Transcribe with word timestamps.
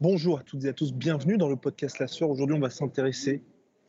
Bonjour 0.00 0.40
à 0.40 0.42
toutes 0.42 0.64
et 0.64 0.68
à 0.68 0.72
tous, 0.72 0.92
bienvenue 0.92 1.38
dans 1.38 1.48
le 1.48 1.54
podcast 1.54 2.00
La 2.00 2.08
Sueur. 2.08 2.28
Aujourd'hui, 2.28 2.56
on 2.56 2.60
va 2.60 2.70
s'intéresser 2.70 3.44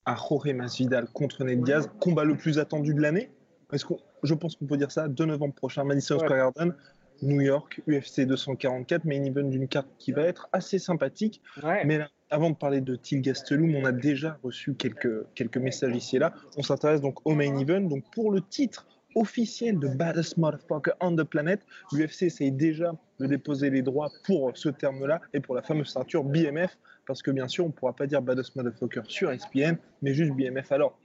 à 0.05 0.15
Jorge 0.15 0.53
Masvidal 0.53 1.07
contre 1.11 1.43
Ned 1.43 1.63
Diaz, 1.63 1.89
combat 1.99 2.23
le 2.23 2.37
plus 2.37 2.59
attendu 2.59 2.93
de 2.93 3.01
l'année. 3.01 3.31
Est-ce 3.73 3.83
qu'on, 3.83 3.99
je 4.21 4.35
pense 4.35 4.55
qu'on 4.55 4.67
peut 4.67 4.77
dire 4.77 4.91
ça, 4.91 5.07
2 5.07 5.25
novembre 5.25 5.55
prochain, 5.55 5.83
Madison 5.83 6.19
Square 6.19 6.53
Garden, 6.53 6.75
New 7.23 7.41
York, 7.41 7.81
UFC 7.89 8.21
244, 8.21 9.05
main 9.05 9.23
event 9.23 9.49
d'une 9.49 9.67
carte 9.67 9.89
qui 9.97 10.11
va 10.11 10.21
être 10.21 10.47
assez 10.53 10.77
sympathique. 10.77 11.41
Ouais. 11.63 11.83
Mais 11.83 11.97
là, 11.97 12.09
avant 12.33 12.49
de 12.49 12.55
parler 12.55 12.81
de 12.81 12.95
Till 12.95 13.21
Gastelum, 13.21 13.75
on 13.75 13.85
a 13.85 13.91
déjà 13.91 14.39
reçu 14.41 14.73
quelques, 14.73 15.23
quelques 15.35 15.57
messages 15.57 15.95
ici 15.95 16.15
et 16.15 16.19
là. 16.19 16.33
On 16.57 16.63
s'intéresse 16.63 16.99
donc 16.99 17.19
au 17.25 17.35
main 17.35 17.59
event. 17.59 17.81
Donc 17.81 18.03
pour 18.11 18.31
le 18.31 18.41
titre 18.41 18.87
officiel 19.15 19.77
de 19.77 19.87
Baddest 19.87 20.37
Motherfucker 20.37 20.93
on 20.99 21.15
the 21.15 21.23
Planet, 21.23 21.61
l'UFC 21.91 22.23
essaye 22.23 22.51
déjà 22.51 22.91
de 23.19 23.27
déposer 23.27 23.69
les 23.69 23.83
droits 23.83 24.09
pour 24.25 24.51
ce 24.55 24.69
terme-là 24.69 25.21
et 25.33 25.39
pour 25.39 25.53
la 25.53 25.61
fameuse 25.61 25.89
ceinture 25.89 26.23
BMF, 26.23 26.75
parce 27.05 27.21
que 27.21 27.29
bien 27.29 27.47
sûr, 27.47 27.65
on 27.65 27.67
ne 27.67 27.73
pourra 27.73 27.95
pas 27.95 28.07
dire 28.07 28.23
Baddest 28.23 28.55
Motherfucker 28.55 29.01
sur 29.07 29.31
ESPN, 29.31 29.75
mais 30.01 30.15
juste 30.15 30.31
BMF. 30.31 30.71
Alors, 30.71 30.97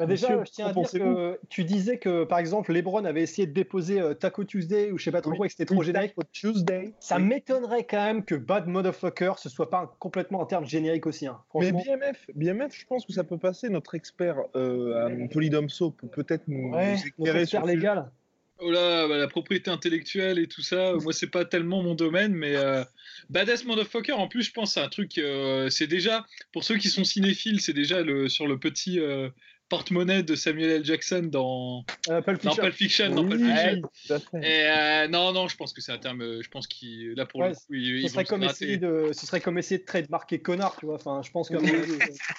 Bah 0.00 0.06
déjà, 0.06 0.28
Monsieur, 0.30 0.44
je 0.46 0.50
tiens 0.50 0.66
à 0.68 0.72
dire 0.72 0.90
que 0.90 1.38
tu 1.48 1.62
disais 1.64 1.98
que, 1.98 2.24
par 2.24 2.38
exemple, 2.38 2.72
LeBron 2.72 3.04
avait 3.04 3.22
essayé 3.22 3.46
de 3.46 3.52
déposer 3.52 4.00
euh, 4.00 4.14
Taco 4.14 4.44
Tuesday 4.44 4.90
ou 4.90 4.98
je 4.98 5.04
sais 5.04 5.12
pas 5.12 5.20
trop 5.20 5.30
Oui. 5.32 5.36
quoi, 5.36 5.46
et 5.46 5.48
que 5.48 5.52
c'était 5.52 5.66
trop 5.72 5.82
générique. 5.82 6.14
Tuesday. 6.32 6.92
Ça 7.00 7.18
m'étonnerait 7.18 7.84
quand 7.84 8.02
même 8.04 8.24
que 8.24 8.34
Bad 8.34 8.66
Motherfucker 8.66 9.34
ce 9.38 9.48
soit 9.48 9.68
pas 9.70 9.80
un- 9.82 9.90
complètement 9.98 10.42
un 10.42 10.46
terme 10.46 10.66
générique 10.66 11.06
aussi. 11.06 11.26
hein. 11.26 11.38
Mais 11.54 11.70
BMF, 11.70 12.26
BMF, 12.34 12.74
je 12.74 12.86
pense 12.86 13.04
que 13.06 13.12
ça 13.12 13.24
peut 13.24 13.38
passer. 13.38 13.68
Notre 13.68 13.94
expert 13.94 14.36
euh, 14.56 15.06
à 15.06 15.28
Polydomso 15.32 15.90
peut 15.90 16.08
peut-être 16.08 16.48
nous, 16.48 16.70
ouais, 16.72 16.92
nous 16.94 17.06
éclairer 17.06 17.46
sur 17.46 17.58
expert 17.58 17.60
le 17.66 17.68
sujet. 17.68 17.76
légal. 17.76 18.10
Oh 18.62 18.70
là, 18.70 19.08
bah, 19.08 19.16
la 19.16 19.26
propriété 19.26 19.70
intellectuelle 19.70 20.38
et 20.38 20.46
tout 20.46 20.60
ça, 20.60 20.92
moi 21.02 21.14
c'est 21.14 21.30
pas 21.30 21.46
tellement 21.46 21.82
mon 21.82 21.94
domaine, 21.94 22.34
mais 22.34 22.54
euh, 22.56 22.84
Badass 23.30 23.64
Motherfucker, 23.64 24.12
en 24.12 24.28
plus 24.28 24.42
je 24.42 24.52
pense 24.52 24.74
c'est 24.74 24.80
un 24.80 24.88
truc, 24.90 25.16
euh, 25.16 25.70
c'est 25.70 25.86
déjà, 25.86 26.26
pour 26.52 26.62
ceux 26.62 26.76
qui 26.76 26.88
sont 26.88 27.04
cinéphiles, 27.04 27.62
c'est 27.62 27.72
déjà 27.72 28.02
le, 28.02 28.28
sur 28.28 28.46
le 28.46 28.58
petit 28.58 29.00
euh, 29.00 29.30
porte-monnaie 29.70 30.22
de 30.22 30.34
Samuel 30.34 30.70
L. 30.70 30.84
Jackson 30.84 31.22
dans, 31.32 31.84
Euh, 32.10 32.20
Pulp 32.20 32.42
dans 32.42 32.50
Fiction. 32.50 32.62
Pulp 32.64 32.74
Fiction. 32.74 33.10
dans 33.14 33.22
Oui, 33.24 33.30
Pulp 33.30 34.18
Fiction. 34.20 34.40
Et 34.42 34.64
euh, 34.68 35.08
non, 35.08 35.32
non, 35.32 35.48
je 35.48 35.56
pense 35.56 35.72
que 35.72 35.80
c'est 35.80 35.92
un 35.92 35.98
terme, 35.98 36.20
euh, 36.20 36.42
je 36.42 36.48
pense 36.50 36.66
qu'il, 36.66 37.14
là 37.14 37.24
pour 37.24 37.40
Ouais, 37.40 37.48
le 37.50 37.54
coup, 37.54 37.60
ils, 37.74 38.00
Ce 38.00 38.04
ils 38.06 38.10
serait, 38.10 38.24
comme 38.24 38.42
essayer 38.42 38.76
de, 38.76 39.10
ce 39.14 39.24
serait 39.26 39.40
comme 39.40 39.56
essayer 39.56 39.78
de 39.78 39.84
trademarker 39.86 40.40
connard, 40.42 40.76
tu 40.78 40.84
vois. 40.86 40.96
Enfin, 40.96 41.22
je 41.24 41.30
pense 41.30 41.48
que. 41.48 41.56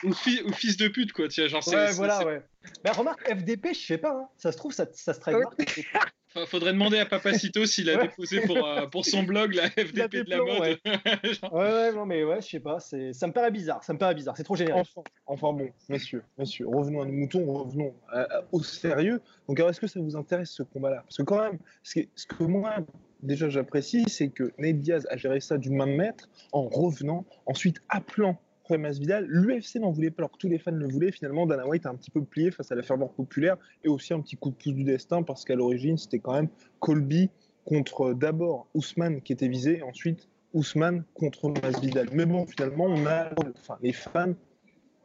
Ou, 0.06 0.14
fi- 0.14 0.42
ou 0.46 0.52
fils 0.54 0.78
de 0.78 0.88
pute, 0.90 1.14
quoi, 1.14 1.28
tiens, 1.30 1.48
genre 1.48 1.64
c'est- 1.64 1.76
ouais, 1.76 1.92
voilà, 1.94 2.24
ouais. 2.26 2.42
Mais 2.84 2.92
remarque, 2.92 3.28
FDP, 3.28 3.74
je 3.74 3.80
sais 3.80 3.98
pas. 3.98 4.12
hein. 4.12 4.28
Ça 4.38 4.52
se 4.52 4.58
trouve, 4.58 4.74
ça, 4.74 4.86
ça 4.94 5.14
se 5.16 5.20
trademarque. 5.20 5.56
Enfin, 6.34 6.46
faudrait 6.46 6.72
demander 6.74 6.98
à 6.98 7.06
Papacito 7.06 7.66
s'il 7.66 7.90
a 7.90 7.98
Ouais. 7.98 8.08
déposé 8.08 8.42
pour, 8.42 8.66
euh, 8.66 8.88
pour 8.88 9.06
son 9.06 9.24
blog 9.24 9.54
la 9.54 9.70
FDP 9.70 10.24
de 10.24 10.30
la 10.30 10.38
mode. 10.38 10.80
Ouais, 11.52 11.60
ouais, 11.62 11.92
non, 11.94 12.06
mais 12.06 12.24
ouais, 12.24 12.42
je 12.42 12.48
sais 12.48 12.60
pas. 12.60 12.80
C'est, 12.80 13.12
ça 13.14 13.28
me 13.28 13.34
paraît 13.34 13.52
bizarre. 13.52 13.84
Ça 13.84 13.92
me 13.94 13.98
paraît 13.98 14.16
bizarre. 14.16 14.36
C'est 14.38 14.44
trop 14.44 14.56
générique. 14.56 14.88
Enfin, 14.96 15.04
enfin 15.26 15.54
bon, 15.54 15.70
messieurs, 15.90 16.24
messieurs, 16.38 16.68
revenons 16.68 17.02
à 17.02 17.06
nos 17.06 17.12
moutons, 17.12 17.46
revenons 17.52 17.94
à- 18.10 18.22
à- 18.38 18.44
au 18.52 18.64
sérieux. 18.64 19.22
Donc, 19.48 19.60
alors, 19.60 19.70
est-ce 19.72 19.82
que 19.82 19.88
ça 19.88 20.00
vous 20.00 20.16
intéresse 20.16 20.52
ce 20.52 20.64
combat-là? 20.64 21.02
Parce 21.04 21.18
que 21.18 21.24
quand 21.24 21.42
même, 21.42 21.58
ce, 21.84 22.00
qui- 22.00 22.10
ce 22.16 22.26
que 22.26 22.44
moi 22.44 22.76
déjà 23.22 23.50
j'apprécie, 23.50 24.04
c'est 24.08 24.30
que 24.30 24.52
Nate 24.58 24.80
Diaz 24.80 25.06
a 25.12 25.18
géré 25.18 25.40
ça 25.42 25.58
du 25.58 25.70
main 25.70 25.86
de 25.88 25.92
maître 25.94 26.30
en 26.54 26.64
revenant, 26.70 27.26
ensuite 27.46 27.78
appelant 27.90 28.40
Masvidal. 28.78 29.26
L'UFC 29.28 29.76
n'en 29.76 29.92
voulait 29.92 30.12
pas 30.12 30.22
alors 30.22 30.32
que 30.32 30.38
tous 30.38 30.50
les 30.50 30.60
fans 30.60 30.72
le 30.72 30.88
voulaient. 30.88 31.12
Finalement, 31.12 31.46
Dana 31.46 31.68
White 31.68 31.86
a 31.86 31.90
un 31.90 31.96
petit 31.96 32.12
peu 32.12 32.24
plié 32.24 32.52
face 32.52 32.72
à 32.72 32.76
la 32.76 32.84
ferveur 32.84 33.12
populaire 33.12 33.58
et 33.84 33.90
aussi 33.90 34.14
un 34.14 34.22
petit 34.22 34.38
coup 34.38 34.50
de 34.50 34.56
pouce 34.56 34.74
du 34.74 34.84
destin 34.84 35.24
parce 35.24 35.46
qu'à 35.46 35.56
l'origine, 35.56 35.98
c'était 35.98 36.20
quand 36.20 36.34
même 36.34 36.50
Colby 36.80 37.30
contre 37.66 38.14
d'abord 38.14 38.68
Ousmane 38.74 39.22
qui 39.22 39.34
était 39.34 39.48
visé, 39.48 39.82
ensuite 39.84 40.28
Ousmane 40.54 41.04
contre 41.14 41.54
Masvidal. 41.62 42.08
Mais 42.14 42.26
bon, 42.26 42.46
finalement, 42.46 42.86
on 42.86 43.06
a, 43.06 43.30
enfin, 43.60 43.78
les 43.82 43.94
fans 43.94 44.34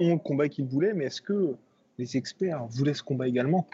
ont 0.01 0.15
le 0.15 0.19
combat 0.19 0.49
qu'ils 0.49 0.67
voulaient, 0.67 0.95
mais 0.95 1.07
est-ce 1.07 1.23
que 1.23 1.57
les 1.99 2.17
experts 2.17 2.67
voulaient 2.67 2.95
ce 2.95 3.03
combat 3.03 3.29
également? 3.29 3.67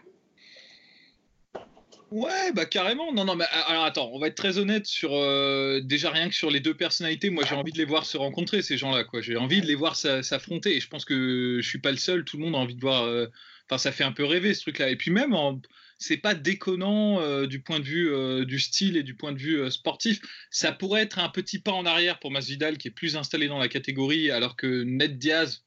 Ouais, 2.12 2.52
bah 2.52 2.66
carrément. 2.66 3.10
Non, 3.14 3.24
non, 3.24 3.36
mais 3.36 3.46
alors 3.66 3.84
attends, 3.84 4.10
on 4.12 4.18
va 4.18 4.26
être 4.26 4.34
très 4.36 4.58
honnête 4.58 4.84
sur 4.86 5.14
euh, 5.14 5.80
déjà 5.80 6.10
rien 6.10 6.28
que 6.28 6.34
sur 6.34 6.50
les 6.50 6.60
deux 6.60 6.74
personnalités. 6.74 7.30
Moi, 7.30 7.42
j'ai 7.48 7.54
envie 7.54 7.72
de 7.72 7.78
les 7.78 7.86
voir 7.86 8.04
se 8.04 8.18
rencontrer 8.18 8.60
ces 8.60 8.76
gens-là, 8.76 9.04
quoi. 9.04 9.22
J'ai 9.22 9.36
envie 9.36 9.62
de 9.62 9.66
les 9.66 9.74
voir 9.74 9.96
s'a- 9.96 10.22
s'affronter. 10.22 10.76
Et 10.76 10.80
je 10.80 10.88
pense 10.88 11.06
que 11.06 11.58
je 11.62 11.66
suis 11.68 11.78
pas 11.78 11.90
le 11.90 11.96
seul. 11.96 12.24
Tout 12.24 12.36
le 12.36 12.44
monde 12.44 12.54
a 12.54 12.58
envie 12.58 12.74
de 12.74 12.80
voir. 12.82 13.04
euh, 13.04 13.26
Enfin, 13.70 13.78
ça 13.78 13.92
fait 13.92 14.04
un 14.04 14.12
peu 14.12 14.24
rêver 14.26 14.52
ce 14.52 14.60
truc-là. 14.60 14.90
Et 14.90 14.96
puis 14.96 15.10
même, 15.10 15.34
c'est 15.98 16.18
pas 16.18 16.34
déconnant 16.34 17.20
euh, 17.20 17.46
du 17.46 17.62
point 17.62 17.78
de 17.80 17.84
vue 17.84 18.44
du 18.44 18.58
style 18.58 18.98
et 18.98 19.02
du 19.02 19.14
point 19.16 19.32
de 19.32 19.38
vue 19.38 19.70
sportif. 19.70 20.20
Ça 20.50 20.72
pourrait 20.72 21.02
être 21.02 21.18
un 21.18 21.30
petit 21.30 21.60
pas 21.60 21.72
en 21.72 21.86
arrière 21.86 22.18
pour 22.18 22.30
Masvidal 22.30 22.76
qui 22.76 22.88
est 22.88 22.90
plus 22.90 23.16
installé 23.16 23.46
dans 23.48 23.58
la 23.58 23.68
catégorie, 23.68 24.30
alors 24.30 24.56
que 24.56 24.82
Ned 24.82 25.16
Diaz. 25.18 25.64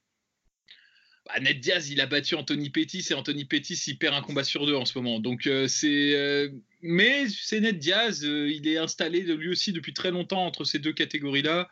Bah, 1.26 1.40
Ned 1.40 1.60
Diaz, 1.60 1.90
il 1.90 2.02
a 2.02 2.06
battu 2.06 2.36
Anthony 2.36 2.70
Pettis 2.70 3.06
et 3.10 3.14
Anthony 3.16 3.46
Pettis, 3.46 3.82
il 3.88 3.98
perd 3.98 4.14
un 4.14 4.22
combat 4.22 4.44
sur 4.44 4.66
deux 4.68 4.76
en 4.76 4.86
ce 4.86 4.98
moment. 4.98 5.20
Donc 5.20 5.48
euh, 5.48 5.68
c'est, 5.68 6.14
euh, 6.16 6.50
mais 6.82 7.28
c'est 7.30 7.60
Ned 7.60 7.80
Diaz, 7.80 8.24
euh, 8.24 8.48
il 8.50 8.68
est 8.68 8.78
installé 8.78 9.22
lui 9.22 9.50
aussi 9.50 9.74
depuis 9.74 9.94
très 9.94 10.12
longtemps 10.12 10.46
entre 10.46 10.66
ces 10.66 10.78
deux 10.78 10.94
catégories-là. 10.94 11.68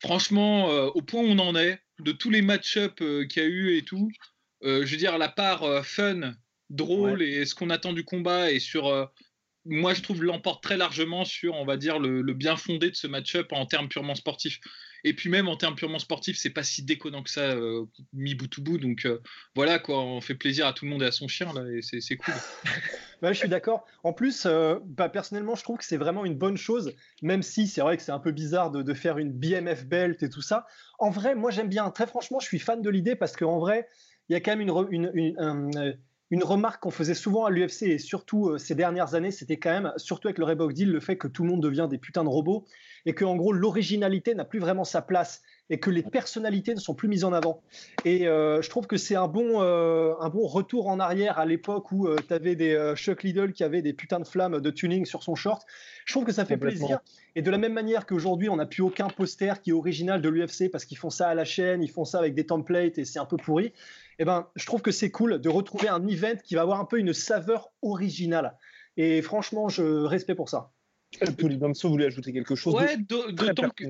Franchement, 0.00 0.68
au 0.68 1.02
point 1.02 1.22
où 1.22 1.26
on 1.26 1.38
en 1.40 1.56
est, 1.56 1.80
de 1.98 2.12
tous 2.12 2.30
les 2.30 2.42
match-up 2.42 3.00
euh, 3.00 3.26
qu'il 3.26 3.42
y 3.42 3.46
a 3.46 3.48
eu 3.48 3.76
et 3.76 3.82
tout, 3.82 4.08
je 4.62 4.84
veux 4.84 4.96
dire 4.96 5.18
la 5.18 5.28
part 5.28 5.84
fun, 5.84 6.34
drôle 6.70 7.22
et 7.22 7.44
ce 7.46 7.56
qu'on 7.56 7.70
attend 7.70 7.92
du 7.92 8.04
combat 8.04 8.52
et 8.52 8.60
sur, 8.60 9.10
moi 9.64 9.94
je 9.94 10.02
trouve 10.02 10.22
l'emporte 10.22 10.62
très 10.62 10.76
largement 10.76 11.24
sur, 11.24 11.54
on 11.54 11.64
va 11.64 11.76
dire 11.76 11.98
le, 11.98 12.22
le 12.22 12.34
bien 12.34 12.56
fondé 12.56 12.90
de 12.90 12.94
ce 12.94 13.08
match-up 13.08 13.48
en 13.50 13.66
termes 13.66 13.88
purement 13.88 14.14
sportifs. 14.14 14.60
Et 15.04 15.14
puis 15.14 15.28
même 15.28 15.48
en 15.48 15.56
termes 15.56 15.74
purement 15.74 15.98
sportifs, 15.98 16.38
c'est 16.38 16.50
pas 16.50 16.62
si 16.62 16.82
déconnant 16.82 17.22
que 17.22 17.30
ça, 17.30 17.40
euh, 17.40 17.84
mis 18.12 18.34
bout 18.34 18.50
à 18.58 18.60
bout. 18.60 18.78
Donc 18.78 19.06
euh, 19.06 19.20
voilà, 19.54 19.78
quoi, 19.78 20.00
on 20.00 20.20
fait 20.20 20.34
plaisir 20.34 20.66
à 20.66 20.72
tout 20.72 20.84
le 20.84 20.90
monde 20.90 21.02
et 21.02 21.06
à 21.06 21.12
son 21.12 21.28
chien, 21.28 21.52
là, 21.52 21.62
et 21.70 21.82
c'est 21.82 22.16
cool. 22.16 22.34
Ouais, 23.20 23.34
je 23.34 23.40
suis 23.40 23.48
d'accord. 23.48 23.84
En 24.04 24.12
plus, 24.12 24.46
euh, 24.46 24.78
bah, 24.84 25.08
personnellement, 25.08 25.56
je 25.56 25.64
trouve 25.64 25.78
que 25.78 25.84
c'est 25.84 25.96
vraiment 25.96 26.24
une 26.24 26.36
bonne 26.36 26.56
chose, 26.56 26.94
même 27.20 27.42
si 27.42 27.66
c'est 27.66 27.80
vrai 27.80 27.96
que 27.96 28.02
c'est 28.04 28.12
un 28.12 28.20
peu 28.20 28.30
bizarre 28.30 28.70
de, 28.70 28.80
de 28.80 28.94
faire 28.94 29.18
une 29.18 29.32
BMF 29.32 29.86
belt 29.86 30.22
et 30.22 30.30
tout 30.30 30.40
ça. 30.40 30.66
En 31.00 31.10
vrai, 31.10 31.34
moi, 31.34 31.50
j'aime 31.50 31.68
bien. 31.68 31.90
Très 31.90 32.06
franchement, 32.06 32.38
je 32.38 32.46
suis 32.46 32.60
fan 32.60 32.80
de 32.80 32.88
l'idée 32.88 33.16
parce 33.16 33.36
qu'en 33.36 33.58
vrai, 33.58 33.88
il 34.28 34.34
y 34.34 34.36
a 34.36 34.40
quand 34.40 34.56
même 34.56 34.60
une, 34.90 35.36
euh, 35.76 35.92
une 36.30 36.44
remarque 36.44 36.82
qu'on 36.82 36.90
faisait 36.90 37.14
souvent 37.14 37.46
à 37.46 37.50
l'UFC 37.50 37.82
et 37.84 37.98
surtout 37.98 38.50
euh, 38.50 38.58
ces 38.58 38.74
dernières 38.74 39.14
années, 39.14 39.30
c'était 39.30 39.56
quand 39.56 39.70
même, 39.70 39.92
surtout 39.96 40.28
avec 40.28 40.38
le 40.38 40.44
Reebok 40.44 40.72
Deal, 40.74 40.90
le 40.90 41.00
fait 41.00 41.16
que 41.16 41.26
tout 41.26 41.42
le 41.42 41.48
monde 41.48 41.62
devient 41.62 41.86
des 41.88 41.96
putains 41.96 42.24
de 42.24 42.28
robots 42.28 42.64
et 43.06 43.14
que 43.14 43.24
en 43.24 43.36
gros, 43.36 43.52
l'originalité 43.52 44.34
n'a 44.34 44.44
plus 44.44 44.58
vraiment 44.58 44.84
sa 44.84 45.00
place 45.00 45.42
et 45.70 45.80
que 45.80 45.90
les 45.90 46.02
personnalités 46.02 46.74
ne 46.74 46.80
sont 46.80 46.94
plus 46.94 47.08
mises 47.08 47.24
en 47.24 47.32
avant. 47.32 47.62
Et 48.04 48.26
euh, 48.26 48.60
je 48.62 48.70
trouve 48.70 48.86
que 48.86 48.96
c'est 48.96 49.16
un 49.16 49.28
bon, 49.28 49.62
euh, 49.62 50.14
un 50.20 50.28
bon 50.28 50.46
retour 50.46 50.88
en 50.88 50.98
arrière 50.98 51.38
à 51.38 51.46
l'époque 51.46 51.92
où 51.92 52.08
tu 52.16 52.34
avais 52.34 52.56
des 52.56 52.94
Chuck 52.96 53.22
Liddell 53.22 53.52
qui 53.52 53.64
avait 53.64 53.82
des 53.82 53.92
putains 53.92 54.20
de 54.20 54.26
flammes 54.26 54.60
de 54.60 54.70
tuning 54.70 55.04
sur 55.04 55.22
son 55.22 55.34
short. 55.34 55.62
Je 56.04 56.12
trouve 56.12 56.24
que 56.24 56.32
ça 56.32 56.44
fait 56.44 56.56
plaisir. 56.56 57.00
Et 57.36 57.42
de 57.42 57.50
la 57.50 57.58
même 57.58 57.74
manière 57.74 58.06
qu'aujourd'hui, 58.06 58.48
on 58.48 58.56
n'a 58.56 58.66
plus 58.66 58.82
aucun 58.82 59.08
poster 59.08 59.60
qui 59.62 59.70
est 59.70 59.74
original 59.74 60.20
de 60.20 60.28
l'UFC 60.28 60.70
parce 60.70 60.84
qu'ils 60.84 60.98
font 60.98 61.10
ça 61.10 61.28
à 61.28 61.34
la 61.34 61.44
chaîne, 61.44 61.82
ils 61.82 61.90
font 61.90 62.04
ça 62.04 62.18
avec 62.18 62.34
des 62.34 62.46
templates 62.46 62.98
et 62.98 63.04
c'est 63.04 63.18
un 63.18 63.26
peu 63.26 63.36
pourri. 63.36 63.72
Eh 64.18 64.24
ben, 64.24 64.48
je 64.56 64.66
trouve 64.66 64.82
que 64.82 64.90
c'est 64.90 65.10
cool 65.10 65.40
de 65.40 65.48
retrouver 65.48 65.88
un 65.88 66.06
event 66.06 66.36
qui 66.44 66.54
va 66.54 66.62
avoir 66.62 66.80
un 66.80 66.84
peu 66.84 66.98
une 66.98 67.12
saveur 67.12 67.68
originale. 67.82 68.56
Et 68.96 69.22
franchement, 69.22 69.68
je 69.68 69.82
respecte 70.04 70.36
pour 70.36 70.48
ça. 70.48 70.72
Polydomso 71.38 71.88
voulait 71.88 72.06
ajouter 72.06 72.32
quelque 72.32 72.54
chose 72.54 72.74
Ouais, 72.74 72.96
d'autant 72.98 73.70
que, 73.70 73.84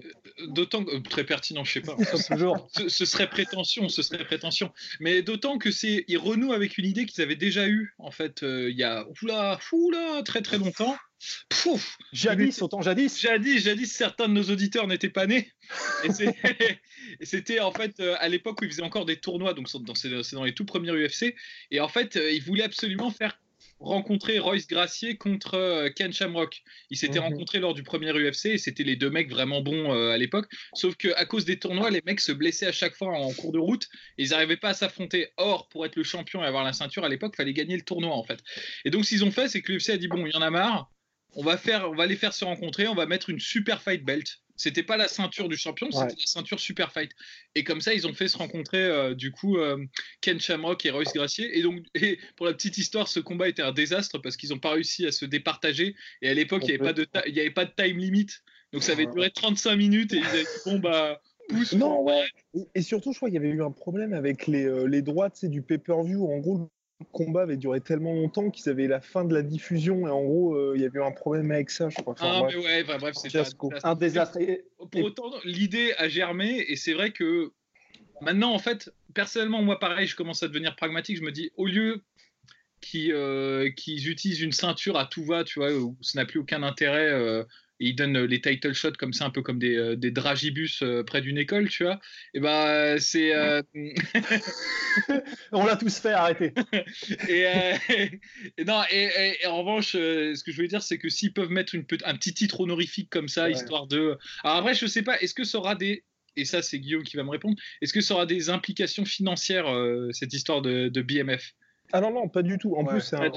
d'autant 0.46 0.84
très 1.02 1.24
pertinent, 1.24 1.64
je 1.64 1.72
sais 1.72 1.80
pas. 1.80 1.96
Toujours. 2.28 2.68
ce, 2.72 2.88
ce 2.88 3.04
serait 3.04 3.28
prétention, 3.28 3.88
ce 3.88 4.02
serait 4.02 4.24
prétention. 4.24 4.72
Mais 5.00 5.22
d'autant 5.22 5.58
que 5.58 5.70
c'est, 5.70 6.04
ils 6.06 6.18
renouent 6.18 6.52
avec 6.52 6.78
une 6.78 6.86
idée 6.86 7.06
qu'ils 7.06 7.22
avaient 7.22 7.36
déjà 7.36 7.66
eue 7.66 7.94
en 7.98 8.12
fait 8.12 8.42
euh, 8.42 8.70
il 8.70 8.76
y 8.76 8.84
a 8.84 9.04
oula, 9.22 9.58
oula, 9.72 10.22
très 10.24 10.42
très 10.42 10.58
longtemps. 10.58 10.96
Pouf 11.48 11.98
Jadis, 12.12 12.62
autant 12.62 12.82
jadis. 12.82 13.20
Jadis, 13.20 13.60
jadis, 13.60 13.92
certains 13.92 14.28
de 14.28 14.34
nos 14.34 14.44
auditeurs 14.44 14.86
n'étaient 14.86 15.08
pas 15.08 15.26
nés. 15.26 15.52
Et 17.20 17.26
c'était 17.26 17.60
en 17.60 17.72
fait 17.72 18.00
euh, 18.00 18.16
à 18.18 18.28
l'époque 18.28 18.60
où 18.60 18.64
ils 18.64 18.70
faisaient 18.70 18.82
encore 18.82 19.04
des 19.04 19.16
tournois, 19.16 19.54
donc 19.54 19.68
c'est 19.68 19.82
dans, 19.82 19.94
dans, 20.32 20.44
les 20.44 20.54
tout 20.54 20.64
premiers 20.64 20.92
UFC. 20.92 21.34
Et 21.70 21.80
en 21.80 21.88
fait, 21.88 22.16
euh, 22.16 22.30
ils 22.30 22.42
voulaient 22.42 22.64
absolument 22.64 23.10
faire 23.10 23.40
rencontrer 23.80 24.40
Royce 24.40 24.66
Gracier 24.66 25.16
contre 25.16 25.54
euh, 25.54 25.90
Ken 25.90 26.12
Shamrock. 26.12 26.62
Ils 26.90 26.96
s'étaient 26.96 27.20
mhm. 27.20 27.26
rencontrés 27.26 27.60
lors 27.60 27.74
du 27.74 27.82
premier 27.82 28.12
UFC 28.12 28.46
et 28.46 28.58
c'était 28.58 28.82
les 28.82 28.96
deux 28.96 29.10
mecs 29.10 29.30
vraiment 29.30 29.60
bons 29.60 29.92
à 30.10 30.16
l'époque. 30.16 30.46
Sauf 30.74 30.96
qu'à 30.96 31.24
cause 31.26 31.44
des 31.44 31.58
tournois, 31.58 31.90
les 31.90 32.02
mecs 32.04 32.20
se 32.20 32.32
blessaient 32.32 32.66
à 32.66 32.72
chaque 32.72 32.94
fois 32.94 33.16
en 33.16 33.32
cours 33.32 33.52
de 33.52 33.58
route 33.58 33.88
et 34.16 34.24
ils 34.24 34.30
n'arrivaient 34.30 34.56
pas 34.56 34.70
à 34.70 34.74
s'affronter. 34.74 35.28
Or, 35.36 35.68
pour 35.68 35.86
être 35.86 35.96
le 35.96 36.02
champion 36.04 36.42
et 36.42 36.46
avoir 36.46 36.64
la 36.64 36.72
ceinture 36.72 37.04
à 37.04 37.08
l'époque, 37.08 37.34
il 37.34 37.36
fallait 37.36 37.52
gagner 37.52 37.76
le 37.76 37.82
tournoi 37.82 38.14
en 38.14 38.24
fait. 38.24 38.40
Et 38.84 38.90
donc, 38.90 39.04
ce 39.04 39.10
qu'ils 39.10 39.24
ont 39.24 39.30
fait, 39.30 39.48
c'est 39.48 39.62
que 39.62 39.72
l'UFC 39.72 39.90
a 39.90 39.96
dit 39.96 40.08
bon, 40.08 40.26
il 40.26 40.32
y 40.32 40.36
en 40.36 40.42
a 40.42 40.50
marre 40.50 40.90
on 41.38 41.44
va 41.44 41.56
faire, 41.56 41.88
on 41.88 41.94
va 41.94 42.06
les 42.06 42.16
faire 42.16 42.34
se 42.34 42.44
rencontrer, 42.44 42.88
on 42.88 42.96
va 42.96 43.06
mettre 43.06 43.30
une 43.30 43.38
super 43.38 43.80
fight 43.80 44.04
belt. 44.04 44.40
C'était 44.56 44.82
pas 44.82 44.96
la 44.96 45.06
ceinture 45.06 45.48
du 45.48 45.56
champion, 45.56 45.88
c'était 45.92 46.16
la 46.18 46.26
ceinture 46.26 46.58
super 46.58 46.90
fight. 46.90 47.12
Et 47.54 47.62
comme 47.62 47.80
ça, 47.80 47.94
ils 47.94 48.08
ont 48.08 48.12
fait 48.12 48.26
se 48.26 48.36
rencontrer 48.36 48.82
euh, 48.82 49.14
du 49.14 49.30
coup 49.30 49.56
euh, 49.56 49.86
Ken 50.20 50.40
Shamrock 50.40 50.84
et 50.84 50.90
Royce 50.90 51.12
Gracier. 51.14 51.56
Et 51.56 51.62
donc, 51.62 51.84
et 51.94 52.18
pour 52.36 52.44
la 52.44 52.54
petite 52.54 52.76
histoire, 52.76 53.06
ce 53.06 53.20
combat 53.20 53.48
était 53.48 53.62
un 53.62 53.70
désastre 53.70 54.18
parce 54.18 54.36
qu'ils 54.36 54.50
n'ont 54.50 54.58
pas 54.58 54.72
réussi 54.72 55.06
à 55.06 55.12
se 55.12 55.24
départager. 55.24 55.94
Et 56.22 56.28
à 56.28 56.34
l'époque, 56.34 56.62
il 56.64 56.70
n'y 56.70 56.74
avait, 56.74 56.84
pas 56.84 56.92
de 56.92 57.06
il 57.28 57.38
avait 57.38 57.50
pas 57.50 57.66
de 57.66 57.72
time 57.76 57.98
limit. 57.98 58.26
Donc 58.72 58.82
ça 58.82 58.92
avait 58.92 59.06
duré 59.06 59.30
35 59.30 59.76
minutes 59.76 60.12
et 60.12 60.16
ils 60.16 60.26
avaient 60.26 60.42
dit 60.42 60.48
bon 60.64 60.80
bah 60.80 61.20
pousse. 61.48 61.72
Non, 61.74 62.02
ouais. 62.02 62.24
Et 62.74 62.82
surtout, 62.82 63.12
je 63.12 63.18
crois 63.18 63.28
qu'il 63.28 63.40
y 63.40 63.44
avait 63.44 63.54
eu 63.54 63.62
un 63.62 63.70
problème 63.70 64.12
avec 64.12 64.48
les, 64.48 64.64
euh, 64.64 64.86
les 64.86 65.02
droits 65.02 65.30
du 65.42 65.62
pay-per-view. 65.62 66.26
En 66.26 66.38
gros, 66.38 66.68
combat 67.12 67.42
avait 67.42 67.56
duré 67.56 67.80
tellement 67.80 68.14
longtemps 68.14 68.50
qu'ils 68.50 68.68
avaient 68.68 68.88
la 68.88 69.00
fin 69.00 69.24
de 69.24 69.34
la 69.34 69.42
diffusion 69.42 70.06
et 70.06 70.10
en 70.10 70.22
gros 70.22 70.54
euh, 70.54 70.72
il 70.74 70.82
y 70.82 70.84
avait 70.84 70.98
eu 70.98 71.02
un 71.02 71.12
problème 71.12 71.50
avec 71.50 71.70
ça 71.70 71.88
je 71.88 71.96
crois. 71.96 72.14
ah 72.18 72.42
mais 72.46 72.56
ouais 72.56 72.82
bref 72.84 73.14
c'est 73.14 73.84
un 73.84 73.94
désastre. 73.94 74.38
Pour 74.90 75.02
autant 75.02 75.30
l'idée 75.44 75.94
a 75.98 76.08
germé 76.08 76.64
et 76.68 76.76
c'est 76.76 76.94
vrai 76.94 77.12
que 77.12 77.52
maintenant 78.20 78.52
en 78.52 78.58
fait 78.58 78.92
personnellement 79.14 79.62
moi 79.62 79.78
pareil 79.78 80.06
je 80.06 80.16
commence 80.16 80.42
à 80.42 80.48
devenir 80.48 80.74
pragmatique 80.74 81.16
je 81.16 81.22
me 81.22 81.32
dis 81.32 81.50
au 81.56 81.66
lieu 81.66 82.02
qu'ils 82.80 83.12
euh, 83.12 83.70
utilisent 83.86 84.40
une 84.40 84.52
ceinture 84.52 84.96
à 84.96 85.06
tout 85.06 85.24
va 85.24 85.44
tu 85.44 85.60
vois 85.60 85.72
où 85.72 85.96
ça 86.00 86.18
n'a 86.18 86.26
plus 86.26 86.40
aucun 86.40 86.62
intérêt 86.62 87.10
euh, 87.10 87.44
et 87.80 87.88
ils 87.88 87.94
donnent 87.94 88.24
les 88.24 88.40
title 88.40 88.72
shots 88.72 88.92
comme 88.98 89.12
ça, 89.12 89.26
un 89.26 89.30
peu 89.30 89.42
comme 89.42 89.58
des, 89.58 89.76
euh, 89.76 89.96
des 89.96 90.10
dragibus 90.10 90.82
euh, 90.82 91.02
près 91.04 91.20
d'une 91.20 91.38
école, 91.38 91.68
tu 91.68 91.84
vois. 91.84 92.00
Et 92.34 92.40
ben 92.40 92.98
c'est. 92.98 93.34
Euh, 93.34 93.62
On 95.52 95.64
l'a 95.64 95.76
tous 95.76 95.98
fait, 95.98 96.12
arrêtez. 96.12 96.52
et, 97.28 97.46
non, 98.66 98.82
et, 98.90 99.46
en 99.46 99.58
revanche, 99.58 99.92
ce 99.92 100.42
que 100.42 100.50
je 100.50 100.56
voulais 100.56 100.68
dire, 100.68 100.82
c'est 100.82 100.98
que 100.98 101.08
s'ils 101.08 101.32
peuvent 101.32 101.50
mettre 101.50 101.74
une, 101.74 101.84
un 102.04 102.14
petit 102.14 102.34
titre 102.34 102.60
honorifique 102.60 103.10
comme 103.10 103.28
ça, 103.28 103.50
histoire 103.50 103.86
de. 103.86 104.18
Alors 104.42 104.58
après, 104.58 104.74
je 104.74 104.86
sais 104.86 105.02
pas, 105.02 105.20
est-ce 105.20 105.34
que 105.34 105.44
ça 105.44 105.58
aura 105.58 105.74
des. 105.74 106.04
Et 106.36 106.44
ça, 106.44 106.62
c'est 106.62 106.78
Guillaume 106.78 107.02
qui 107.02 107.16
va 107.16 107.24
me 107.24 107.30
répondre. 107.30 107.56
Est-ce 107.82 107.92
que 107.92 108.00
ça 108.00 108.14
aura 108.14 108.26
des 108.26 108.48
implications 108.48 109.04
financières, 109.04 109.66
cette 110.12 110.32
histoire 110.32 110.62
de, 110.62 110.88
de 110.88 111.02
BMF 111.02 111.52
ah 111.92 112.00
non, 112.00 112.12
non, 112.12 112.28
pas 112.28 112.42
du 112.42 112.58
tout. 112.58 112.74
En 112.76 112.84
plus, 112.84 113.00
c'est 113.00 113.16
un, 113.16 113.30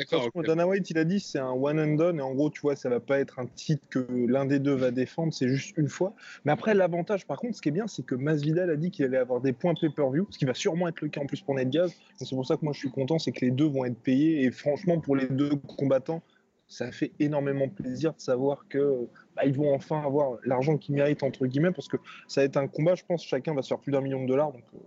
Dana 0.44 0.68
White, 0.68 0.90
il 0.90 0.98
a 0.98 1.06
dit 1.06 1.20
c'est 1.20 1.40
un 1.40 1.52
one 1.52 1.80
and 1.80 1.96
done. 1.96 2.20
Et 2.20 2.22
en 2.22 2.34
gros, 2.34 2.50
tu 2.50 2.62
vois, 2.62 2.76
ça 2.76 2.90
va 2.90 3.00
pas 3.00 3.20
être 3.20 3.40
un 3.40 3.46
titre 3.46 3.88
que 3.90 4.06
l'un 4.10 4.46
des 4.46 4.60
deux 4.60 4.74
va 4.74 4.92
défendre, 4.92 5.34
c'est 5.34 5.48
juste 5.48 5.78
une 5.78 5.88
fois. 5.88 6.14
Mais 6.44 6.52
après, 6.52 6.74
l'avantage, 6.74 7.26
par 7.26 7.40
contre, 7.40 7.56
ce 7.56 7.62
qui 7.62 7.70
est 7.70 7.72
bien, 7.72 7.88
c'est 7.88 8.06
que 8.06 8.16
Masvidal 8.16 8.70
a 8.70 8.76
dit 8.76 8.92
qu'il 8.92 9.06
allait 9.06 9.18
avoir 9.18 9.40
des 9.40 9.54
points 9.54 9.74
pay-per-view, 9.74 10.28
ce 10.30 10.38
qui 10.38 10.46
va 10.46 10.54
sûrement 10.54 10.90
être 10.90 11.02
le 11.02 11.08
cas 11.08 11.22
en 11.22 11.26
plus 11.26 11.42
pour 11.42 11.56
Ned 11.56 11.70
Diaz. 11.70 11.94
C'est 12.18 12.36
pour 12.36 12.46
ça 12.46 12.58
que 12.58 12.66
moi, 12.66 12.74
je 12.74 12.80
suis 12.80 12.92
content, 12.92 13.20
c'est 13.20 13.32
que 13.32 13.46
les 13.46 13.52
deux 13.52 13.68
vont 13.68 13.86
être 13.86 13.98
payés. 13.98 14.44
Et 14.44 14.52
franchement, 14.52 15.00
pour 15.00 15.16
les 15.16 15.28
deux 15.28 15.56
combattants, 15.78 16.22
ça 16.68 16.92
fait 16.92 17.12
énormément 17.20 17.68
plaisir 17.68 18.14
de 18.14 18.22
savoir 18.22 18.66
que 18.70 19.08
bah, 19.36 19.44
ils 19.46 19.54
vont 19.54 19.74
enfin 19.74 20.02
avoir 20.06 20.38
l'argent 20.46 20.78
qu'ils 20.78 20.96
méritent 20.96 21.24
entre 21.24 21.46
guillemets, 21.46 21.72
parce 21.72 21.88
que 21.88 21.98
ça 22.28 22.42
va 22.42 22.46
être 22.46 22.58
un 22.58 22.68
combat, 22.68 22.96
je 22.96 23.04
pense, 23.06 23.26
chacun 23.26 23.54
va 23.54 23.62
se 23.62 23.68
faire 23.68 23.80
plus 23.80 23.92
d'un 23.92 24.02
million 24.02 24.22
de 24.24 24.28
dollars. 24.28 24.52
Donc, 24.54 24.64
euh, 24.74 24.78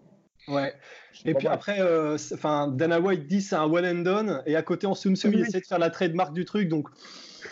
Ouais. 0.49 0.75
Et 1.25 1.35
puis 1.35 1.47
après, 1.47 1.81
euh, 1.81 2.17
enfin, 2.33 2.69
Dana 2.69 3.01
White 3.01 3.27
dit 3.27 3.41
c'est 3.41 3.57
un 3.57 3.65
one 3.65 3.87
and 3.87 4.03
done, 4.03 4.43
et 4.47 4.57
à 4.57 4.63
côté 4.63 4.87
en 4.87 4.95
Sum 4.95 5.15
il 5.25 5.41
essaie 5.41 5.61
de 5.61 5.67
faire 5.67 5.79
la 5.79 5.91
trademark 5.91 6.33
du 6.33 6.45
truc, 6.45 6.69
donc 6.69 6.89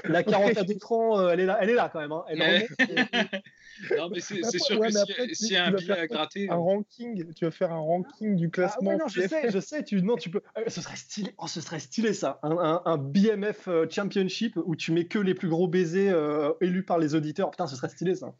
la 0.04 0.22
quarantaine 0.22 0.64
d'écran, 0.64 1.20
euh, 1.20 1.30
elle 1.30 1.40
est 1.40 1.46
là, 1.46 1.58
elle 1.60 1.70
est 1.70 1.74
là 1.74 1.90
quand 1.92 2.00
même. 2.00 2.12
Hein. 2.12 2.24
non 3.96 4.08
mais 4.10 4.20
c'est 4.20 4.42
sûr 4.58 4.80
que 4.80 5.34
s'il 5.34 5.52
y 5.52 5.56
a 5.56 5.66
un 5.66 5.72
billet 5.72 5.92
à 5.92 6.06
gratter, 6.06 6.50
un 6.50 6.56
ranking, 6.56 7.32
tu 7.34 7.44
vas 7.44 7.50
faire 7.50 7.72
un 7.72 7.78
ranking 7.78 8.36
du 8.36 8.50
classement. 8.50 8.90
Ah 8.90 8.94
ouais, 8.94 8.98
non, 8.98 9.08
je 9.08 9.20
sais, 9.22 9.50
je 9.50 9.58
sais. 9.58 9.84
Tu 9.84 10.02
non, 10.02 10.16
tu 10.16 10.30
peux. 10.30 10.42
Euh, 10.58 10.64
ce 10.68 10.80
serait 10.80 10.96
stylé. 10.96 11.34
Oh, 11.38 11.46
ce 11.46 11.60
serait 11.60 11.78
stylé 11.78 12.14
ça, 12.14 12.40
un, 12.42 12.82
un, 12.84 12.98
BMF 12.98 13.68
Championship 13.90 14.58
où 14.64 14.76
tu 14.76 14.92
mets 14.92 15.06
que 15.06 15.18
les 15.18 15.34
plus 15.34 15.48
gros 15.48 15.68
baisers 15.68 16.14
élus 16.60 16.84
par 16.84 16.98
les 16.98 17.14
auditeurs. 17.14 17.50
Putain, 17.50 17.66
ce 17.66 17.76
serait 17.76 17.88
stylé 17.88 18.14
ça. 18.14 18.34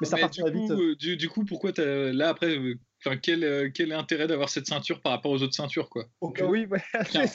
Mais 0.00 0.06
ça 0.06 0.16
partirait 0.16 0.50
vite. 0.50 0.72
Du, 0.98 1.16
du, 1.16 1.28
coup, 1.28 1.44
pourquoi 1.44 1.72
là 1.76 2.28
après 2.28 2.58
Enfin, 3.04 3.16
quel, 3.16 3.44
euh, 3.44 3.70
quel 3.72 3.92
intérêt 3.92 4.26
d'avoir 4.26 4.48
cette 4.48 4.66
ceinture 4.66 5.00
par 5.00 5.12
rapport 5.12 5.30
aux 5.30 5.42
autres 5.42 5.54
ceintures, 5.54 5.88
quoi? 5.88 6.06
Aucun. 6.20 6.46
Oui, 6.46 6.66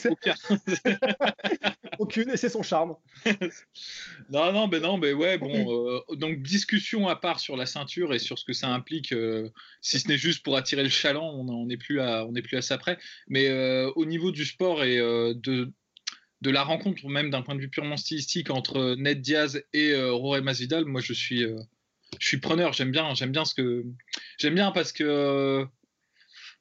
aucun. 0.09 0.33
Aucune, 1.99 2.29
et 2.31 2.37
c'est 2.37 2.49
son 2.49 2.63
charme. 2.63 2.95
non, 4.29 4.51
non, 4.51 4.67
mais 4.67 4.79
non, 4.81 4.97
mais 4.97 5.13
ouais, 5.13 5.37
bon. 5.37 5.51
Euh, 5.51 6.15
donc, 6.15 6.41
discussion 6.41 7.07
à 7.07 7.15
part 7.15 7.39
sur 7.39 7.55
la 7.55 7.65
ceinture 7.65 8.13
et 8.13 8.19
sur 8.19 8.37
ce 8.37 8.43
que 8.43 8.51
ça 8.51 8.67
implique, 8.67 9.13
euh, 9.13 9.49
si 9.79 9.99
ce 9.99 10.07
n'est 10.09 10.17
juste 10.17 10.43
pour 10.43 10.57
attirer 10.57 10.83
le 10.83 10.89
chaland, 10.89 11.29
on 11.33 11.65
n'est 11.65 11.77
plus, 11.77 12.01
à, 12.01 12.25
on 12.25 12.33
plus 12.33 12.57
à 12.57 12.61
ça 12.61 12.77
près. 12.77 12.97
Mais 13.27 13.49
au 13.95 14.05
niveau 14.05 14.31
du 14.31 14.43
sport 14.43 14.83
et 14.83 14.97
de, 14.97 15.71
de 16.41 16.49
la 16.49 16.63
rencontre, 16.63 17.07
même 17.07 17.29
d'un 17.29 17.41
point 17.41 17.55
de 17.55 17.61
vue 17.61 17.69
purement 17.69 17.95
stylistique, 17.95 18.49
entre 18.49 18.95
Ned 18.95 19.21
Diaz 19.21 19.63
et 19.71 19.95
Rory 19.95 20.41
Masvidal, 20.41 20.83
moi, 20.85 20.99
je 20.99 21.13
suis 21.13 21.45
je 22.19 22.27
suis 22.27 22.39
preneur, 22.39 22.73
j'aime 22.73 22.91
bien, 22.91 23.13
j'aime 23.13 23.31
bien 23.31 23.45
ce 23.45 23.53
que 23.53 23.85
j'aime 24.37 24.55
bien 24.55 24.71
parce 24.71 24.91
que 24.91 25.67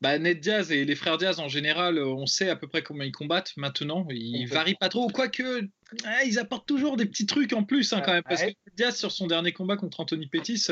bah, 0.03 0.19
Ned 0.19 0.41
Diaz 0.41 0.73
et 0.73 0.85
les 0.85 0.97
frères 0.97 1.17
Diaz 1.17 1.39
en 1.39 1.49
général, 1.49 2.01
on 2.01 2.27
sait 2.27 2.49
à 2.49 2.57
peu 2.57 2.67
près 2.67 2.83
comment 2.83 3.05
ils 3.05 3.13
combattent 3.13 3.53
maintenant. 3.57 4.05
Ils 4.11 4.47
varient 4.47 4.75
pas 4.75 4.89
trop, 4.89 5.09
quoique 5.09 5.69
ils 6.27 6.39
apportent 6.41 6.67
toujours 6.67 6.97
des 6.97 7.07
petits 7.07 7.27
trucs 7.27 7.53
en 7.53 7.63
plus 7.63 7.93
hein, 7.93 8.03
quand 8.05 8.13
même. 8.13 8.25
Parce 8.25 8.43
que 8.43 8.51
Diaz 8.77 8.97
sur 8.97 9.13
son 9.13 9.29
dernier 9.29 9.53
combat 9.53 9.77
contre 9.77 10.01
Anthony 10.01 10.27
Pettis, 10.27 10.67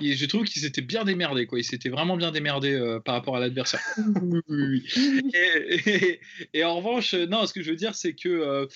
je 0.00 0.26
trouve 0.26 0.44
qu'il 0.44 0.60
s'était 0.60 0.82
bien 0.82 1.04
démerdé, 1.04 1.46
quoi. 1.46 1.60
Il 1.60 1.64
s'était 1.64 1.88
vraiment 1.88 2.16
bien 2.16 2.32
démerdé 2.32 2.72
euh, 2.72 2.98
par 2.98 3.14
rapport 3.14 3.36
à 3.36 3.40
l'adversaire. 3.40 3.80
et, 6.52 6.64
en 6.64 6.76
revanche, 6.76 7.14
non, 7.14 7.46
ce 7.46 7.52
que 7.52 7.62
je 7.62 7.70
veux 7.70 7.76
dire, 7.76 7.94
c'est 7.94 8.14
que 8.14 8.28
euh, 8.28 8.66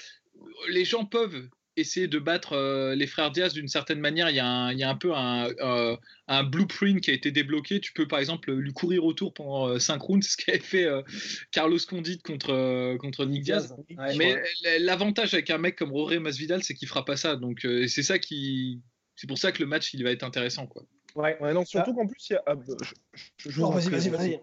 les 0.68 0.84
gens 0.84 1.04
peuvent 1.04 1.48
essayer 1.80 2.08
de 2.08 2.18
battre 2.18 2.52
euh, 2.54 2.94
les 2.94 3.06
frères 3.06 3.30
Diaz 3.30 3.52
d'une 3.52 3.68
certaine 3.68 4.00
manière. 4.00 4.30
Il 4.30 4.36
y, 4.36 4.40
a 4.40 4.46
un, 4.46 4.72
il 4.72 4.78
y 4.78 4.82
a 4.82 4.90
un 4.90 4.94
peu 4.94 5.14
un, 5.14 5.48
euh, 5.60 5.96
un, 6.26 6.44
blueprint 6.44 7.00
qui 7.00 7.10
a 7.10 7.14
été 7.14 7.30
débloqué. 7.30 7.80
Tu 7.80 7.92
peux 7.92 8.06
par 8.06 8.18
exemple 8.18 8.52
lui 8.52 8.72
courir 8.72 9.04
autour 9.04 9.32
pendant 9.34 9.78
5 9.78 9.94
euh, 9.94 10.04
rounds, 10.04 10.28
ce 10.28 10.36
qu'avait 10.36 10.58
fait 10.58 10.86
Carlos 11.52 11.78
Condit 11.88 12.18
contre, 12.18 12.96
contre 12.98 13.24
Nick 13.24 13.44
Diaz. 13.44 13.74
Mais 14.16 14.36
l'avantage 14.80 15.34
avec 15.34 15.50
un 15.50 15.58
mec 15.58 15.76
comme 15.76 15.92
Roré 15.92 16.18
Masvidal, 16.18 16.62
c'est 16.62 16.74
qu'il 16.74 16.88
fera 16.88 17.04
pas 17.04 17.16
ça. 17.16 17.36
Donc 17.36 17.60
c'est 17.62 18.02
ça 18.02 18.18
qui. 18.18 18.82
C'est 19.16 19.26
pour 19.26 19.38
ça 19.38 19.50
que 19.50 19.60
le 19.60 19.68
match 19.68 19.94
il 19.94 20.04
va 20.04 20.10
être 20.10 20.22
intéressant. 20.22 20.66
Quoi. 20.66 20.84
Ouais, 21.16 21.36
ouais 21.40 21.52
non, 21.52 21.64
surtout 21.64 21.94
qu'en 21.94 22.06
plus, 22.06 22.30
il 22.30 22.34
y 22.34 22.36
a. 22.36 22.56
Je, 23.38 23.60
vas-y, 23.60 23.88
vas-y, 23.88 24.08
vas-y. 24.10 24.40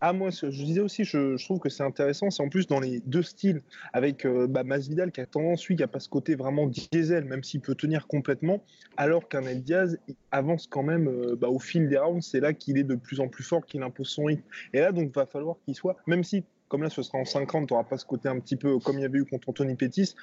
Ah, 0.00 0.12
moi, 0.12 0.30
je 0.30 0.46
disais 0.46 0.80
aussi, 0.80 1.02
je, 1.02 1.42
trouve 1.44 1.58
que 1.58 1.68
c'est 1.68 1.82
intéressant. 1.82 2.30
C'est 2.30 2.42
en 2.42 2.48
plus 2.48 2.68
dans 2.68 2.78
les 2.78 3.00
deux 3.00 3.22
styles, 3.22 3.62
avec 3.92 4.24
euh, 4.24 4.46
bah, 4.46 4.62
Masvidal 4.62 5.10
qui 5.10 5.20
a 5.20 5.26
tendance, 5.26 5.66
lui, 5.66 5.74
qui 5.74 5.82
n'a 5.82 5.88
pas 5.88 5.98
ce 5.98 6.08
côté 6.08 6.36
vraiment 6.36 6.68
diesel, 6.68 7.24
même 7.24 7.42
s'il 7.42 7.60
peut 7.60 7.74
tenir 7.74 8.06
complètement, 8.06 8.62
alors 8.96 9.28
qu'un 9.28 9.42
El 9.42 9.62
Diaz 9.62 9.98
avance 10.30 10.68
quand 10.68 10.84
même 10.84 11.08
euh, 11.08 11.34
bah, 11.36 11.48
au 11.48 11.58
fil 11.58 11.88
des 11.88 11.98
rounds. 11.98 12.24
C'est 12.24 12.38
là 12.38 12.52
qu'il 12.52 12.78
est 12.78 12.84
de 12.84 12.94
plus 12.94 13.18
en 13.18 13.26
plus 13.26 13.42
fort, 13.42 13.66
qu'il 13.66 13.82
impose 13.82 14.08
son 14.08 14.24
rythme. 14.24 14.44
Et 14.72 14.80
là, 14.80 14.92
donc, 14.92 15.12
va 15.12 15.26
falloir 15.26 15.56
qu'il 15.64 15.74
soit, 15.74 15.96
même 16.06 16.22
si, 16.22 16.44
comme 16.68 16.84
là, 16.84 16.90
ce 16.90 17.02
sera 17.02 17.18
en 17.18 17.24
50, 17.24 17.66
tu 17.66 17.74
n'auras 17.74 17.84
pas 17.84 17.98
ce 17.98 18.06
côté 18.06 18.28
un 18.28 18.38
petit 18.38 18.56
peu 18.56 18.78
comme 18.78 18.98
il 18.98 19.02
y 19.02 19.04
avait 19.04 19.18
eu 19.18 19.24
contre 19.24 19.48
Anthony 19.48 19.74
Pettis, 19.74 20.14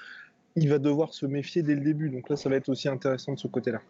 il 0.55 0.69
va 0.69 0.79
devoir 0.79 1.13
se 1.13 1.25
méfier 1.25 1.63
dès 1.63 1.75
le 1.75 1.81
début. 1.81 2.09
Donc 2.09 2.29
là, 2.29 2.37
ça 2.37 2.47
va 2.49 2.55
être 2.55 2.69
aussi 2.69 2.87
intéressant 2.87 3.33
de 3.33 3.39
ce 3.39 3.49
côté-là. 3.49 3.81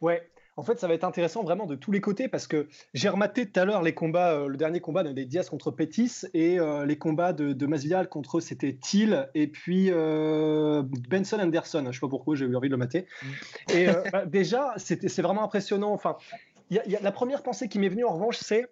Ouais, 0.00 0.26
en 0.56 0.62
fait, 0.62 0.78
ça 0.78 0.88
va 0.88 0.94
être 0.94 1.04
intéressant 1.04 1.42
vraiment 1.42 1.66
de 1.66 1.74
tous 1.74 1.92
les 1.92 2.00
côtés 2.00 2.28
parce 2.28 2.46
que 2.46 2.68
j'ai 2.94 3.08
rematé 3.08 3.50
tout 3.50 3.58
à 3.58 3.64
l'heure 3.64 3.82
les 3.82 3.94
combats, 3.94 4.32
euh, 4.32 4.48
le 4.48 4.56
dernier 4.56 4.80
combat 4.80 5.04
des 5.04 5.24
Diaz 5.24 5.48
contre 5.48 5.70
Pettis 5.70 6.22
et 6.34 6.58
euh, 6.58 6.84
les 6.84 6.98
combats 6.98 7.32
de, 7.32 7.52
de 7.52 7.66
Masvidal 7.66 8.08
contre 8.08 8.40
c'était 8.40 8.74
Thiel 8.74 9.30
et 9.34 9.46
puis 9.46 9.88
euh, 9.90 10.82
Benson 11.08 11.38
Anderson. 11.38 11.84
Je 11.86 11.92
sais 11.92 12.00
pas 12.00 12.08
pourquoi 12.08 12.36
j'ai 12.36 12.46
eu 12.46 12.56
envie 12.56 12.68
de 12.68 12.74
le 12.74 12.78
mater. 12.78 13.06
Mm. 13.22 13.26
Et 13.74 13.86
bah, 14.12 14.26
déjà, 14.26 14.74
c'est 14.76 15.22
vraiment 15.22 15.44
impressionnant. 15.44 15.92
Enfin, 15.92 16.16
y 16.70 16.80
y 16.86 16.96
a, 16.96 17.00
la 17.00 17.12
première 17.12 17.42
pensée 17.42 17.68
qui 17.68 17.78
m'est 17.78 17.88
venue 17.88 18.04
en 18.04 18.14
revanche, 18.14 18.38
c'est 18.38 18.66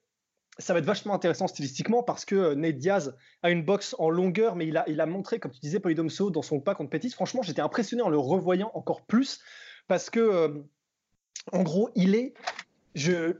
ça 0.61 0.73
va 0.73 0.81
être 0.81 0.87
vachement 0.87 1.15
intéressant 1.15 1.47
stylistiquement 1.47 2.03
parce 2.03 2.25
que 2.25 2.55
Ned 2.55 2.79
Diaz 2.79 3.17
a 3.45 3.51
une 3.51 3.65
boxe 3.65 3.95
en 4.01 4.11
longueur, 4.11 4.57
mais 4.57 4.67
il 4.67 4.77
a, 4.77 4.85
il 4.89 5.01
a 5.01 5.07
montré, 5.07 5.39
comme 5.39 5.53
tu 5.53 5.61
disais, 5.61 5.79
Polydomso 5.79 6.31
dans 6.31 6.43
son 6.43 6.59
pas 6.59 6.75
contre 6.75 6.91
Pettis. 6.91 7.11
Franchement, 7.11 7.43
j'étais 7.43 7.63
impressionné 7.63 8.03
en 8.03 8.09
le 8.09 8.19
revoyant 8.19 8.73
encore 8.75 9.03
plus 9.03 9.41
parce 9.87 10.11
que 10.11 10.65
en 11.52 11.62
gros, 11.62 11.90
il 11.95 12.14
est. 12.14 12.35
Je, 12.95 13.35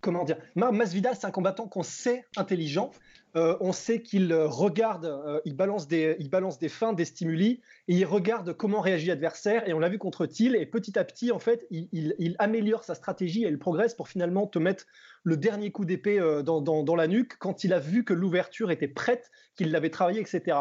comment 0.00 0.24
dire 0.24 0.38
Masvidal, 0.54 1.16
c'est 1.16 1.26
un 1.26 1.30
combattant 1.30 1.68
qu'on 1.68 1.82
sait 1.82 2.24
intelligent. 2.36 2.92
Euh, 3.36 3.56
on 3.60 3.72
sait 3.72 4.00
qu'il 4.00 4.32
euh, 4.32 4.46
regarde, 4.46 5.04
euh, 5.04 5.40
il, 5.44 5.54
balance 5.54 5.86
des, 5.86 6.16
il 6.18 6.30
balance 6.30 6.58
des 6.58 6.70
fins, 6.70 6.94
des 6.94 7.04
stimuli, 7.04 7.60
et 7.86 7.94
il 7.94 8.04
regarde 8.04 8.54
comment 8.54 8.80
réagit 8.80 9.08
l'adversaire. 9.08 9.68
Et 9.68 9.74
on 9.74 9.78
l'a 9.78 9.90
vu 9.90 9.98
contre 9.98 10.26
Thiel. 10.26 10.56
Et 10.56 10.64
petit 10.64 10.98
à 10.98 11.04
petit, 11.04 11.30
en 11.30 11.38
fait, 11.38 11.66
il, 11.70 12.36
améliore 12.38 12.84
sa 12.84 12.94
stratégie 12.94 13.44
et 13.44 13.48
il 13.48 13.58
progresse 13.58 13.94
pour 13.94 14.08
finalement 14.08 14.46
te 14.46 14.58
mettre 14.58 14.86
le 15.24 15.36
dernier 15.36 15.70
coup 15.70 15.84
d'épée 15.84 16.18
dans, 16.42 16.96
la 16.96 17.06
nuque 17.06 17.36
quand 17.38 17.64
il 17.64 17.72
a 17.72 17.78
vu 17.78 18.04
que 18.04 18.14
l'ouverture 18.14 18.70
était 18.70 18.88
prête, 18.88 19.30
qu'il 19.56 19.70
l'avait 19.72 19.90
travaillé, 19.90 20.20
etc. 20.20 20.56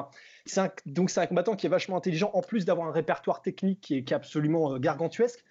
donc 0.85 1.09
c'est 1.09 1.21
un 1.21 1.27
combattant 1.27 1.55
qui 1.55 1.67
est 1.67 1.69
vachement 1.69 1.97
intelligent, 1.97 2.31
en 2.33 2.41
plus 2.41 2.65
d'avoir 2.65 2.87
un 2.87 2.91
répertoire 2.91 3.41
technique 3.41 3.79
qui 3.81 3.95
est, 3.95 4.11
absolument 4.11 4.77
gargantuesque. 4.77 5.43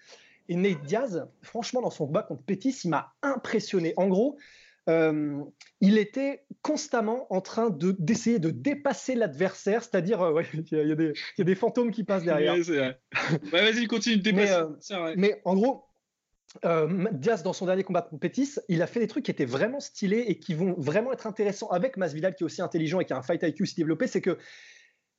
Et 0.49 0.55
Nate 0.55 0.81
Diaz, 0.83 1.27
franchement, 1.41 1.81
dans 1.81 1.89
son 1.89 2.07
combat 2.07 2.23
contre 2.23 2.43
Pettis, 2.43 2.75
il 2.83 2.89
m'a 2.89 3.13
impressionné. 3.21 3.93
En 3.97 4.07
gros, 4.07 4.37
euh, 4.89 5.43
il 5.81 5.97
était 5.97 6.45
constamment 6.61 7.31
en 7.33 7.41
train 7.41 7.69
de, 7.69 7.95
d'essayer 7.99 8.39
de 8.39 8.49
dépasser 8.49 9.15
l'adversaire, 9.15 9.83
c'est-à-dire, 9.83 10.21
euh, 10.21 10.41
il 10.53 10.77
y, 10.77 11.41
a 11.41 11.43
des 11.43 11.55
fantômes 11.55 11.91
qui 11.91 12.03
passent 12.03 12.23
derrière. 12.23 12.55
vas-y, 13.51 13.87
continue 13.87 14.17
de 14.17 14.21
dépasser. 14.21 14.55
Mais, 14.89 14.95
euh, 14.95 15.13
mais 15.17 15.41
en 15.43 15.55
gros, 15.55 15.83
Diaz, 17.11 17.43
dans 17.43 17.53
son 17.53 17.65
dernier 17.65 17.83
combat 17.83 18.01
contre 18.01 18.19
Pettis, 18.19 18.55
il 18.69 18.81
a 18.81 18.87
fait 18.87 19.01
des 19.01 19.07
trucs 19.07 19.25
qui 19.25 19.31
étaient 19.31 19.45
vraiment 19.45 19.81
stylés 19.81 20.25
et 20.27 20.39
qui 20.39 20.53
vont 20.53 20.73
vraiment 20.77 21.11
être 21.11 21.27
intéressants 21.27 21.67
avec 21.67 21.97
Masvidal, 21.97 22.35
qui 22.35 22.43
est 22.43 22.45
aussi 22.45 22.61
intelligent 22.61 23.01
et 23.01 23.05
qui 23.05 23.13
a 23.13 23.17
un 23.17 23.21
fight 23.21 23.43
IQ 23.43 23.65
si 23.65 23.75
développé. 23.75 24.07
C'est 24.07 24.21
que 24.21 24.37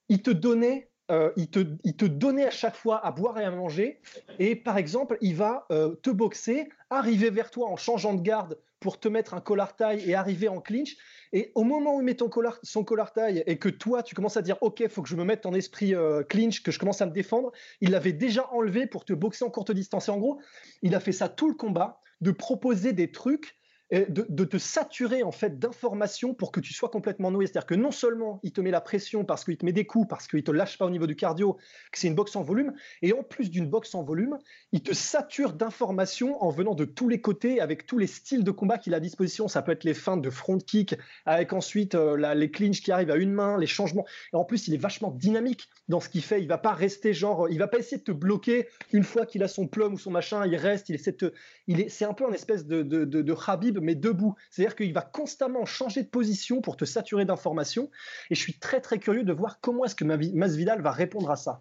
il 0.08 0.22
te 0.22 0.30
donnait 0.30 0.90
euh, 1.10 1.30
il, 1.36 1.48
te, 1.48 2.04
donnait 2.04 2.46
à 2.46 2.50
chaque 2.50 2.76
fois 2.76 3.04
à 3.04 3.10
boire 3.12 3.38
et 3.38 3.44
à 3.44 3.50
manger. 3.50 4.00
Et 4.38 4.56
par 4.56 4.76
exemple, 4.76 5.16
il 5.20 5.34
va 5.34 5.66
euh, 5.70 5.94
te 6.02 6.10
boxer, 6.10 6.68
arriver 6.90 7.30
vers 7.30 7.50
toi 7.50 7.68
en 7.68 7.76
changeant 7.76 8.14
de 8.14 8.20
garde 8.20 8.58
pour 8.80 9.00
te 9.00 9.08
mettre 9.08 9.34
un 9.34 9.40
collar 9.40 9.74
taille 9.74 10.08
et 10.08 10.14
arriver 10.14 10.48
en 10.48 10.60
clinch. 10.60 10.96
Et 11.32 11.50
au 11.54 11.64
moment 11.64 11.96
où 11.96 12.00
il 12.00 12.04
met 12.04 12.14
ton 12.14 12.28
collar, 12.28 12.58
son 12.62 12.84
collar 12.84 13.12
taille 13.12 13.42
et 13.46 13.58
que 13.58 13.68
toi, 13.68 14.02
tu 14.02 14.14
commences 14.14 14.36
à 14.36 14.42
dire 14.42 14.56
OK, 14.60 14.86
faut 14.88 15.02
que 15.02 15.08
je 15.08 15.16
me 15.16 15.24
mette 15.24 15.46
en 15.46 15.52
esprit 15.52 15.94
euh, 15.94 16.22
clinch, 16.22 16.62
que 16.62 16.70
je 16.70 16.78
commence 16.78 17.02
à 17.02 17.06
me 17.06 17.12
défendre, 17.12 17.52
il 17.80 17.90
l'avait 17.90 18.12
déjà 18.12 18.48
enlevé 18.52 18.86
pour 18.86 19.04
te 19.04 19.12
boxer 19.12 19.44
en 19.44 19.50
courte 19.50 19.72
distance. 19.72 20.08
Et 20.08 20.10
en 20.10 20.18
gros, 20.18 20.40
il 20.82 20.94
a 20.94 21.00
fait 21.00 21.12
ça 21.12 21.28
tout 21.28 21.48
le 21.48 21.54
combat, 21.54 22.00
de 22.20 22.30
proposer 22.30 22.92
des 22.92 23.10
trucs 23.10 23.57
de, 23.90 24.44
te 24.44 24.58
saturer 24.58 25.22
en 25.22 25.32
fait 25.32 25.58
d'informations 25.58 26.34
pour 26.34 26.52
que 26.52 26.60
tu 26.60 26.74
sois 26.74 26.90
complètement 26.90 27.30
noué. 27.30 27.46
C'est-à-dire 27.46 27.66
que 27.66 27.74
non 27.74 27.90
seulement 27.90 28.38
il 28.42 28.52
te 28.52 28.60
met 28.60 28.70
la 28.70 28.80
pression 28.80 29.24
parce 29.24 29.44
qu'il 29.44 29.56
te 29.56 29.64
met 29.64 29.72
des 29.72 29.86
coups, 29.86 30.06
parce 30.08 30.26
qu'il 30.26 30.42
te 30.42 30.50
lâche 30.50 30.76
pas 30.76 30.84
au 30.84 30.90
niveau 30.90 31.06
du 31.06 31.16
cardio, 31.16 31.54
que 31.90 31.98
c'est 31.98 32.08
une 32.08 32.14
boxe 32.14 32.36
en 32.36 32.42
volume, 32.42 32.74
et 33.02 33.12
en 33.12 33.22
plus 33.22 33.50
d'une 33.50 33.66
boxe 33.66 33.94
en 33.94 34.02
volume, 34.02 34.38
il 34.72 34.82
te 34.82 34.92
sature 34.92 35.54
d'informations 35.54 36.42
en 36.42 36.50
venant 36.50 36.74
de 36.74 36.84
tous 36.84 37.08
les 37.08 37.20
côtés 37.20 37.60
avec 37.60 37.86
tous 37.86 37.98
les 37.98 38.06
styles 38.06 38.44
de 38.44 38.50
combat 38.50 38.78
qu'il 38.78 38.92
a 38.94 38.98
à 38.98 39.00
disposition. 39.00 39.48
Ça 39.48 39.62
peut 39.62 39.72
être 39.72 39.84
les 39.84 39.94
feintes 39.94 40.22
de 40.22 40.30
front 40.30 40.58
kick, 40.58 40.94
avec 41.24 41.52
ensuite 41.52 41.94
euh, 41.94 42.34
les 42.34 42.50
clinches 42.50 42.82
qui 42.82 42.92
arrivent 42.92 43.10
à 43.10 43.16
une 43.16 43.32
main, 43.32 43.58
les 43.58 43.66
changements. 43.66 44.04
Et 44.32 44.36
en 44.36 44.44
plus, 44.44 44.68
il 44.68 44.74
est 44.74 44.78
vachement 44.78 45.10
dynamique 45.10 45.68
dans 45.88 46.00
ce 46.00 46.08
qu'il 46.08 46.22
fait. 46.22 46.42
Il 46.42 46.48
va 46.48 46.58
pas 46.58 46.72
rester 46.72 47.14
genre, 47.14 47.48
il 47.48 47.58
va 47.58 47.68
pas 47.68 47.78
essayer 47.78 47.98
de 47.98 48.04
te 48.04 48.12
bloquer 48.12 48.68
une 48.92 49.04
fois 49.04 49.24
qu'il 49.24 49.42
a 49.42 49.48
son 49.48 49.66
plum 49.66 49.94
ou 49.94 49.98
son 49.98 50.10
machin. 50.10 50.44
Il 50.46 50.56
reste, 50.56 50.88
il 50.88 50.94
essaie 50.96 51.12
de 51.12 51.32
il 51.66 51.80
est, 51.80 51.88
c'est 51.88 52.04
un 52.04 52.14
peu 52.14 52.26
un 52.26 52.32
espèce 52.32 52.66
de, 52.66 52.82
de, 52.82 53.04
de, 53.04 53.22
de 53.22 53.34
Habib 53.46 53.77
mais 53.80 53.94
debout. 53.94 54.34
C'est-à-dire 54.50 54.76
qu'il 54.76 54.92
va 54.92 55.02
constamment 55.02 55.64
changer 55.64 56.02
de 56.02 56.08
position 56.08 56.60
pour 56.60 56.76
te 56.76 56.84
saturer 56.84 57.24
d'informations. 57.24 57.90
Et 58.30 58.34
je 58.34 58.40
suis 58.40 58.58
très 58.58 58.80
très 58.80 58.98
curieux 58.98 59.24
de 59.24 59.32
voir 59.32 59.60
comment 59.60 59.84
est-ce 59.84 59.94
que 59.94 60.04
Masvidal 60.04 60.82
va 60.82 60.90
répondre 60.90 61.30
à 61.30 61.36
ça. 61.36 61.60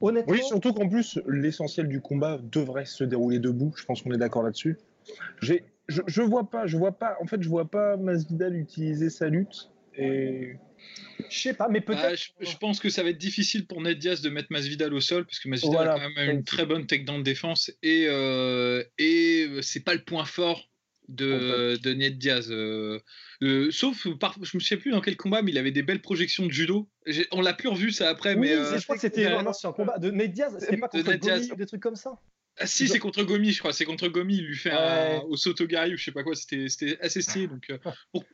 Honnêtement, 0.00 0.32
oui, 0.34 0.42
surtout 0.42 0.74
qu'en 0.74 0.88
plus, 0.88 1.18
l'essentiel 1.26 1.88
du 1.88 2.00
combat 2.00 2.38
devrait 2.42 2.84
se 2.84 3.02
dérouler 3.02 3.38
debout. 3.38 3.72
Je 3.76 3.84
pense 3.84 4.02
qu'on 4.02 4.12
est 4.12 4.18
d'accord 4.18 4.42
là-dessus. 4.42 4.76
J'ai, 5.40 5.64
je, 5.88 6.02
je 6.06 6.22
vois 6.22 6.50
pas, 6.50 6.66
je 6.66 6.76
vois 6.76 6.92
pas, 6.92 7.16
en 7.22 7.26
fait, 7.26 7.42
je 7.42 7.48
vois 7.48 7.70
pas 7.70 7.96
Masvidal 7.96 8.56
utiliser 8.56 9.08
sa 9.08 9.28
lutte 9.28 9.70
et 9.94 10.56
je 11.30 11.38
sais 11.38 11.54
pas, 11.54 11.68
mais 11.68 11.80
peut-être. 11.80 12.02
Bah, 12.38 12.44
je, 12.46 12.56
pense 12.58 12.80
que 12.80 12.90
ça 12.90 13.02
va 13.02 13.10
être 13.10 13.18
difficile 13.18 13.66
pour 13.66 13.80
Ned 13.80 13.98
Diaz 13.98 14.20
de 14.20 14.28
mettre 14.28 14.48
Masvidal 14.50 14.92
au 14.92 15.00
sol, 15.00 15.24
parce 15.24 15.38
que 15.38 15.48
Masvidal 15.48 15.88
a 15.88 15.98
quand 15.98 16.10
même 16.14 16.30
une 16.30 16.44
très 16.44 16.66
bonne 16.66 16.86
dans 17.06 17.18
de 17.18 17.22
défense 17.22 17.72
et, 17.82 18.06
euh, 18.08 18.84
et 18.98 19.48
c'est 19.62 19.84
pas 19.84 19.94
le 19.94 20.02
point 20.02 20.24
fort 20.24 20.68
de, 21.08 21.76
de 21.76 21.94
Ned 21.94 22.18
Diaz. 22.18 22.50
Euh, 22.50 23.00
euh, 23.42 23.70
sauf, 23.70 24.08
par, 24.18 24.36
je 24.42 24.56
ne 24.56 24.62
sais 24.62 24.76
plus 24.76 24.90
dans 24.90 25.00
quel 25.00 25.16
combat, 25.16 25.42
mais 25.42 25.52
il 25.52 25.58
avait 25.58 25.70
des 25.70 25.82
belles 25.82 26.02
projections 26.02 26.46
de 26.46 26.52
judo. 26.52 26.88
On 27.32 27.40
l'a 27.40 27.54
plus 27.54 27.68
revu 27.68 27.92
ça 27.92 28.08
après. 28.08 28.36
mais, 28.36 28.54
je 28.54 28.82
crois 28.82 28.96
que 28.96 29.02
c'était 29.02 29.26
un 29.26 29.44
combat 29.72 29.98
de 29.98 30.10
Ned 30.10 30.32
Diaz, 30.32 30.56
c'était 30.60 30.76
pas 30.76 30.88
contre 30.88 31.14
Gomi 31.14 31.52
ou 31.52 31.56
des 31.56 31.66
trucs 31.66 31.82
comme 31.82 31.96
ça? 31.96 32.18
Ah, 32.58 32.66
si, 32.66 32.88
c'est 32.88 32.98
contre 32.98 33.22
Gomi, 33.22 33.52
je 33.52 33.58
crois. 33.58 33.72
C'est 33.72 33.84
contre 33.84 34.08
Gomi. 34.08 34.36
Il 34.36 34.46
lui 34.46 34.56
fait 34.56 34.70
un, 34.70 35.20
au 35.28 35.36
Sotogari 35.36 35.94
ou 35.94 35.96
je 35.96 36.04
sais 36.04 36.12
pas 36.12 36.22
quoi. 36.22 36.34
C'était 36.34 36.98
assez 37.00 37.22
stylé. 37.22 37.48
Donc, 37.48 37.70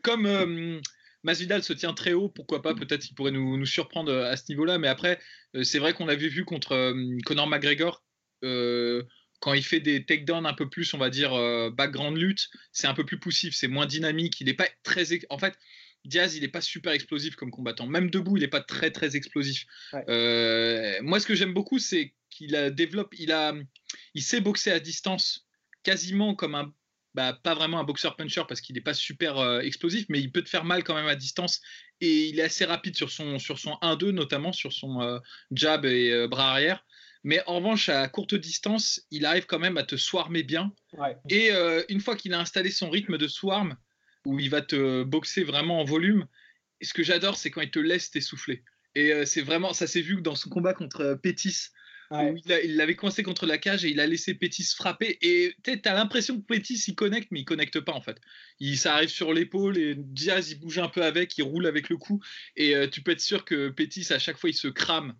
comme 0.02 0.80
Masvidal 1.24 1.62
se 1.62 1.72
tient 1.72 1.92
très 1.92 2.12
haut, 2.12 2.28
pourquoi 2.28 2.62
pas 2.62 2.74
Peut-être 2.74 3.02
qu'il 3.02 3.14
pourrait 3.14 3.32
nous, 3.32 3.56
nous, 3.56 3.66
surprendre 3.66 4.12
à 4.12 4.36
ce 4.36 4.44
niveau-là. 4.48 4.78
Mais 4.78 4.88
après, 4.88 5.18
c'est 5.62 5.78
vrai 5.78 5.92
qu'on 5.92 6.06
l'avait 6.06 6.28
vu 6.28 6.44
contre 6.44 6.94
Conor 7.24 7.48
McGregor. 7.48 8.04
Quand 9.42 9.54
il 9.54 9.64
fait 9.64 9.80
des 9.80 10.04
takedowns 10.04 10.46
un 10.46 10.54
peu 10.54 10.70
plus, 10.70 10.94
on 10.94 10.98
va 10.98 11.10
dire, 11.10 11.32
euh, 11.32 11.68
background 11.68 12.16
lutte, 12.16 12.48
c'est 12.70 12.86
un 12.86 12.94
peu 12.94 13.04
plus 13.04 13.18
poussif, 13.18 13.56
c'est 13.56 13.66
moins 13.66 13.86
dynamique. 13.86 14.40
Il 14.40 14.46
n'est 14.46 14.54
pas 14.54 14.68
très. 14.84 15.04
En 15.30 15.38
fait, 15.38 15.58
Diaz, 16.04 16.36
il 16.36 16.42
n'est 16.42 16.48
pas 16.48 16.60
super 16.60 16.92
explosif 16.92 17.34
comme 17.34 17.50
combattant. 17.50 17.88
Même 17.88 18.08
debout, 18.08 18.36
il 18.36 18.42
n'est 18.42 18.48
pas 18.48 18.60
très 18.60 18.92
très 18.92 19.16
explosif. 19.16 19.66
Euh, 20.08 20.96
moi, 21.02 21.18
ce 21.18 21.26
que 21.26 21.34
j'aime 21.34 21.52
beaucoup, 21.52 21.80
c'est 21.80 22.14
qu'il 22.30 22.52
développe, 22.76 23.14
il 23.18 23.32
a, 23.32 23.52
il 24.14 24.22
sait 24.22 24.40
boxer 24.40 24.70
à 24.70 24.78
distance, 24.78 25.44
quasiment 25.82 26.36
comme 26.36 26.54
un, 26.54 26.72
bah, 27.14 27.36
pas 27.42 27.54
vraiment 27.54 27.80
un 27.80 27.84
boxeur 27.84 28.14
puncher 28.14 28.42
parce 28.46 28.60
qu'il 28.60 28.76
n'est 28.76 28.80
pas 28.80 28.94
super 28.94 29.38
euh, 29.38 29.58
explosif, 29.58 30.06
mais 30.08 30.20
il 30.20 30.30
peut 30.30 30.42
te 30.42 30.50
faire 30.50 30.64
mal 30.64 30.84
quand 30.84 30.94
même 30.94 31.08
à 31.08 31.16
distance. 31.16 31.60
Et 32.00 32.28
il 32.28 32.38
est 32.38 32.44
assez 32.44 32.64
rapide 32.64 32.96
sur 32.96 33.10
son 33.10 33.40
sur 33.40 33.58
son 33.58 33.72
1-2, 33.82 34.10
notamment 34.10 34.52
sur 34.52 34.72
son 34.72 35.20
jab 35.50 35.84
et 35.84 36.28
bras 36.28 36.52
arrière. 36.52 36.84
Mais 37.24 37.42
en 37.46 37.56
revanche, 37.56 37.88
à 37.88 38.08
courte 38.08 38.34
distance, 38.34 39.06
il 39.10 39.26
arrive 39.26 39.46
quand 39.46 39.58
même 39.58 39.76
à 39.76 39.84
te 39.84 39.96
swarmer 39.96 40.42
bien. 40.42 40.72
Et 41.28 41.52
euh, 41.52 41.82
une 41.88 42.00
fois 42.00 42.16
qu'il 42.16 42.34
a 42.34 42.40
installé 42.40 42.70
son 42.70 42.90
rythme 42.90 43.16
de 43.16 43.28
swarm, 43.28 43.76
où 44.24 44.38
il 44.38 44.50
va 44.50 44.60
te 44.62 45.02
boxer 45.04 45.44
vraiment 45.44 45.80
en 45.80 45.84
volume, 45.84 46.26
ce 46.80 46.92
que 46.92 47.02
j'adore, 47.02 47.36
c'est 47.36 47.50
quand 47.50 47.60
il 47.60 47.70
te 47.70 47.78
laisse 47.78 48.10
t'essouffler. 48.10 48.64
Et 48.94 49.12
euh, 49.12 49.24
c'est 49.24 49.40
vraiment, 49.40 49.72
ça 49.72 49.86
s'est 49.86 50.00
vu 50.00 50.20
dans 50.20 50.34
son 50.34 50.50
combat 50.50 50.74
contre 50.74 51.00
euh, 51.00 51.16
Pétis, 51.16 51.68
il 52.12 52.76
l'avait 52.76 52.94
coincé 52.94 53.22
contre 53.22 53.46
la 53.46 53.58
cage 53.58 53.84
et 53.84 53.90
il 53.90 54.00
a 54.00 54.06
laissé 54.06 54.34
Pétis 54.34 54.74
frapper. 54.76 55.18
Et 55.22 55.54
tu 55.64 55.80
as 55.84 55.94
l'impression 55.94 56.40
que 56.40 56.46
Pétis 56.46 56.84
il 56.88 56.94
connecte, 56.94 57.28
mais 57.30 57.40
il 57.40 57.44
connecte 57.44 57.80
pas 57.80 57.92
en 57.92 58.00
fait. 58.00 58.18
Il, 58.60 58.78
ça 58.78 58.94
arrive 58.94 59.10
sur 59.10 59.32
l'épaule 59.32 59.78
et 59.78 59.94
Diaz 59.96 60.50
il 60.50 60.60
bouge 60.60 60.78
un 60.78 60.88
peu 60.88 61.02
avec, 61.02 61.36
il 61.38 61.42
roule 61.42 61.66
avec 61.66 61.88
le 61.88 61.96
cou. 61.96 62.20
Et 62.56 62.74
tu 62.90 63.02
peux 63.02 63.12
être 63.12 63.20
sûr 63.20 63.44
que 63.44 63.68
Pétis 63.68 64.12
à 64.12 64.18
chaque 64.18 64.38
fois 64.38 64.50
il 64.50 64.54
se 64.54 64.68
crame 64.68 65.14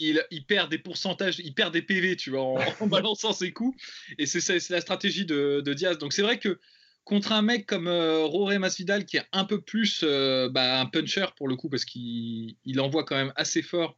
il, 0.00 0.44
perd 0.46 0.70
des 0.70 0.78
pourcentages, 0.78 1.38
il 1.38 1.54
perd 1.54 1.72
des 1.72 1.82
PV, 1.82 2.16
tu 2.16 2.30
vois, 2.30 2.42
en, 2.80 2.86
balançant 2.86 3.32
ses 3.32 3.52
coups. 3.52 3.80
Et 4.18 4.26
c'est 4.26 4.70
la 4.70 4.80
stratégie 4.80 5.26
de, 5.26 5.62
Diaz. 5.74 5.98
Donc 5.98 6.12
c'est 6.12 6.22
vrai 6.22 6.38
que 6.38 6.58
contre 7.04 7.32
un 7.32 7.42
mec 7.42 7.66
comme 7.66 7.88
euh, 7.88 8.24
Roré 8.24 8.58
Masvidal, 8.58 9.04
qui 9.04 9.16
est 9.16 9.26
un 9.32 9.44
peu 9.44 9.60
plus 9.60 10.02
euh, 10.02 10.48
bah, 10.48 10.80
un 10.80 10.86
puncher 10.86 11.26
pour 11.36 11.48
le 11.48 11.56
coup, 11.56 11.68
parce 11.68 11.84
qu'il 11.84 12.56
envoie 12.78 13.04
quand 13.04 13.16
même 13.16 13.32
assez 13.36 13.62
fort. 13.62 13.96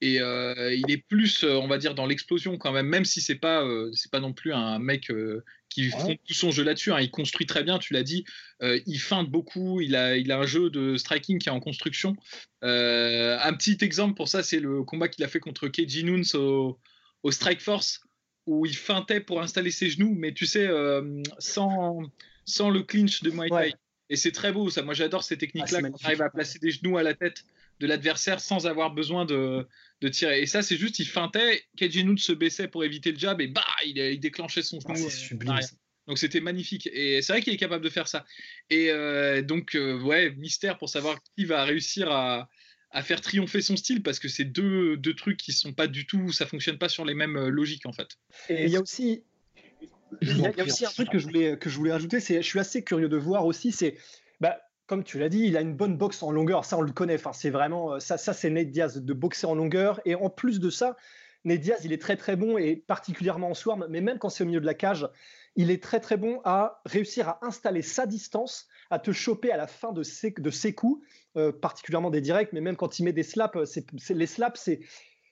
Et 0.00 0.20
euh, 0.20 0.74
il 0.74 0.90
est 0.90 1.02
plus, 1.08 1.44
on 1.44 1.66
va 1.66 1.78
dire, 1.78 1.94
dans 1.94 2.06
l'explosion 2.06 2.58
quand 2.58 2.72
même, 2.72 2.86
même 2.86 3.04
si 3.04 3.20
c'est 3.20 3.36
pas, 3.36 3.66
c'est 3.92 4.10
pas 4.10 4.20
non 4.20 4.32
plus 4.32 4.52
un 4.52 4.78
mec 4.78 5.10
qui 5.76 5.90
font 5.90 6.16
tout 6.26 6.34
son 6.34 6.50
jeu 6.50 6.64
là-dessus. 6.64 6.92
Hein. 6.92 7.00
Il 7.00 7.10
construit 7.10 7.46
très 7.46 7.62
bien, 7.62 7.78
tu 7.78 7.92
l'as 7.92 8.02
dit. 8.02 8.24
Euh, 8.62 8.80
il 8.86 8.98
feinte 8.98 9.30
beaucoup. 9.30 9.80
Il 9.80 9.94
a, 9.94 10.16
il 10.16 10.32
a 10.32 10.38
un 10.38 10.46
jeu 10.46 10.70
de 10.70 10.96
striking 10.96 11.38
qui 11.38 11.48
est 11.48 11.52
en 11.52 11.60
construction. 11.60 12.16
Euh, 12.64 13.38
un 13.42 13.52
petit 13.52 13.76
exemple 13.82 14.14
pour 14.14 14.28
ça, 14.28 14.42
c'est 14.42 14.60
le 14.60 14.82
combat 14.84 15.08
qu'il 15.08 15.24
a 15.24 15.28
fait 15.28 15.40
contre 15.40 15.68
Keiji 15.68 16.04
Nunes 16.04 16.24
au, 16.34 16.78
au, 17.22 17.30
Strike 17.30 17.60
Force, 17.60 18.00
où 18.46 18.64
il 18.64 18.76
feintait 18.76 19.20
pour 19.20 19.42
installer 19.42 19.70
ses 19.70 19.90
genoux, 19.90 20.14
mais 20.16 20.32
tu 20.32 20.46
sais, 20.46 20.66
euh, 20.66 21.22
sans, 21.38 22.00
sans 22.44 22.70
le 22.70 22.82
clinch 22.82 23.22
de 23.22 23.30
Muay 23.30 23.50
Thai. 23.50 23.74
Et 24.08 24.16
c'est 24.16 24.32
très 24.32 24.52
beau, 24.52 24.70
ça. 24.70 24.82
Moi, 24.82 24.94
j'adore 24.94 25.24
ces 25.24 25.36
techniques-là, 25.36 25.80
ah, 25.82 25.90
quand 25.90 26.04
arrive 26.04 26.22
à 26.22 26.30
placer 26.30 26.58
des 26.58 26.70
genoux 26.70 26.96
à 26.96 27.02
la 27.02 27.14
tête 27.14 27.44
de 27.80 27.86
l'adversaire 27.86 28.40
sans 28.40 28.66
avoir 28.66 28.92
besoin 28.92 29.24
de, 29.24 29.66
de 30.00 30.08
tirer. 30.08 30.40
Et 30.40 30.46
ça, 30.46 30.62
c'est 30.62 30.76
juste, 30.76 30.98
il 30.98 31.06
feintait, 31.06 31.62
Kejinoud 31.76 32.18
se 32.18 32.32
baissait 32.32 32.68
pour 32.68 32.84
éviter 32.84 33.12
le 33.12 33.18
jab 33.18 33.40
et 33.40 33.48
bah, 33.48 33.64
il, 33.84 34.20
déclenchait 34.20 34.62
son 34.62 34.78
ah, 34.86 34.94
genou. 34.94 35.10
sublime. 35.10 35.60
Donc 36.06 36.18
c'était 36.18 36.40
magnifique. 36.40 36.88
Et 36.92 37.20
c'est 37.22 37.32
vrai 37.32 37.42
qu'il 37.42 37.52
est 37.52 37.58
capable 37.58 37.84
de 37.84 37.90
faire 37.90 38.08
ça. 38.08 38.24
Et 38.70 38.90
euh, 38.90 39.42
donc, 39.42 39.74
euh, 39.74 40.00
ouais, 40.00 40.30
mystère 40.36 40.78
pour 40.78 40.88
savoir 40.88 41.18
qui 41.36 41.44
va 41.44 41.64
réussir 41.64 42.10
à, 42.10 42.48
à 42.90 43.02
faire 43.02 43.20
triompher 43.20 43.60
son 43.60 43.76
style 43.76 44.02
parce 44.02 44.18
que 44.18 44.28
c'est 44.28 44.44
deux, 44.44 44.96
deux, 44.96 45.14
trucs 45.14 45.36
qui 45.36 45.52
sont 45.52 45.72
pas 45.72 45.86
du 45.86 46.06
tout, 46.06 46.32
ça 46.32 46.46
fonctionne 46.46 46.78
pas 46.78 46.88
sur 46.88 47.04
les 47.04 47.14
mêmes 47.14 47.36
euh, 47.36 47.48
logiques 47.48 47.86
en 47.86 47.92
fait. 47.92 48.18
Et 48.48 48.64
il 48.64 48.70
y 48.70 48.76
a 48.76 48.80
aussi. 48.80 49.24
Il 50.22 50.38
y, 50.38 50.46
a, 50.46 50.64
aussi 50.64 50.86
un 50.86 50.90
truc 50.90 51.10
que 51.10 51.18
je 51.18 51.24
voulais, 51.24 51.58
que 51.58 51.68
je 51.68 51.76
voulais 51.76 51.90
rajouter, 51.90 52.20
c'est 52.20 52.40
je 52.40 52.46
suis 52.46 52.60
assez 52.60 52.84
curieux 52.84 53.08
de 53.08 53.16
voir 53.16 53.44
aussi, 53.44 53.72
c'est 53.72 53.98
bah, 54.40 54.60
comme 54.86 55.04
tu 55.04 55.18
l'as 55.18 55.28
dit, 55.28 55.44
il 55.44 55.56
a 55.56 55.60
une 55.60 55.74
bonne 55.74 55.96
boxe 55.96 56.22
en 56.22 56.30
longueur. 56.30 56.64
Ça, 56.64 56.78
on 56.78 56.82
le 56.82 56.92
connaît. 56.92 57.16
Enfin, 57.16 57.32
c'est 57.32 57.50
vraiment 57.50 57.94
euh, 57.94 57.98
ça. 58.00 58.18
Ça, 58.18 58.32
c'est 58.32 58.50
Ned 58.50 58.70
Diaz 58.70 58.98
de 58.98 59.12
boxer 59.12 59.46
en 59.46 59.54
longueur. 59.54 60.00
Et 60.04 60.14
en 60.14 60.30
plus 60.30 60.60
de 60.60 60.70
ça, 60.70 60.96
Ned 61.44 61.60
Diaz, 61.60 61.80
il 61.84 61.92
est 61.92 62.00
très 62.00 62.16
très 62.16 62.36
bon 62.36 62.58
et 62.58 62.76
particulièrement 62.76 63.50
en 63.50 63.54
swarm. 63.54 63.86
Mais 63.90 64.00
même 64.00 64.18
quand 64.18 64.28
c'est 64.28 64.44
au 64.44 64.46
milieu 64.46 64.60
de 64.60 64.66
la 64.66 64.74
cage, 64.74 65.08
il 65.56 65.70
est 65.70 65.82
très 65.82 66.00
très 66.00 66.16
bon 66.16 66.40
à 66.44 66.80
réussir 66.84 67.28
à 67.28 67.38
installer 67.42 67.82
sa 67.82 68.06
distance, 68.06 68.68
à 68.90 68.98
te 68.98 69.10
choper 69.10 69.50
à 69.50 69.56
la 69.56 69.66
fin 69.66 69.92
de 69.92 70.02
ses, 70.02 70.74
coups, 70.74 71.04
euh, 71.36 71.50
particulièrement 71.50 72.10
des 72.10 72.20
directs, 72.20 72.52
mais 72.52 72.60
même 72.60 72.76
quand 72.76 72.98
il 72.98 73.04
met 73.04 73.12
des 73.12 73.22
slaps, 73.22 73.64
c'est, 73.64 74.10
les 74.10 74.26
slaps, 74.26 74.60
c'est 74.60 74.80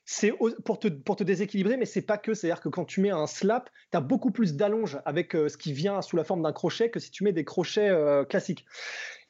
c'est 0.04 0.32
pour 0.64 0.78
te, 0.78 0.88
pour 0.88 1.16
te 1.16 1.24
déséquilibrer, 1.24 1.76
mais 1.76 1.86
c'est 1.86 2.02
pas 2.02 2.18
que. 2.18 2.34
C'est-à-dire 2.34 2.60
que 2.60 2.68
quand 2.68 2.84
tu 2.84 3.00
mets 3.00 3.10
un 3.10 3.26
slap, 3.26 3.70
tu 3.90 3.96
as 3.96 4.00
beaucoup 4.00 4.30
plus 4.30 4.54
d'allonge 4.54 4.98
avec 5.06 5.34
euh, 5.34 5.48
ce 5.48 5.56
qui 5.56 5.72
vient 5.72 6.02
sous 6.02 6.16
la 6.16 6.24
forme 6.24 6.42
d'un 6.42 6.52
crochet 6.52 6.90
que 6.90 7.00
si 7.00 7.10
tu 7.10 7.24
mets 7.24 7.32
des 7.32 7.44
crochets 7.44 7.88
euh, 7.88 8.24
classiques. 8.24 8.66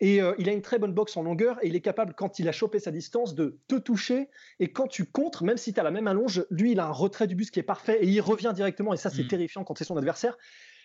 Et 0.00 0.20
euh, 0.20 0.34
il 0.38 0.48
a 0.48 0.52
une 0.52 0.62
très 0.62 0.80
bonne 0.80 0.92
boxe 0.92 1.16
en 1.16 1.22
longueur 1.22 1.58
et 1.62 1.68
il 1.68 1.76
est 1.76 1.80
capable, 1.80 2.14
quand 2.14 2.40
il 2.40 2.48
a 2.48 2.52
chopé 2.52 2.80
sa 2.80 2.90
distance, 2.90 3.36
de 3.36 3.60
te 3.68 3.76
toucher. 3.76 4.28
Et 4.58 4.72
quand 4.72 4.88
tu 4.88 5.04
contres, 5.04 5.44
même 5.44 5.56
si 5.56 5.72
tu 5.72 5.78
as 5.78 5.84
la 5.84 5.92
même 5.92 6.08
allonge, 6.08 6.44
lui, 6.50 6.72
il 6.72 6.80
a 6.80 6.86
un 6.86 6.92
retrait 6.92 7.28
du 7.28 7.36
buste 7.36 7.52
qui 7.52 7.60
est 7.60 7.64
parfait 7.64 7.98
et 8.00 8.06
il 8.06 8.20
revient 8.20 8.52
directement. 8.54 8.92
Et 8.92 8.96
ça, 8.96 9.10
c'est 9.10 9.22
mmh. 9.22 9.28
terrifiant 9.28 9.64
quand 9.64 9.78
c'est 9.78 9.84
son 9.84 9.96
adversaire. 9.96 10.36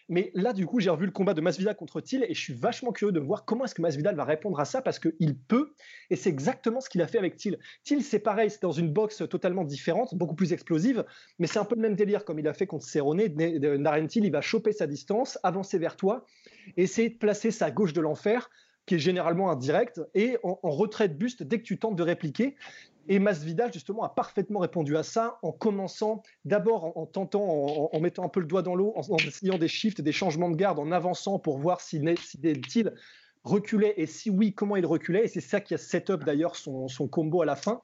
Mais 0.09 0.31
là, 0.33 0.53
du 0.53 0.65
coup, 0.65 0.79
j'ai 0.79 0.89
revu 0.89 1.05
le 1.05 1.11
combat 1.11 1.35
de 1.35 1.41
Masvidal 1.41 1.75
contre 1.75 2.01
Thiel 2.01 2.25
et 2.27 2.33
je 2.33 2.39
suis 2.39 2.53
vachement 2.53 2.91
curieux 2.91 3.11
de 3.11 3.19
voir 3.19 3.45
comment 3.45 3.65
est-ce 3.65 3.75
que 3.75 3.81
Masvidal 3.81 4.15
va 4.15 4.23
répondre 4.23 4.59
à 4.59 4.65
ça 4.65 4.81
parce 4.81 4.97
qu'il 4.97 5.37
peut. 5.37 5.73
Et 6.09 6.15
c'est 6.15 6.29
exactement 6.29 6.81
ce 6.81 6.89
qu'il 6.89 7.01
a 7.03 7.07
fait 7.07 7.19
avec 7.19 7.35
Thiel. 7.35 7.59
Thiel, 7.83 8.01
c'est 8.01 8.19
pareil, 8.19 8.49
c'est 8.49 8.61
dans 8.63 8.71
une 8.71 8.91
boxe 8.91 9.23
totalement 9.29 9.63
différente, 9.63 10.15
beaucoup 10.15 10.35
plus 10.35 10.51
explosive, 10.51 11.05
mais 11.37 11.45
c'est 11.45 11.59
un 11.59 11.65
peu 11.65 11.75
le 11.75 11.81
même 11.81 11.95
délire 11.95 12.25
comme 12.25 12.39
il 12.39 12.47
a 12.47 12.53
fait 12.53 12.65
contre 12.65 12.85
Cerrone. 12.85 13.21
Darren 13.27 14.07
Thiel, 14.07 14.25
il 14.25 14.31
va 14.31 14.41
choper 14.41 14.71
sa 14.71 14.87
distance, 14.87 15.37
avancer 15.43 15.77
vers 15.77 15.95
toi, 15.95 16.25
essayer 16.75 17.09
de 17.09 17.17
placer 17.17 17.51
sa 17.51 17.69
gauche 17.69 17.93
de 17.93 18.01
l'enfer 18.01 18.49
qui 18.89 18.95
est 18.95 18.99
généralement 18.99 19.51
indirect, 19.51 20.01
et 20.15 20.37
en, 20.41 20.59
en, 20.63 20.71
retrait 20.71 21.09
de 21.09 21.13
buste 21.13 21.43
dès 21.43 21.59
que 21.59 21.63
tu 21.63 21.77
tentes 21.77 21.95
de 21.95 22.01
répliquer. 22.01 22.55
Et 23.07 23.17
Masvidal, 23.19 23.73
justement, 23.73 24.03
a 24.03 24.09
parfaitement 24.09 24.59
répondu 24.59 24.95
à 24.95 25.03
ça 25.03 25.39
en 25.41 25.51
commençant 25.51 26.21
d'abord 26.45 26.97
en, 26.97 27.05
tentant, 27.05 27.43
en, 27.91 27.99
mettant 27.99 28.23
un 28.23 28.29
peu 28.29 28.39
le 28.39 28.45
doigt 28.45 28.61
dans 28.61 28.75
l'eau, 28.75 28.93
en, 28.95 29.17
essayant 29.17 29.57
des 29.57 29.67
shifts, 29.67 30.01
des 30.01 30.11
changements 30.11 30.49
de 30.49 30.55
garde, 30.55 30.79
en 30.79 30.91
avançant 30.91 31.39
pour 31.39 31.57
voir 31.57 31.81
si, 31.81 32.01
reculait 33.43 33.93
et 33.97 34.05
si 34.05 34.29
oui, 34.29 34.53
comment 34.53 34.75
il 34.75 34.85
reculait. 34.85 35.25
Et 35.25 35.27
c'est 35.27 35.41
ça 35.41 35.61
qui 35.61 35.73
a 35.73 35.77
set 35.77 36.09
up 36.09 36.23
d'ailleurs 36.23 36.55
son, 36.55 36.87
combo 37.07 37.41
à 37.41 37.45
la 37.45 37.55
fin. 37.55 37.81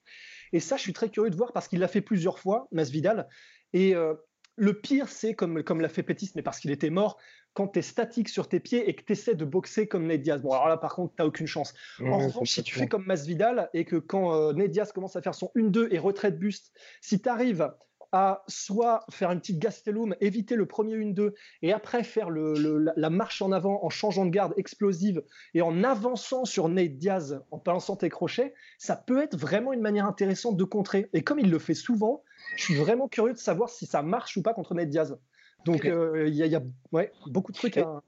Et 0.53 0.59
ça, 0.59 0.77
je 0.77 0.83
suis 0.83 0.93
très 0.93 1.09
curieux 1.09 1.31
de 1.31 1.35
voir 1.35 1.53
parce 1.53 1.67
qu'il 1.67 1.79
l'a 1.79 1.87
fait 1.87 2.01
plusieurs 2.01 2.37
fois, 2.37 2.67
Masvidal. 2.71 3.27
Et 3.73 3.95
euh, 3.95 4.13
le 4.55 4.79
pire, 4.79 5.09
c'est 5.09 5.33
comme, 5.33 5.63
comme 5.63 5.81
l'a 5.81 5.89
fait 5.89 6.03
Pétis, 6.03 6.31
mais 6.35 6.43
parce 6.43 6.59
qu'il 6.59 6.71
était 6.71 6.89
mort, 6.89 7.17
quand 7.55 7.69
tu 7.69 7.79
es 7.79 7.81
statique 7.81 8.29
sur 8.29 8.47
tes 8.47 8.59
pieds 8.59 8.87
et 8.87 8.93
que 8.93 9.03
tu 9.03 9.13
essaies 9.13 9.33
de 9.33 9.45
boxer 9.45 9.87
comme 9.87 10.05
Ned 10.05 10.21
Diaz. 10.21 10.41
Bon, 10.41 10.51
alors 10.51 10.67
là, 10.67 10.77
par 10.77 10.93
contre, 10.93 11.15
tu 11.15 11.21
n'as 11.21 11.27
aucune 11.27 11.47
chance. 11.47 11.73
en 12.01 12.19
revanche, 12.19 12.51
si 12.51 12.61
tu 12.61 12.75
fais 12.75 12.87
comme 12.87 13.05
Masvidal 13.05 13.69
et 13.73 13.85
que 13.85 13.95
quand 13.95 14.35
euh, 14.35 14.53
Ned 14.53 14.71
Diaz 14.71 14.91
commence 14.91 15.15
à 15.15 15.21
faire 15.21 15.33
son 15.33 15.51
1-2 15.55 15.87
et 15.91 15.97
retraite 15.97 16.37
buste, 16.37 16.73
si 17.01 17.19
tu 17.21 17.29
arrives 17.29 17.71
à 18.11 18.43
soit 18.47 19.05
faire 19.09 19.31
une 19.31 19.39
petite 19.39 19.59
gastelum, 19.59 20.15
éviter 20.21 20.55
le 20.55 20.65
premier 20.65 20.95
1-2 20.95 21.33
et 21.61 21.71
après 21.71 22.03
faire 22.03 22.29
le, 22.29 22.93
la 22.95 23.09
marche 23.09 23.41
en 23.41 23.51
avant 23.51 23.83
en 23.83 23.89
changeant 23.89 24.25
de 24.25 24.31
garde 24.31 24.53
explosive 24.57 25.23
et 25.53 25.61
en 25.61 25.83
avançant 25.83 26.45
sur 26.45 26.67
Nate 26.69 26.97
Diaz 26.97 27.41
en 27.51 27.57
balançant 27.57 27.95
tes 27.95 28.09
crochets, 28.09 28.53
ça 28.77 28.95
peut 28.95 29.21
être 29.21 29.37
vraiment 29.37 29.73
une 29.73 29.81
manière 29.81 30.05
intéressante 30.05 30.57
de 30.57 30.63
contrer. 30.65 31.09
Et 31.13 31.23
comme 31.23 31.39
il 31.39 31.49
le 31.49 31.59
fait 31.59 31.73
souvent, 31.73 32.23
je 32.57 32.63
suis 32.63 32.75
vraiment 32.75 33.07
curieux 33.07 33.33
de 33.33 33.37
savoir 33.37 33.69
si 33.69 33.85
ça 33.85 34.01
marche 34.01 34.35
ou 34.37 34.41
pas 34.41 34.53
contre 34.53 34.75
Nate 34.75 34.89
Diaz. 34.89 35.17
Donc 35.65 35.85
euh, 35.85 36.27
il 36.27 36.35
y, 36.35 36.55
a, 36.55 36.61
ouais, 36.91 37.11
beaucoup 37.27 37.51
de 37.51 37.57
trucs 37.57 37.77
à. 37.77 38.01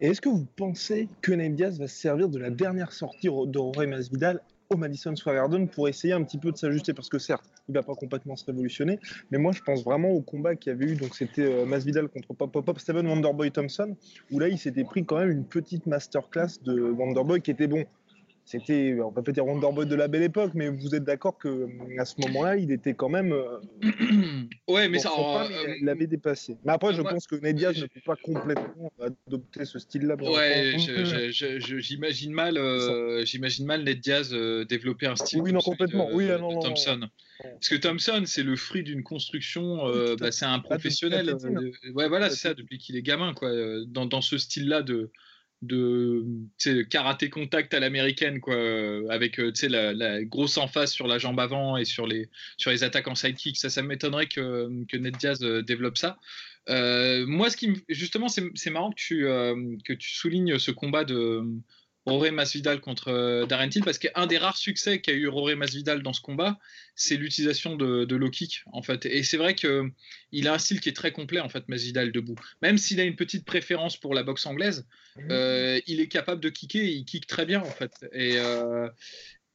Et 0.00 0.08
est-ce 0.08 0.20
que 0.20 0.28
vous 0.28 0.46
pensez 0.56 1.08
que 1.22 1.32
Nate 1.32 1.54
Diaz 1.54 1.78
va 1.78 1.88
se 1.88 1.96
servir 1.96 2.28
de 2.28 2.38
la 2.38 2.50
dernière 2.50 2.92
sortie 2.92 3.26
de 3.26 3.58
Rory 3.58 3.88
Masvidal 3.88 4.40
au 4.70 4.76
Madison 4.76 5.14
Square 5.16 5.34
Garden 5.34 5.68
pour 5.68 5.88
essayer 5.88 6.12
un 6.12 6.22
petit 6.22 6.38
peu 6.38 6.52
de 6.52 6.56
s'ajuster? 6.56 6.94
Parce 6.94 7.08
que 7.08 7.18
certes, 7.18 7.44
il 7.68 7.74
va 7.74 7.82
pas 7.82 7.94
complètement 7.94 8.36
se 8.36 8.44
révolutionner, 8.44 9.00
mais 9.32 9.38
moi 9.38 9.50
je 9.50 9.60
pense 9.60 9.82
vraiment 9.82 10.10
au 10.10 10.20
combat 10.20 10.54
qu'il 10.54 10.70
y 10.70 10.76
avait 10.76 10.92
eu, 10.92 10.94
donc 10.94 11.16
c'était 11.16 11.42
euh, 11.42 11.66
Masvidal 11.66 12.08
contre 12.08 12.32
Pop 12.32 12.52
Pop 12.52 12.64
Pop 12.64 12.78
Steven 12.78 13.06
Wonderboy 13.08 13.50
Thompson, 13.50 13.96
où 14.30 14.38
là 14.38 14.48
il 14.48 14.58
s'était 14.58 14.84
pris 14.84 15.04
quand 15.04 15.18
même 15.18 15.30
une 15.30 15.44
petite 15.44 15.86
masterclass 15.86 16.62
de 16.62 16.90
Wonderboy 16.90 17.40
qui 17.42 17.50
était 17.50 17.66
bon 17.66 17.84
c'était, 18.48 18.96
on 19.04 19.12
peut 19.12 19.22
peut-être 19.22 19.34
dire 19.34 19.44
Wonderboy 19.44 19.84
de 19.84 19.94
la 19.94 20.08
belle 20.08 20.22
époque, 20.22 20.52
mais 20.54 20.70
vous 20.70 20.94
êtes 20.94 21.04
d'accord 21.04 21.36
que 21.36 21.68
à 21.98 22.06
ce 22.06 22.14
moment-là, 22.22 22.56
il 22.56 22.72
était 22.72 22.94
quand 22.94 23.10
même. 23.10 23.30
Euh, 23.32 23.58
ouais, 24.68 24.88
mais 24.88 24.98
ça. 24.98 25.10
Euh, 25.10 25.74
il 25.78 25.84
l'avait 25.84 26.06
dépassé. 26.06 26.56
Mais 26.64 26.72
après, 26.72 26.94
je 26.94 27.02
pense 27.02 27.26
que 27.26 27.36
Nediaz 27.36 27.78
ne 27.78 27.84
peut 27.84 28.00
pas 28.06 28.16
complètement 28.16 28.90
adopter 29.02 29.66
ce 29.66 29.78
style-là. 29.78 30.16
Ouais, 30.16 30.76
j'imagine 31.28 32.32
mal, 32.32 32.56
euh, 32.56 33.22
j'imagine 33.26 33.66
mal 33.66 33.84
Ned 33.84 34.00
Diaz 34.00 34.32
développer 34.66 35.08
un 35.08 35.16
style. 35.16 35.42
Oui, 35.42 35.52
non, 35.52 35.60
complètement. 35.60 36.08
oui, 36.10 36.30
ah, 36.30 36.38
non, 36.38 36.58
Thompson. 36.58 37.06
Parce 37.42 37.68
que 37.68 37.76
Thompson, 37.76 38.22
c'est 38.24 38.42
le 38.42 38.56
fruit 38.56 38.82
d'une 38.82 39.02
construction. 39.02 39.92
bah, 40.18 40.32
c'est 40.32 40.46
un 40.46 40.60
professionnel. 40.60 41.36
ouais, 41.94 42.08
voilà, 42.08 42.30
c'est 42.30 42.48
ça, 42.48 42.54
depuis 42.54 42.78
qu'il 42.78 42.96
est 42.96 43.02
gamin, 43.02 43.34
quoi. 43.34 43.50
Dans, 43.88 44.06
dans 44.06 44.22
ce 44.22 44.38
style-là 44.38 44.80
de 44.80 45.10
de 45.62 46.24
karaté 46.84 47.30
contact 47.30 47.74
à 47.74 47.80
l'américaine 47.80 48.40
quoi 48.40 48.56
avec 49.10 49.38
la, 49.62 49.92
la 49.92 50.22
grosse 50.22 50.56
emphase 50.56 50.92
sur 50.92 51.06
la 51.08 51.18
jambe 51.18 51.40
avant 51.40 51.76
et 51.76 51.84
sur 51.84 52.06
les 52.06 52.28
sur 52.56 52.70
les 52.70 52.84
attaques 52.84 53.08
en 53.08 53.14
sidekick. 53.14 53.56
Ça 53.56 53.68
ça 53.68 53.82
m'étonnerait 53.82 54.26
que 54.26 54.68
que 54.86 54.96
Ned 54.96 55.16
Diaz 55.16 55.40
développe 55.40 55.98
ça. 55.98 56.18
Euh, 56.68 57.26
moi 57.26 57.50
ce 57.50 57.56
qui 57.56 57.82
justement 57.88 58.28
c'est 58.28 58.70
marrant 58.70 58.90
que 58.90 58.96
tu 58.96 59.22
que 59.84 59.92
tu 59.92 60.10
soulignes 60.10 60.58
ce 60.58 60.70
combat 60.70 61.04
de 61.04 61.42
Roré 62.08 62.30
Masvidal 62.30 62.80
contre 62.80 63.08
euh, 63.08 63.46
Darren 63.46 63.68
Till 63.68 63.84
parce 63.84 63.98
qu'un 63.98 64.26
des 64.26 64.38
rares 64.38 64.56
succès 64.56 65.00
qu'a 65.00 65.12
eu 65.12 65.28
Roré 65.28 65.54
Masvidal 65.54 66.02
dans 66.02 66.12
ce 66.12 66.20
combat, 66.20 66.58
c'est 66.94 67.16
l'utilisation 67.16 67.76
de, 67.76 68.14
low 68.14 68.30
kick 68.30 68.64
en 68.72 68.82
fait. 68.82 69.06
Et 69.06 69.22
c'est 69.22 69.36
vrai 69.36 69.54
que 69.54 69.90
il 70.32 70.48
a 70.48 70.54
un 70.54 70.58
style 70.58 70.80
qui 70.80 70.88
est 70.88 70.94
très 70.94 71.12
complet 71.12 71.40
en 71.40 71.48
fait 71.48 71.68
Masvidal 71.68 72.12
debout. 72.12 72.36
Même 72.62 72.78
s'il 72.78 73.00
a 73.00 73.04
une 73.04 73.16
petite 73.16 73.44
préférence 73.44 73.96
pour 73.96 74.14
la 74.14 74.22
boxe 74.22 74.46
anglaise, 74.46 74.86
mmh. 75.16 75.28
euh, 75.30 75.80
il 75.86 76.00
est 76.00 76.08
capable 76.08 76.40
de 76.40 76.48
kicker, 76.48 76.84
il 76.84 77.04
kick 77.04 77.26
très 77.26 77.46
bien 77.46 77.60
en 77.60 77.70
fait. 77.70 77.92
Et, 78.12 78.38
euh, 78.38 78.88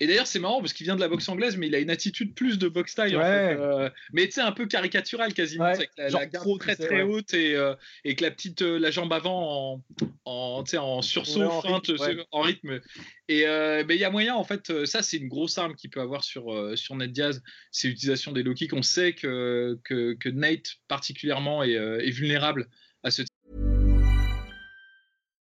et 0.03 0.07
d'ailleurs, 0.07 0.27
c'est 0.27 0.39
marrant 0.39 0.59
parce 0.59 0.73
qu'il 0.73 0.83
vient 0.83 0.97
de 0.97 0.99
la 0.99 1.07
boxe 1.07 1.29
anglaise, 1.29 1.55
mais 1.55 1.67
il 1.67 1.75
a 1.75 1.79
une 1.79 1.89
attitude 1.89 2.35
plus 2.35 2.59
de 2.59 2.67
boxe 2.67 2.93
taille. 2.93 3.15
En 3.15 3.21
fait. 3.21 3.55
Euh, 3.57 3.89
mais 4.11 4.25
tu 4.25 4.33
sais, 4.33 4.41
un 4.41 4.51
peu 4.51 4.65
caricaturale 4.65 5.33
quasiment. 5.33 5.63
avec 5.63 5.91
la, 5.97 6.25
garde 6.25 6.59
très 6.59 6.75
très 6.75 7.03
haute 7.03 7.33
et, 7.33 7.55
euh, 7.55 7.73
et, 8.03 8.13
que 8.13 8.21
la 8.21 8.31
petite 8.31 8.63
euh, 8.63 8.77
la 8.77 8.91
jambe 8.91 9.13
avant 9.13 9.77
en, 10.25 10.59
en, 10.59 10.63
en 10.77 11.01
sursaut, 11.01 11.43
en 11.43 11.61
rythme, 11.61 12.25
en 12.31 12.41
rythme. 12.41 12.81
Et 13.29 13.43
il 13.43 13.97
y 13.97 14.03
a 14.03 14.09
moyen, 14.09 14.35
en 14.35 14.43
fait, 14.43 14.85
ça 14.85 15.01
c'est 15.01 15.15
une 15.15 15.29
grosse 15.29 15.57
arme 15.57 15.73
qu'il 15.73 15.89
peut 15.89 16.01
avoir 16.01 16.25
sur, 16.25 16.77
sur 16.77 16.97
Nate 16.97 17.13
Diaz, 17.13 17.41
c'est 17.71 17.87
l'utilisation 17.87 18.33
des 18.33 18.43
low 18.43 18.53
kicks. 18.53 18.73
On 18.73 18.81
sait 18.81 19.13
que, 19.13 19.79
que, 19.85 20.15
que 20.15 20.27
Nate 20.27 20.79
particulièrement 20.89 21.63
est, 21.63 21.75
est 21.75 22.11
vulnérable 22.11 22.67
à 23.03 23.11
ce 23.11 23.21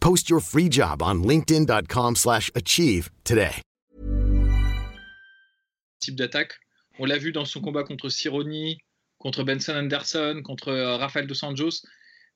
Post 0.00 0.30
your 0.30 0.40
free 0.40 0.68
job 0.70 1.02
on 1.02 1.22
linkedin.com 1.22 2.16
slash 2.16 2.50
achieve 2.54 3.10
today. 3.24 3.62
Type 6.00 6.16
d'attaque. 6.16 6.54
On 6.98 7.04
l'a 7.04 7.18
vu 7.18 7.32
dans 7.32 7.44
son 7.44 7.60
combat 7.60 7.84
contre 7.84 8.08
Sironi, 8.08 8.78
contre 9.18 9.44
Benson 9.44 9.74
Anderson, 9.74 10.40
contre 10.42 10.68
euh, 10.68 10.96
Rafael 10.96 11.26
Dos 11.26 11.44
Anjos. 11.44 11.82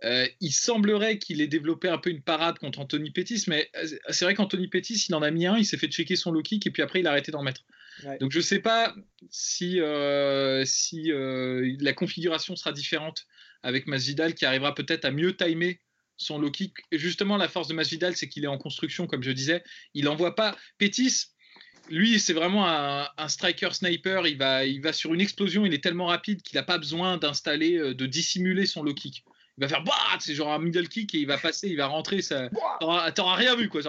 Euh, 0.04 0.26
il 0.40 0.52
semblerait 0.52 1.18
qu'il 1.18 1.40
ait 1.40 1.46
développé 1.46 1.88
un 1.88 1.98
peu 1.98 2.10
une 2.10 2.20
parade 2.20 2.58
contre 2.58 2.78
Anthony 2.80 3.10
Pettis, 3.10 3.44
mais 3.46 3.70
euh, 3.76 3.86
c'est 4.10 4.26
vrai 4.26 4.34
qu'Anthony 4.34 4.68
Pettis, 4.68 5.06
il 5.08 5.14
en 5.14 5.22
a 5.22 5.30
mis 5.30 5.46
un, 5.46 5.56
il 5.56 5.64
s'est 5.64 5.78
fait 5.78 5.88
checker 5.88 6.16
son 6.16 6.30
low 6.30 6.42
kick 6.42 6.66
et 6.66 6.70
puis 6.70 6.82
après 6.82 7.00
il 7.00 7.06
a 7.06 7.10
arrêté 7.10 7.32
d'en 7.32 7.42
mettre. 7.42 7.62
Donc 8.20 8.32
je 8.32 8.38
ne 8.38 8.42
sais 8.42 8.58
pas 8.58 8.92
si, 9.30 9.78
si 10.64 11.12
la 11.12 11.92
configuration 11.92 12.56
sera 12.56 12.72
différente 12.72 13.24
avec 13.62 13.86
Masvidal 13.86 14.34
qui 14.34 14.44
arrivera 14.44 14.74
peut-être 14.74 15.04
à 15.04 15.12
mieux 15.12 15.36
timer 15.36 15.80
son 16.16 16.38
low 16.38 16.50
kick. 16.50 16.76
Et 16.90 16.98
justement, 16.98 17.36
la 17.36 17.48
force 17.48 17.68
de 17.68 17.74
Masvidal, 17.74 18.16
c'est 18.16 18.28
qu'il 18.28 18.44
est 18.44 18.48
en 18.48 18.58
construction, 18.58 19.06
comme 19.06 19.22
je 19.22 19.30
disais. 19.30 19.62
Il 19.94 20.04
n'envoie 20.04 20.34
pas. 20.34 20.56
Pétis, 20.78 21.26
lui, 21.88 22.18
c'est 22.18 22.32
vraiment 22.32 22.66
un, 22.66 23.28
striker 23.28 23.70
sniper. 23.72 24.26
Il 24.26 24.38
va, 24.38 24.64
il 24.64 24.80
va 24.80 24.92
sur 24.92 25.14
une 25.14 25.20
explosion. 25.20 25.66
Il 25.66 25.74
est 25.74 25.82
tellement 25.82 26.06
rapide 26.06 26.42
qu'il 26.42 26.56
n'a 26.56 26.62
pas 26.62 26.78
besoin 26.78 27.18
d'installer, 27.18 27.76
euh, 27.76 27.94
de 27.94 28.06
dissimuler 28.06 28.66
son 28.66 28.82
low 28.82 28.94
kick. 28.94 29.24
Il 29.56 29.60
va 29.60 29.68
faire 29.68 29.84
bah, 29.84 29.92
c'est 30.18 30.34
genre 30.34 30.52
un 30.52 30.58
middle 30.58 30.88
kick 30.88 31.14
et 31.14 31.18
il 31.18 31.26
va 31.28 31.38
passer, 31.38 31.68
il 31.68 31.76
va 31.76 31.86
rentrer. 31.86 32.22
Ça, 32.22 32.48
t'auras 32.80 33.36
rien 33.36 33.54
vu 33.54 33.68
quoi. 33.68 33.82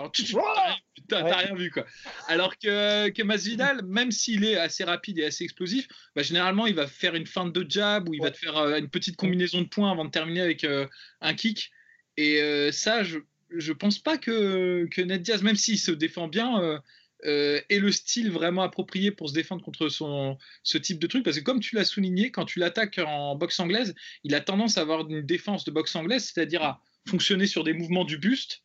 t'as 1.09 1.37
rien, 1.37 1.55
vu 1.55 1.71
quoi. 1.71 1.85
Alors 2.27 2.55
que, 2.57 3.09
que 3.09 3.23
Masvidal, 3.23 3.83
même 3.83 4.11
s'il 4.11 4.43
est 4.43 4.57
assez 4.57 4.83
rapide 4.83 5.17
et 5.17 5.25
assez 5.25 5.43
explosif, 5.43 5.87
bah, 6.15 6.21
généralement 6.21 6.67
il 6.67 6.75
va 6.75 6.85
faire 6.85 7.15
une 7.15 7.25
feinte 7.25 7.51
de 7.51 7.65
jab 7.67 8.07
ou 8.07 8.13
il 8.13 8.21
va 8.21 8.29
te 8.29 8.37
faire 8.37 8.57
euh, 8.57 8.77
une 8.77 8.89
petite 8.89 9.15
combinaison 9.15 9.61
de 9.61 9.67
points 9.67 9.91
avant 9.91 10.05
de 10.05 10.11
terminer 10.11 10.41
avec 10.41 10.63
euh, 10.63 10.85
un 11.21 11.33
kick. 11.33 11.71
Et 12.17 12.41
euh, 12.41 12.71
ça, 12.71 13.03
je, 13.03 13.19
je 13.49 13.73
pense 13.73 13.99
pas 13.99 14.17
que, 14.17 14.87
Ned 14.97 15.21
Diaz, 15.21 15.43
même 15.43 15.55
s'il 15.55 15.79
se 15.79 15.91
défend 15.91 16.27
bien, 16.27 16.61
euh, 16.61 16.79
euh, 17.25 17.61
ait 17.69 17.79
le 17.79 17.91
style 17.91 18.31
vraiment 18.31 18.61
approprié 18.61 19.11
pour 19.11 19.29
se 19.29 19.33
défendre 19.33 19.63
contre 19.63 19.89
ce 19.89 20.77
type 20.77 20.99
de 20.99 21.07
truc. 21.07 21.23
Parce 21.23 21.37
que 21.37 21.43
comme 21.43 21.59
tu 21.59 21.75
l'as 21.75 21.85
souligné, 21.85 22.31
quand 22.31 22.45
tu 22.45 22.59
l'attaques 22.59 22.99
en 22.99 23.35
boxe 23.35 23.59
anglaise, 23.59 23.95
il 24.23 24.35
a 24.35 24.41
tendance 24.41 24.77
à 24.77 24.81
avoir 24.81 25.07
une 25.09 25.21
défense 25.21 25.65
de 25.65 25.71
boxe 25.71 25.95
anglaise, 25.95 26.31
c'est-à-dire 26.33 26.63
à 26.63 26.81
fonctionner 27.07 27.47
sur 27.47 27.63
des 27.63 27.73
mouvements 27.73 28.05
du 28.05 28.17
buste 28.17 28.64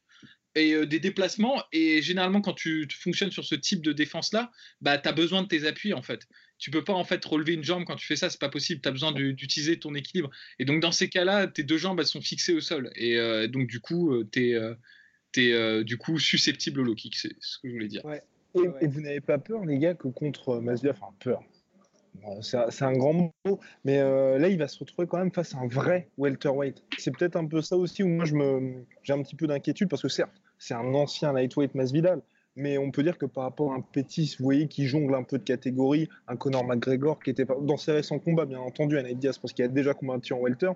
et 0.55 0.73
euh, 0.75 0.87
des 0.87 1.01
déplacements. 1.01 1.63
Et 1.73 2.03
généralement, 2.03 2.41
quand 2.41 2.55
tu, 2.55 2.87
tu 2.89 2.97
fonctionnes 2.99 3.31
sur 3.31 3.45
ce 3.45 3.55
type 3.55 3.83
de 3.83 3.93
défense-là, 3.93 4.51
bah, 4.81 4.99
tu 4.99 5.09
as 5.09 5.13
besoin 5.13 5.43
de 5.43 5.49
tes 5.49 5.67
appuis 5.67 5.93
en 5.93 6.03
fait. 6.03 6.27
Tu 6.59 6.71
peux 6.71 6.85
pas 6.85 6.93
en 6.93 7.05
fait 7.05 7.25
relever 7.25 7.55
une 7.55 7.65
jambe 7.65 7.85
quand 7.85 7.97
tu 7.97 8.07
fais 8.07 8.17
ça, 8.17 8.29
c'est 8.31 8.41
pas 8.41 8.49
possible. 8.51 8.81
Tu 8.83 8.89
as 8.89 8.93
besoin 8.93 9.13
du- 9.13 9.33
d'utiliser 9.35 9.79
ton 9.79 9.95
équilibre. 9.95 10.31
Et 10.59 10.65
donc 10.65 10.81
dans 10.81 10.93
ces 10.93 11.09
cas-là, 11.09 11.47
tes 11.47 11.63
deux 11.63 11.79
jambes 11.79 12.01
elles 12.01 12.07
sont 12.07 12.21
fixées 12.21 12.53
au 12.55 12.61
sol. 12.61 12.91
Et 12.97 13.17
euh, 13.19 13.47
donc 13.47 13.67
du 13.67 13.81
coup, 13.81 14.23
tu 14.25 14.57
es, 15.37 15.85
du 15.85 15.97
coup 15.97 16.19
susceptible 16.19 16.81
au 16.81 16.85
low 16.85 16.95
kick. 16.95 17.17
C'est 17.17 17.35
ce 17.41 17.59
que 17.59 17.69
je 17.69 17.73
voulais 17.73 17.89
dire. 17.89 18.03
Et, 18.05 18.21
Ouais. 18.53 18.69
et 18.81 18.89
vous 18.89 19.01
n'avez 19.01 19.21
pas 19.21 19.39
peur, 19.39 19.65
les 19.65 19.79
gars, 19.79 19.95
que 19.95 20.09
contre 20.09 20.49
euh, 20.57 20.61
Masvidal, 20.61 20.97
enfin 21.01 21.15
peur, 21.21 21.45
c'est 22.43 22.57
un- 22.57 22.71
c'est 22.71 22.85
un 22.85 22.93
grand 22.93 23.13
mot, 23.13 23.61
mais 23.85 23.99
euh, 23.99 24.39
là, 24.39 24.49
il 24.49 24.59
va 24.59 24.69
se 24.69 24.79
retrouver 24.79 25.07
quand 25.09 25.19
même 25.19 25.33
face 25.33 25.55
à 25.55 25.59
un 25.59 25.67
vrai 25.69 26.09
welterweight. 26.19 26.83
C'est 26.99 27.11
peut-être 27.17 27.37
un 27.37 27.47
peu 27.47 27.63
ça 27.63 27.77
aussi 27.77 28.03
où 28.03 28.09
moi, 28.09 28.25
j'ai 28.25 29.13
un 29.13 29.23
petit 29.23 29.37
peu 29.37 29.47
d'inquiétude 29.47 29.89
parce 29.89 30.03
que 30.03 30.09
certes, 30.09 30.41
c'est 30.59 30.75
un 30.75 30.95
ancien 30.95 31.33
lightweight 31.33 31.75
Masvidal, 31.75 32.21
mais 32.57 32.79
on 32.79 32.91
peut 32.91 33.03
dire 33.03 33.17
que 33.17 33.27
par 33.27 33.45
rapport 33.45 33.73
à 33.73 33.77
un 33.77 33.81
Pétis, 33.81 34.37
vous 34.39 34.45
voyez, 34.45 34.69
qui 34.69 34.87
jongle 34.87 35.15
un 35.15 35.23
peu 35.23 35.39
de 35.39 35.45
catégorie, 35.45 36.09
un 36.29 36.37
Conor 36.37 36.65
McGregor 36.65 37.21
qui 37.23 37.31
était 37.31 37.47
dans 37.47 37.77
ses 37.77 37.93
récents 37.93 38.19
combats, 38.19 38.45
bien 38.45 38.61
entendu, 38.61 38.97
Nate 38.97 39.19
Diaz 39.19 39.39
parce 39.39 39.53
qu'il 39.53 39.65
a 39.65 39.69
déjà 39.69 39.95
combattu 39.95 40.33
en 40.33 40.41
welter, 40.41 40.73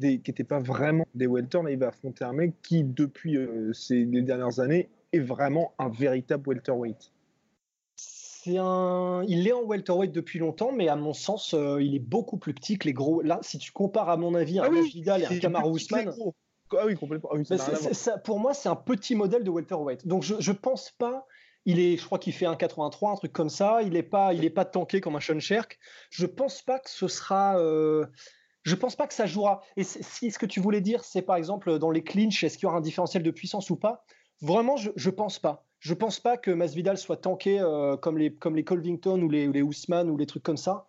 qui 0.00 0.06
n'étaient 0.26 0.44
pas 0.44 0.58
vraiment 0.60 1.06
des 1.14 1.26
welter, 1.26 1.62
là, 1.62 1.70
il 1.70 1.78
va 1.78 1.88
affronter 1.88 2.24
un 2.24 2.32
mec 2.32 2.54
qui, 2.62 2.84
depuis 2.84 3.36
euh, 3.36 3.72
ces 3.72 4.04
les 4.04 4.22
dernières 4.22 4.60
années, 4.60 4.88
est 5.12 5.18
vraiment 5.20 5.72
un 5.78 5.88
véritable 5.88 6.48
welterweight. 6.48 7.12
C'est 8.46 8.58
un... 8.58 9.24
Il 9.26 9.48
est 9.48 9.52
en 9.52 9.62
welterweight 9.62 10.12
depuis 10.12 10.38
longtemps, 10.38 10.70
mais 10.70 10.86
à 10.88 10.94
mon 10.94 11.12
sens, 11.12 11.52
euh, 11.52 11.82
il 11.82 11.96
est 11.96 12.00
beaucoup 12.00 12.38
plus 12.38 12.54
petit 12.54 12.78
que 12.78 12.86
les 12.86 12.92
gros. 12.92 13.20
Là, 13.20 13.40
si 13.42 13.58
tu 13.58 13.72
compares 13.72 14.08
à 14.08 14.16
mon 14.16 14.34
avis 14.36 14.60
un 14.60 14.64
Ah 14.64 14.68
oui, 14.70 14.82
Masvidal 14.82 15.22
et 15.22 15.26
un 15.26 15.38
Kamaru 15.40 15.76
Usman. 15.76 16.14
Ah 16.72 16.86
oui, 16.86 16.94
complètement. 16.96 17.28
Ah 17.32 17.36
oui, 17.36 17.44
ça 17.44 17.56
bah, 17.56 17.74
ça- 17.92 18.18
pour 18.18 18.38
moi, 18.38 18.54
c'est 18.54 18.68
un 18.68 18.76
petit 18.76 19.16
modèle 19.16 19.42
de 19.42 19.50
welterweight. 19.50 20.06
Donc, 20.06 20.22
je, 20.22 20.36
je 20.38 20.52
pense 20.52 20.92
pas. 20.92 21.26
Il 21.64 21.80
est, 21.80 21.96
je 21.96 22.04
crois 22.04 22.20
qu'il 22.20 22.32
fait 22.32 22.46
un 22.46 22.54
83, 22.54 23.10
un 23.10 23.16
truc 23.16 23.32
comme 23.32 23.48
ça. 23.48 23.82
Il 23.82 23.96
est 23.96 24.04
pas, 24.04 24.32
il 24.32 24.44
est 24.44 24.50
pas 24.50 24.64
tanké 24.64 25.00
comme 25.00 25.16
un 25.16 25.20
Sean 25.20 25.40
Sherk. 25.40 25.76
Je 26.10 26.26
pense 26.26 26.62
pas 26.62 26.78
que 26.78 26.88
ce 26.88 27.08
sera. 27.08 27.58
euh, 27.58 28.06
Je 28.62 28.76
pense 28.76 28.94
pas 28.94 29.08
que 29.08 29.14
ça 29.14 29.26
jouera. 29.26 29.60
Et 29.76 29.82
si 29.82 30.30
ce 30.30 30.38
que 30.38 30.46
tu 30.46 30.60
voulais 30.60 30.80
dire, 30.80 31.02
c'est 31.02 31.22
par 31.22 31.34
exemple 31.34 31.78
dans 31.80 31.90
les 31.90 32.04
clinches, 32.04 32.44
est-ce 32.44 32.56
qu'il 32.58 32.66
y 32.66 32.68
aura 32.68 32.78
un 32.78 32.82
différentiel 32.82 33.24
de 33.24 33.30
puissance 33.32 33.70
ou 33.70 33.76
pas? 33.76 34.04
Vraiment, 34.40 34.76
je, 34.76 34.90
je 34.94 35.10
pense 35.10 35.40
pas. 35.40 35.65
Je 35.80 35.94
pense 35.94 36.20
pas 36.20 36.36
que 36.36 36.50
Masvidal 36.50 36.98
soit 36.98 37.16
tanké 37.18 37.60
euh, 37.60 37.96
comme 37.96 38.18
les 38.18 38.34
comme 38.34 38.56
les 38.56 38.64
Colvington 38.64 39.20
ou 39.20 39.28
les, 39.30 39.46
ou 39.46 39.52
les 39.52 39.62
Ousmane 39.62 40.10
ou 40.10 40.16
les 40.16 40.26
trucs 40.26 40.42
comme 40.42 40.56
ça. 40.56 40.86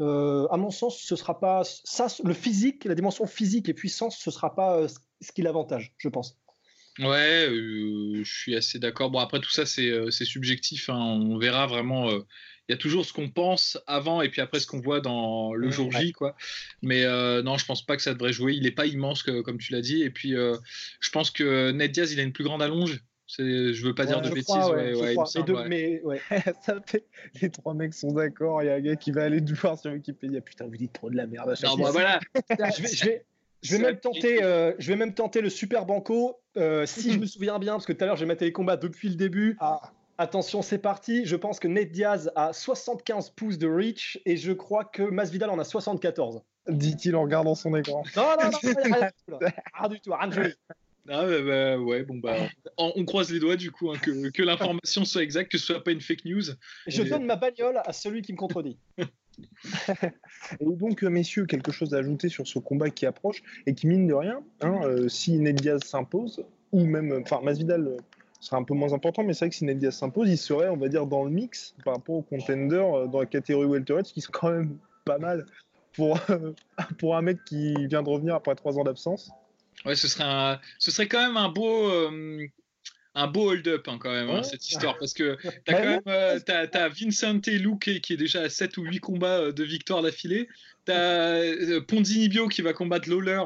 Euh, 0.00 0.46
à 0.48 0.56
mon 0.56 0.70
sens, 0.70 0.98
ce 0.98 1.14
sera 1.14 1.38
pas 1.40 1.62
ça. 1.64 2.06
Le 2.24 2.32
physique, 2.32 2.84
la 2.86 2.94
dimension 2.94 3.26
physique 3.26 3.68
et 3.68 3.74
puissance, 3.74 4.18
ce 4.18 4.30
sera 4.30 4.54
pas 4.54 4.78
euh, 4.78 4.88
ce 5.20 5.32
qui 5.32 5.42
l'avantage, 5.42 5.92
je 5.98 6.08
pense. 6.08 6.38
Ouais, 6.98 7.46
euh, 7.48 8.22
je 8.24 8.32
suis 8.38 8.56
assez 8.56 8.78
d'accord. 8.78 9.10
Bon, 9.10 9.18
après, 9.20 9.40
tout 9.40 9.50
ça, 9.50 9.64
c'est 9.66 10.10
subjectif. 10.10 10.88
hein. 10.90 10.96
On 10.98 11.38
verra 11.38 11.66
vraiment. 11.66 12.10
Il 12.10 12.72
y 12.72 12.74
a 12.74 12.76
toujours 12.76 13.04
ce 13.04 13.12
qu'on 13.12 13.28
pense 13.30 13.78
avant 13.86 14.22
et 14.22 14.28
puis 14.28 14.40
après 14.40 14.60
ce 14.60 14.66
qu'on 14.66 14.80
voit 14.80 15.00
dans 15.00 15.52
le 15.54 15.70
jour 15.70 15.90
J, 15.92 16.12
quoi. 16.12 16.36
Mais 16.82 17.04
euh, 17.04 17.42
non, 17.42 17.58
je 17.58 17.66
pense 17.66 17.84
pas 17.84 17.96
que 17.96 18.02
ça 18.02 18.12
devrait 18.14 18.32
jouer. 18.32 18.54
Il 18.54 18.62
n'est 18.62 18.70
pas 18.70 18.86
immense, 18.86 19.22
que- 19.22 19.40
comme 19.40 19.58
tu 19.58 19.72
l'as 19.72 19.80
dit. 19.80 20.02
Et 20.02 20.10
puis, 20.10 20.34
euh, 20.34 20.56
je 21.00 21.10
pense 21.10 21.30
que 21.30 21.70
Ned 21.72 21.90
Diaz, 21.92 22.12
il 22.12 22.20
a 22.20 22.22
une 22.22 22.32
plus 22.32 22.44
grande 22.44 22.62
allonge. 22.62 23.02
Je 23.38 23.84
veux 23.84 23.94
pas 23.94 24.06
dire 24.06 24.16
Ouais, 24.18 24.22
de 24.22 24.28
bêtises. 24.30 24.44
crois, 24.46 24.70
ouais, 24.70 24.76
ouais, 24.76 24.94
je 24.94 24.98
ouais, 25.00 25.02
il 25.02 25.08
me 25.08 25.12
crois. 25.14 25.24
Mais 25.24 25.30
semble, 25.30 25.46
de- 25.46 25.52
ouais. 25.54 25.68
mais, 25.68 26.02
ouais. 26.02 26.20
ça 26.62 26.76
fait... 26.86 27.04
Les 27.40 27.50
trois 27.50 27.74
mecs 27.74 27.94
sont 27.94 28.12
d'accord. 28.12 28.62
Il 28.62 28.66
y 28.66 28.70
a 28.70 28.74
un 28.74 28.80
gars 28.80 28.96
qui 28.96 29.10
va 29.12 29.24
aller 29.24 29.40
du 29.40 29.54
voir 29.54 29.78
sur 29.78 29.92
Wikipédia. 29.92 30.40
Putain, 30.40 30.66
vous 30.66 30.76
dites 30.76 30.92
trop 30.92 31.10
de 31.10 31.16
la 31.16 31.26
merde 31.26 31.50
à 31.50 31.54
chaque 31.54 31.70
Non, 31.70 31.76
bah, 31.76 31.90
voilà. 31.92 32.20
je 32.50 32.82
vais, 32.82 32.88
je 32.88 33.04
vais- 33.06 33.24
je 33.62 33.72
vais 33.72 33.76
C'est 33.76 33.78
même 33.78 33.90
vrai. 33.92 34.00
tenter, 34.00 34.42
euh, 34.42 34.72
je 34.78 34.88
vais 34.88 34.96
même 34.96 35.12
tenter 35.14 35.40
le 35.42 35.50
super 35.50 35.84
banco. 35.86 36.38
euh, 36.56 36.86
si 36.86 37.12
je 37.12 37.18
me 37.18 37.26
souviens 37.26 37.58
bien, 37.58 37.72
parce 37.74 37.84
que 37.86 37.92
tout 37.92 38.02
à 38.02 38.06
l'heure 38.06 38.16
j'ai 38.16 38.24
maté 38.26 38.46
les 38.46 38.52
combats 38.52 38.76
depuis 38.78 39.08
le 39.10 39.16
début. 39.16 39.56
Ah. 39.60 39.80
Attention, 40.16 40.60
c'est 40.62 40.78
parti. 40.78 41.24
Je 41.26 41.36
pense 41.36 41.60
que 41.60 41.68
Ned 41.68 41.90
Diaz 41.92 42.30
a 42.36 42.52
75 42.52 43.30
pouces 43.30 43.58
de 43.58 43.66
reach 43.68 44.18
et 44.26 44.36
je 44.36 44.52
crois 44.52 44.84
que 44.84 45.02
Masvidal 45.02 45.48
en 45.50 45.58
a 45.58 45.64
74. 45.64 46.42
Dit-il 46.68 47.16
en 47.16 47.22
regardant 47.22 47.54
son 47.54 47.74
écran. 47.76 48.02
Non, 48.16 48.22
non, 48.42 48.50
non, 48.50 48.58
rien 48.62 49.08
du 49.08 49.12
tout. 49.26 49.38
Rien 49.74 49.88
du 49.88 50.00
tout, 50.00 50.12
rien 50.12 50.28
de 50.28 50.32
joli. 50.34 50.54
Ah, 51.08 51.24
bah, 51.26 51.42
bah, 51.42 51.78
ouais, 51.78 52.02
bon, 52.02 52.18
bah, 52.18 52.36
on, 52.76 52.92
on 52.94 53.04
croise 53.04 53.32
les 53.32 53.40
doigts 53.40 53.56
du 53.56 53.70
coup, 53.70 53.90
hein, 53.90 53.98
que, 54.00 54.30
que 54.30 54.42
l'information 54.42 55.04
soit 55.04 55.22
exacte, 55.22 55.50
que 55.50 55.58
ce 55.58 55.66
soit 55.66 55.82
pas 55.82 55.92
une 55.92 56.00
fake 56.00 56.24
news. 56.24 56.42
Je 56.86 57.02
Et- 57.02 57.08
donne 57.08 57.24
ma 57.24 57.36
bagnole 57.36 57.80
à 57.84 57.92
celui 57.92 58.22
qui 58.22 58.32
me 58.32 58.38
contredit. 58.38 58.78
Et 60.60 60.64
donc, 60.64 61.02
euh, 61.02 61.08
messieurs, 61.08 61.46
quelque 61.46 61.72
chose 61.72 61.94
à 61.94 61.98
ajouter 61.98 62.28
sur 62.28 62.46
ce 62.46 62.58
combat 62.58 62.90
qui 62.90 63.06
approche 63.06 63.42
et 63.66 63.74
qui, 63.74 63.86
mine 63.86 64.06
de 64.06 64.14
rien, 64.14 64.42
hein, 64.60 64.80
euh, 64.84 65.08
si 65.08 65.38
Ned 65.38 65.60
Diaz 65.60 65.80
s'impose, 65.84 66.44
ou 66.72 66.84
même, 66.84 67.22
enfin, 67.22 67.40
Masvidal 67.42 67.86
euh, 67.86 67.96
sera 68.40 68.58
un 68.58 68.64
peu 68.64 68.74
moins 68.74 68.92
important, 68.92 69.24
mais 69.24 69.32
c'est 69.32 69.46
vrai 69.46 69.50
que 69.50 69.56
si 69.56 69.64
Ned 69.64 69.78
Diaz 69.78 69.94
s'impose, 69.94 70.28
il 70.28 70.36
serait, 70.38 70.68
on 70.68 70.76
va 70.76 70.88
dire, 70.88 71.06
dans 71.06 71.24
le 71.24 71.30
mix 71.30 71.74
par 71.84 71.94
rapport 71.94 72.16
aux 72.16 72.22
contenders 72.22 72.94
euh, 72.94 73.06
dans 73.06 73.20
la 73.20 73.26
catégorie 73.26 73.66
welterweight, 73.66 74.06
ce 74.06 74.12
qui 74.12 74.20
serait 74.20 74.32
quand 74.32 74.50
même 74.50 74.78
pas 75.04 75.18
mal 75.18 75.46
pour, 75.94 76.18
euh, 76.30 76.52
pour 76.98 77.16
un 77.16 77.22
mec 77.22 77.38
qui 77.46 77.74
vient 77.86 78.02
de 78.02 78.08
revenir 78.08 78.34
après 78.34 78.54
trois 78.54 78.78
ans 78.78 78.84
d'absence. 78.84 79.30
Ouais, 79.84 79.96
ce 79.96 80.08
serait, 80.08 80.24
un- 80.24 80.60
ce 80.78 80.90
serait 80.90 81.08
quand 81.08 81.26
même 81.26 81.36
un 81.36 81.48
beau, 81.48 81.88
euh, 81.90 82.46
un 83.14 83.26
beau 83.26 83.50
hold-up 83.50 83.88
hein, 83.88 83.98
quand 83.98 84.12
même, 84.12 84.30
hein, 84.30 84.42
cette 84.42 84.68
histoire. 84.68 84.98
Parce 84.98 85.14
que 85.14 85.36
t'as 85.64 85.72
Bah 85.72 85.80
quand 85.82 85.88
même 85.88 86.00
euh, 86.06 86.88
Vincent 86.88 87.40
Luque 87.46 88.00
qui 88.02 88.12
est 88.12 88.16
déjà 88.16 88.42
à 88.42 88.48
7 88.48 88.76
ou 88.76 88.82
8 88.82 89.00
combats 89.00 89.38
euh, 89.38 89.52
de 89.52 89.64
victoire 89.64 90.02
d'affilée. 90.02 90.48
T'as 90.84 90.94
euh, 91.40 91.80
Ponzinibbio 91.80 92.48
qui 92.48 92.62
va 92.62 92.72
combattre 92.72 93.08
Lawler. 93.08 93.42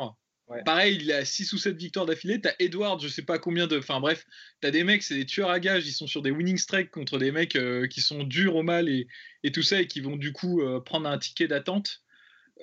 Ouais. 0.47 0.62
Pareil, 0.62 0.99
il 1.01 1.11
a 1.11 1.25
6 1.25 1.55
ou 1.55 1.59
7 1.59 1.77
victoires 1.77 2.05
d'affilée. 2.05 2.38
T'as 2.40 2.53
Edward, 2.59 3.01
je 3.01 3.09
sais 3.09 3.23
pas 3.23 3.38
combien 3.38 3.66
de. 3.66 3.79
Enfin 3.79 3.99
bref, 4.01 4.27
t'as 4.61 4.70
des 4.70 4.85
mecs, 4.85 5.03
c'est 5.03 5.14
des 5.14 5.25
tueurs 5.25 5.49
à 5.49 5.59
gages. 5.59 5.87
Ils 5.87 5.92
sont 5.92 6.07
sur 6.07 6.20
des 6.20 6.31
winning 6.31 6.59
streaks 6.59 6.90
contre 6.90 7.18
des 7.18 7.33
mecs 7.33 7.57
euh, 7.57 7.87
qui 7.87 8.03
sont 8.03 8.25
durs 8.25 8.55
au 8.57 8.62
mal 8.62 8.90
et, 8.90 9.07
et 9.42 9.53
tout 9.53 9.62
ça 9.62 9.81
et 9.81 9.87
qui 9.87 10.01
vont 10.01 10.16
du 10.16 10.33
coup 10.33 10.61
euh, 10.61 10.81
prendre 10.81 11.09
un 11.09 11.16
ticket 11.18 11.49
d'attente. 11.49 12.03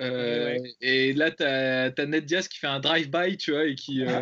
Euh, 0.01 0.57
Et 0.81 1.13
là, 1.13 1.31
t'as 1.31 1.91
as 1.95 2.05
Ned 2.05 2.25
Diaz 2.25 2.47
qui 2.47 2.57
fait 2.59 2.67
un 2.67 2.79
drive-by, 2.79 3.37
tu 3.37 3.51
vois, 3.51 3.65
et 3.65 3.75
qui, 3.75 4.03
euh, 4.03 4.19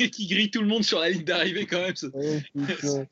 et 0.00 0.10
qui 0.10 0.26
grille 0.26 0.50
tout 0.50 0.60
le 0.62 0.66
monde 0.68 0.82
sur 0.84 1.00
la 1.00 1.10
ligne 1.10 1.24
d'arrivée 1.24 1.66
quand 1.66 1.80
même. 1.80 1.94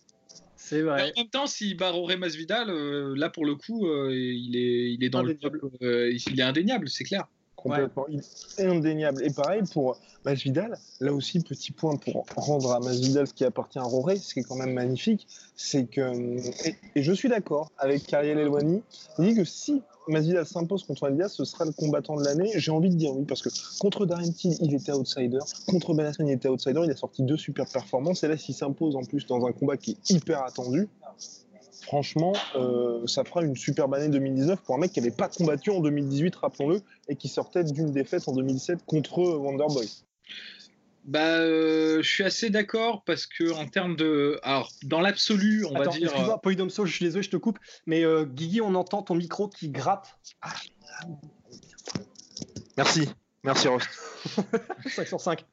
C'est 0.56 0.76
Mais 0.76 0.82
vrai. 0.82 1.12
En 1.16 1.20
même 1.20 1.28
temps, 1.30 1.46
s'il 1.46 1.76
bat 1.76 1.90
Roré 1.90 2.16
Masvidal, 2.16 2.70
euh, 2.70 3.14
là 3.16 3.28
pour 3.28 3.44
le 3.44 3.56
coup, 3.56 3.86
euh, 3.88 4.10
il, 4.14 4.56
est, 4.56 4.92
il 4.94 5.04
est 5.04 5.10
dans 5.10 5.18
Indéniable. 5.20 5.58
le 5.62 5.68
top. 5.70 5.72
euh, 5.82 6.12
il 6.26 6.40
est 6.40 6.42
indéniable, 6.42 6.88
c'est 6.88 7.04
clair. 7.04 7.26
Complètement. 7.56 8.06
Il 8.08 8.20
est 8.58 8.64
indéniable. 8.66 9.22
Et 9.24 9.30
pareil 9.32 9.62
pour 9.72 10.00
Masvidal, 10.24 10.78
là 11.00 11.12
aussi, 11.12 11.40
petit 11.40 11.72
point 11.72 11.96
pour 11.96 12.24
rendre 12.36 12.72
à 12.72 12.80
Masvidal 12.80 13.26
ce 13.26 13.34
qui 13.34 13.44
appartient 13.44 13.78
à 13.78 13.82
Roré, 13.82 14.16
ce 14.16 14.34
qui 14.34 14.40
est 14.40 14.44
quand 14.44 14.56
même 14.56 14.72
magnifique, 14.72 15.26
c'est 15.56 15.86
que, 15.86 16.38
et, 16.66 16.76
et 16.96 17.02
je 17.02 17.12
suis 17.12 17.28
d'accord 17.28 17.70
avec 17.78 18.04
Kariel 18.06 18.38
Elwani, 18.38 18.82
il 19.18 19.24
dit 19.26 19.34
que 19.36 19.44
si 19.44 19.82
Masvidal 20.08 20.46
s'impose 20.46 20.84
contre 20.84 21.10
Diaz, 21.10 21.32
ce 21.32 21.44
sera 21.44 21.64
le 21.64 21.72
combattant 21.72 22.16
de 22.16 22.24
l'année. 22.24 22.50
J'ai 22.56 22.70
envie 22.70 22.90
de 22.90 22.96
dire 22.96 23.14
oui, 23.14 23.24
parce 23.26 23.42
que 23.42 23.48
contre 23.78 24.06
Darren 24.06 24.32
il 24.44 24.74
était 24.74 24.92
outsider, 24.92 25.38
contre 25.66 25.94
Ben 25.94 26.06
Askren, 26.06 26.28
il 26.28 26.32
était 26.32 26.48
outsider, 26.48 26.80
il 26.84 26.90
a 26.90 26.96
sorti 26.96 27.22
deux 27.22 27.36
super 27.36 27.66
performances, 27.66 28.22
et 28.24 28.28
là, 28.28 28.36
s'il 28.36 28.54
s'impose 28.54 28.96
en 28.96 29.04
plus 29.04 29.26
dans 29.26 29.44
un 29.46 29.52
combat 29.52 29.76
qui 29.76 29.92
est 29.92 30.10
hyper 30.10 30.42
attendu, 30.42 30.88
franchement, 31.82 32.32
euh, 32.56 33.06
ça 33.06 33.24
fera 33.24 33.42
une 33.42 33.56
superbe 33.56 33.94
année 33.94 34.08
2019 34.08 34.60
pour 34.62 34.74
un 34.74 34.78
mec 34.78 34.92
qui 34.92 35.00
n'avait 35.00 35.10
pas 35.10 35.28
combattu 35.28 35.70
en 35.70 35.80
2018, 35.80 36.34
rappelons-le, 36.36 36.80
et 37.08 37.16
qui 37.16 37.28
sortait 37.28 37.64
d'une 37.64 37.92
défaite 37.92 38.26
en 38.28 38.32
2007 38.32 38.84
contre 38.86 39.18
Wonderboy. 39.22 39.88
Bah, 41.04 41.38
euh, 41.38 42.00
je 42.02 42.08
suis 42.08 42.22
assez 42.22 42.48
d'accord 42.48 43.02
parce 43.04 43.26
que 43.26 43.50
en 43.52 43.66
termes 43.66 43.96
de, 43.96 44.38
alors 44.44 44.70
dans 44.84 45.00
l'absolu, 45.00 45.64
on 45.64 45.74
Attends, 45.74 45.90
va 45.90 45.98
dire. 45.98 46.02
euh, 46.02 46.04
excuse-moi, 46.04 46.40
Polydomso, 46.40 46.86
je 46.86 46.92
suis 46.94 47.04
désolé, 47.04 47.22
je 47.24 47.30
te 47.30 47.36
coupe. 47.36 47.58
Mais 47.86 48.04
euh, 48.04 48.24
Guigui, 48.24 48.60
on 48.60 48.74
entend 48.74 49.02
ton 49.02 49.16
micro 49.16 49.48
qui 49.48 49.70
gratte. 49.70 50.16
Merci, 52.76 53.08
merci 53.42 53.68
Rost. 53.68 53.88
5 54.86 55.06
sur 55.08 55.20
5. 55.20 55.44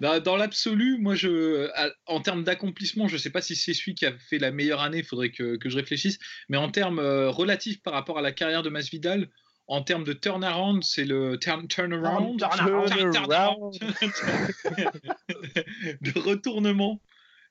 Dans, 0.00 0.20
dans 0.22 0.36
l'absolu, 0.36 0.98
moi, 0.98 1.14
je, 1.14 1.70
en 2.06 2.20
termes 2.20 2.42
d'accomplissement, 2.42 3.06
je 3.06 3.14
ne 3.14 3.18
sais 3.18 3.30
pas 3.30 3.42
si 3.42 3.54
c'est 3.54 3.72
celui 3.74 3.94
qui 3.94 4.04
a 4.04 4.12
fait 4.18 4.38
la 4.38 4.50
meilleure 4.50 4.80
année, 4.80 4.98
il 4.98 5.04
faudrait 5.04 5.30
que, 5.30 5.56
que 5.56 5.70
je 5.70 5.76
réfléchisse, 5.76 6.18
mais 6.48 6.56
en 6.56 6.70
termes 6.70 6.98
euh, 6.98 7.30
relatifs 7.30 7.82
par 7.82 7.92
rapport 7.92 8.18
à 8.18 8.22
la 8.22 8.32
carrière 8.32 8.62
de 8.62 8.70
Masvidal, 8.70 9.30
en 9.70 9.82
termes 9.82 10.02
de 10.02 10.12
turnaround, 10.12 10.82
c'est 10.82 11.04
le 11.04 11.38
turn, 11.38 11.68
turnaround, 11.68 12.40
Turnaround. 12.40 12.90
Turn- 12.90 13.12
turnaround. 13.12 13.72
de 16.00 16.18
retournement. 16.18 16.98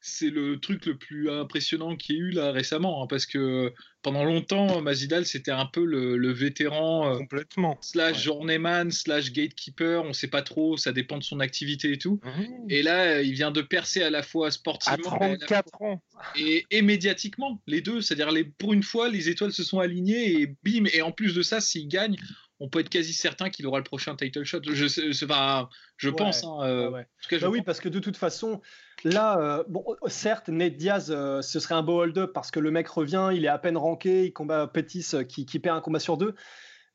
C'est 0.02 0.30
le 0.30 0.60
truc 0.60 0.86
le 0.86 0.98
plus 0.98 1.30
impressionnant 1.30 1.96
qu'il 1.96 2.16
y 2.16 2.20
ait 2.20 2.22
eu 2.22 2.30
là 2.32 2.52
récemment, 2.52 3.04
hein, 3.04 3.08
parce 3.08 3.26
que 3.26 3.74
pendant 4.02 4.24
longtemps, 4.24 4.82
Masvidal 4.82 5.26
c'était 5.26 5.52
un 5.52 5.66
peu 5.66 5.84
le, 5.84 6.32
vétéran 6.32 7.14
euh, 7.14 7.18
complètement 7.18 7.78
slash 7.82 8.24
journeyman 8.24 8.92
slash 8.92 9.34
gatekeeper, 9.34 10.04
on 10.04 10.14
sait 10.14 10.28
pas 10.28 10.42
trop, 10.42 10.78
ça 10.78 10.94
dépend 10.94 11.18
de 11.18 11.24
son 11.24 11.40
activité 11.40 11.92
et 11.92 11.98
tout. 11.98 12.20
Mmh. 12.24 12.70
Et 12.70 12.82
là, 12.82 13.22
il 13.22 13.34
vient 13.34 13.52
de 13.52 13.62
percer 13.62 14.02
à 14.02 14.10
la 14.10 14.24
fois 14.24 14.52
sportivement 14.52 15.12
à 15.12 15.38
34 15.38 15.82
ans 15.82 16.02
et, 16.36 16.66
et, 16.72 16.82
médiatiquement, 16.82 17.62
les 17.68 17.82
deux, 17.82 18.02
c'est-à-dire 18.02 18.32
les 18.32 18.46
pour 18.46 18.74
une 18.74 18.84
fois, 18.84 19.10
les 19.10 19.30
étoiles 19.30 19.54
se 19.54 19.64
sont 19.64 19.80
alignées 19.80 20.42
et 20.42 20.56
bim. 20.64 20.86
Et 20.94 21.02
en 21.02 21.12
plus 21.12 21.34
de 21.34 21.42
ça, 21.42 21.60
s'il 21.62 21.88
gagne, 21.88 22.16
on 22.60 22.70
peut 22.70 22.80
être 22.80 22.90
quasi 22.90 23.14
certain 23.14 23.50
qu'il 23.50 23.66
aura 23.68 23.78
le 23.78 23.84
prochain 23.84 24.16
title 24.16 24.44
shot. 24.44 24.60
Je, 24.64 24.88
je 24.88 26.10
pense. 26.10 26.44
Hein, 26.44 26.60
euh, 26.64 26.90
bah 26.90 27.50
oui, 27.50 27.62
parce 27.62 27.80
que 27.80 27.90
de 27.90 28.00
toute 28.00 28.18
façon, 28.18 28.62
là, 29.04 29.40
euh, 29.40 29.64
bon, 29.68 29.84
certes, 30.08 30.50
Ned 30.50 30.76
Diaz, 30.76 31.10
euh, 31.10 31.42
ce 31.42 31.60
serait 31.60 31.76
un 31.76 31.84
beau 31.84 32.02
hold-up 32.02 32.32
parce 32.34 32.52
que 32.52 32.60
le 32.60 32.72
mec 32.72 32.88
revient, 32.88 33.30
il 33.34 33.46
est 33.46 33.50
à 33.50 33.58
peine 33.58 33.78
ranké, 33.78 34.26
il 34.26 34.34
combat 34.34 34.68
Pettis 34.68 35.12
qui, 35.28 35.46
qui 35.46 35.60
perd 35.60 35.78
un 35.78 35.82
combat 35.82 36.00
sur 36.00 36.18
deux. 36.18 36.36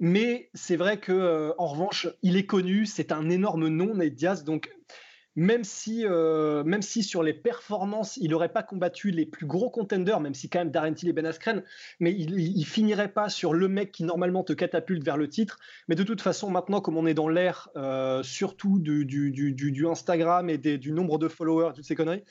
Mais 0.00 0.50
c'est 0.54 0.76
vrai 0.76 0.98
que, 0.98 1.54
en 1.56 1.66
revanche, 1.66 2.08
il 2.22 2.36
est 2.36 2.46
connu, 2.46 2.84
c'est 2.84 3.12
un 3.12 3.30
énorme 3.30 3.68
nom, 3.68 3.94
Ned 3.94 4.14
Diaz. 4.14 4.44
Donc, 4.44 4.70
même 5.36 5.64
si, 5.64 6.06
euh, 6.06 6.62
même 6.64 6.82
si 6.82 7.02
sur 7.02 7.22
les 7.22 7.32
performances, 7.32 8.16
il 8.18 8.30
n'aurait 8.30 8.52
pas 8.52 8.62
combattu 8.62 9.10
les 9.10 9.26
plus 9.26 9.46
gros 9.46 9.70
contenders, 9.70 10.20
même 10.20 10.34
si 10.34 10.48
quand 10.48 10.60
même 10.60 10.70
Darren 10.70 10.94
Till 10.94 11.08
et 11.08 11.12
Ben 11.12 11.26
Askren, 11.26 11.62
mais 11.98 12.12
il, 12.12 12.38
il, 12.38 12.64
finirait 12.64 13.12
pas 13.12 13.28
sur 13.28 13.52
le 13.52 13.68
mec 13.68 13.92
qui 13.92 14.04
normalement 14.04 14.44
te 14.44 14.52
catapulte 14.52 15.04
vers 15.04 15.16
le 15.16 15.28
titre. 15.28 15.58
Mais 15.88 15.96
de 15.96 16.02
toute 16.02 16.20
façon, 16.20 16.50
maintenant, 16.50 16.80
comme 16.80 16.96
on 16.96 17.06
est 17.06 17.14
dans 17.14 17.28
l'ère 17.28 17.68
euh, 17.76 18.22
surtout 18.22 18.78
du, 18.78 19.04
du, 19.04 19.32
du, 19.32 19.52
du, 19.52 19.86
Instagram 19.86 20.48
et 20.48 20.58
des, 20.58 20.78
du 20.78 20.92
nombre 20.92 21.18
de 21.18 21.28
followers, 21.28 21.72
toutes 21.74 21.84
ces 21.84 21.96
conneries, 21.96 22.24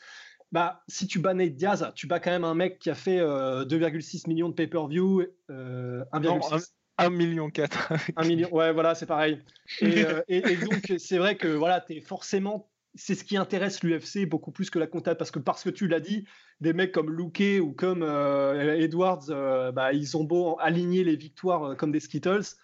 bah, 0.52 0.84
si 0.88 1.08
tu 1.08 1.20
bats 1.20 1.34
Nate 1.34 1.56
Diaz, 1.56 1.92
tu 1.96 2.08
bats 2.08 2.20
quand 2.20 2.32
même 2.32 2.44
un 2.44 2.56
mec 2.56 2.80
qui 2.80 2.90
a 2.90 2.96
fait 2.96 3.18
2,6 3.18 3.22
euh, 3.22 4.20
millions 4.28 4.50
de 4.50 4.54
pay-per-view, 4.54 5.24
1,6 5.50 6.70
1 7.00 7.10
million 7.10 7.50
4. 7.50 7.94
1 8.16 8.28
million, 8.28 8.54
ouais, 8.54 8.72
voilà, 8.72 8.96
c'est 8.96 9.08
pareil. 9.08 9.40
Et, 9.82 10.06
et, 10.28 10.56
donc, 10.58 10.94
c'est 11.00 11.18
vrai 11.18 11.36
que 11.36 11.48
voilà, 11.48 11.82
tu 11.82 11.94
es 11.94 12.02
forcément 12.02 12.70
c'est 12.96 13.16
ce 13.16 13.24
qui 13.24 13.38
intéresse 13.38 13.84
l'UFC 13.84 14.28
beaucoup 14.28 14.52
plus 14.52 14.70
que 14.70 14.78
la 14.80 14.88
comptable 14.88 15.18
parce 15.18 15.32
que 15.32 15.40
parce 15.40 15.64
que 15.64 15.70
tu 15.70 15.88
l'as 15.88 16.00
dit, 16.00 16.26
des 16.62 16.74
mecs 16.74 16.92
comme 16.92 17.12
Luque 17.12 17.62
ou 17.62 17.72
comme 17.72 18.04
euh, 18.04 18.80
Edwards, 18.80 19.26
euh, 19.30 19.72
bah, 19.72 19.94
ils 19.94 20.16
ont 20.16 20.24
beau 20.24 20.58
aligner 20.62 21.04
les 21.04 21.16
victoires 21.16 21.64
euh, 21.64 21.76
comme 21.76 21.92
des 21.92 22.00
Skittles, 22.00 22.56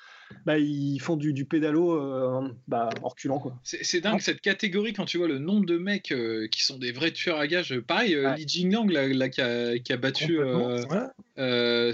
bah, 0.46 0.60
ils 0.60 1.00
font 1.00 1.18
du, 1.18 1.46
pédalo 1.46 2.44
bah, 2.68 2.90
en 3.02 3.08
reculant. 3.08 3.42
C'est 3.64 4.02
dingue 4.02 4.20
cette 4.20 4.42
catégorie 4.42 4.94
quand 4.94 5.06
tu 5.06 5.18
vois 5.18 5.28
le 5.28 5.40
nombre 5.40 5.66
de 5.66 5.80
mecs 5.80 6.14
qui 6.52 6.64
sont 6.64 6.78
des 6.78 6.92
vrais 6.92 7.12
tueurs 7.12 7.40
à 7.40 7.48
gages. 7.48 7.80
Pareil, 7.80 8.16
Li 8.38 8.48
Jingliang 8.48 8.92
là, 8.92 9.30
qui, 9.30 9.42
a, 9.42 9.98
battu 9.98 10.38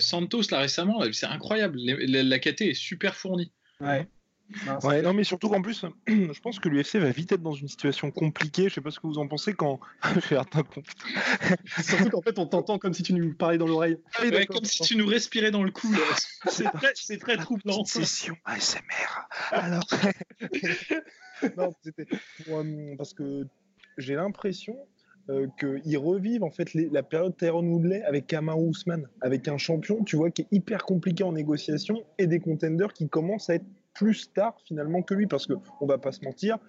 Santos 0.02 0.42
là 0.52 0.60
récemment, 0.60 1.02
c'est 1.14 1.28
incroyable. 1.28 1.80
La, 1.80 2.24
la, 2.24 2.40
KT 2.40 2.62
est 2.62 2.74
super 2.74 3.16
fournie. 3.16 3.54
Ouais. 3.80 4.06
Non, 4.68 4.78
ouais, 4.84 5.02
non, 5.02 5.14
mais 5.14 5.24
surtout 5.24 5.50
qu'en 5.50 5.62
plus, 5.62 5.86
je 6.08 6.40
pense 6.40 6.60
que 6.60 6.70
l'UFC 6.70 6.98
va 6.98 7.10
vite 7.10 7.32
être 7.32 7.42
dans 7.42 7.54
une 7.54 7.68
situation 7.68 8.12
compliquée. 8.12 8.70
Je 8.70 8.76
sais 8.76 8.82
pas 8.82 8.92
ce 8.92 9.00
que 9.00 9.08
vous 9.08 9.18
en 9.18 9.28
pensez 9.28 9.54
quand. 9.54 9.80
surtout 11.82 12.10
qu'en 12.10 12.22
fait, 12.22 12.38
on 12.38 12.46
t'entend 12.46 12.78
comme 12.78 12.94
si 12.94 13.04
tu 13.04 13.14
nous 13.14 13.34
parlais 13.34 13.58
dans 13.58 13.68
l'oreille. 13.68 13.98
Ah 14.16 14.46
comme 14.46 14.66
si 14.66 14.84
tu 14.84 14.98
nous 14.98 15.08
respirais 15.08 15.52
dans 15.52 15.64
le 15.64 15.72
cou. 15.72 15.88
C'est 16.48 16.66
très, 16.72 16.94
très 17.18 17.38
troublant. 17.38 17.84
Session 17.86 18.38
ASMR. 18.46 18.82
Alors. 19.52 19.84
non, 21.58 21.74
c'était 21.84 22.08
euh, 22.50 22.96
parce 22.98 23.14
que 23.14 23.48
j'ai 23.98 24.16
l'impression 24.16 24.78
euh, 25.30 25.48
qu'ils 25.60 25.98
revivent 25.98 26.44
en 26.44 26.52
fait 26.52 26.74
la 26.76 27.02
période 27.02 27.36
Tyrone 27.36 27.68
Woodley 27.68 28.04
avec 28.04 28.28
Kamaru 28.28 28.70
Usman, 28.70 29.08
avec 29.22 29.48
un 29.48 29.58
champion, 29.58 30.04
tu 30.04 30.18
vois, 30.18 30.30
qui 30.30 30.44
est 30.44 30.48
hyper 30.52 30.84
compliqué 30.84 31.24
en 31.24 31.32
négociation 31.32 32.04
et 32.20 32.28
des 32.28 32.40
contenders 32.40 32.94
qui 32.94 33.10
commencent 33.10 33.50
à 33.50 33.56
être 33.56 33.66
plus 33.96 34.32
tard 34.34 34.56
finalement 34.66 35.02
que 35.02 35.14
lui, 35.14 35.26
parce 35.26 35.48
que 35.48 35.54
on 35.82 35.88
va 35.88 35.98
pas 35.98 36.12
se 36.12 36.24
mentir, 36.24 36.60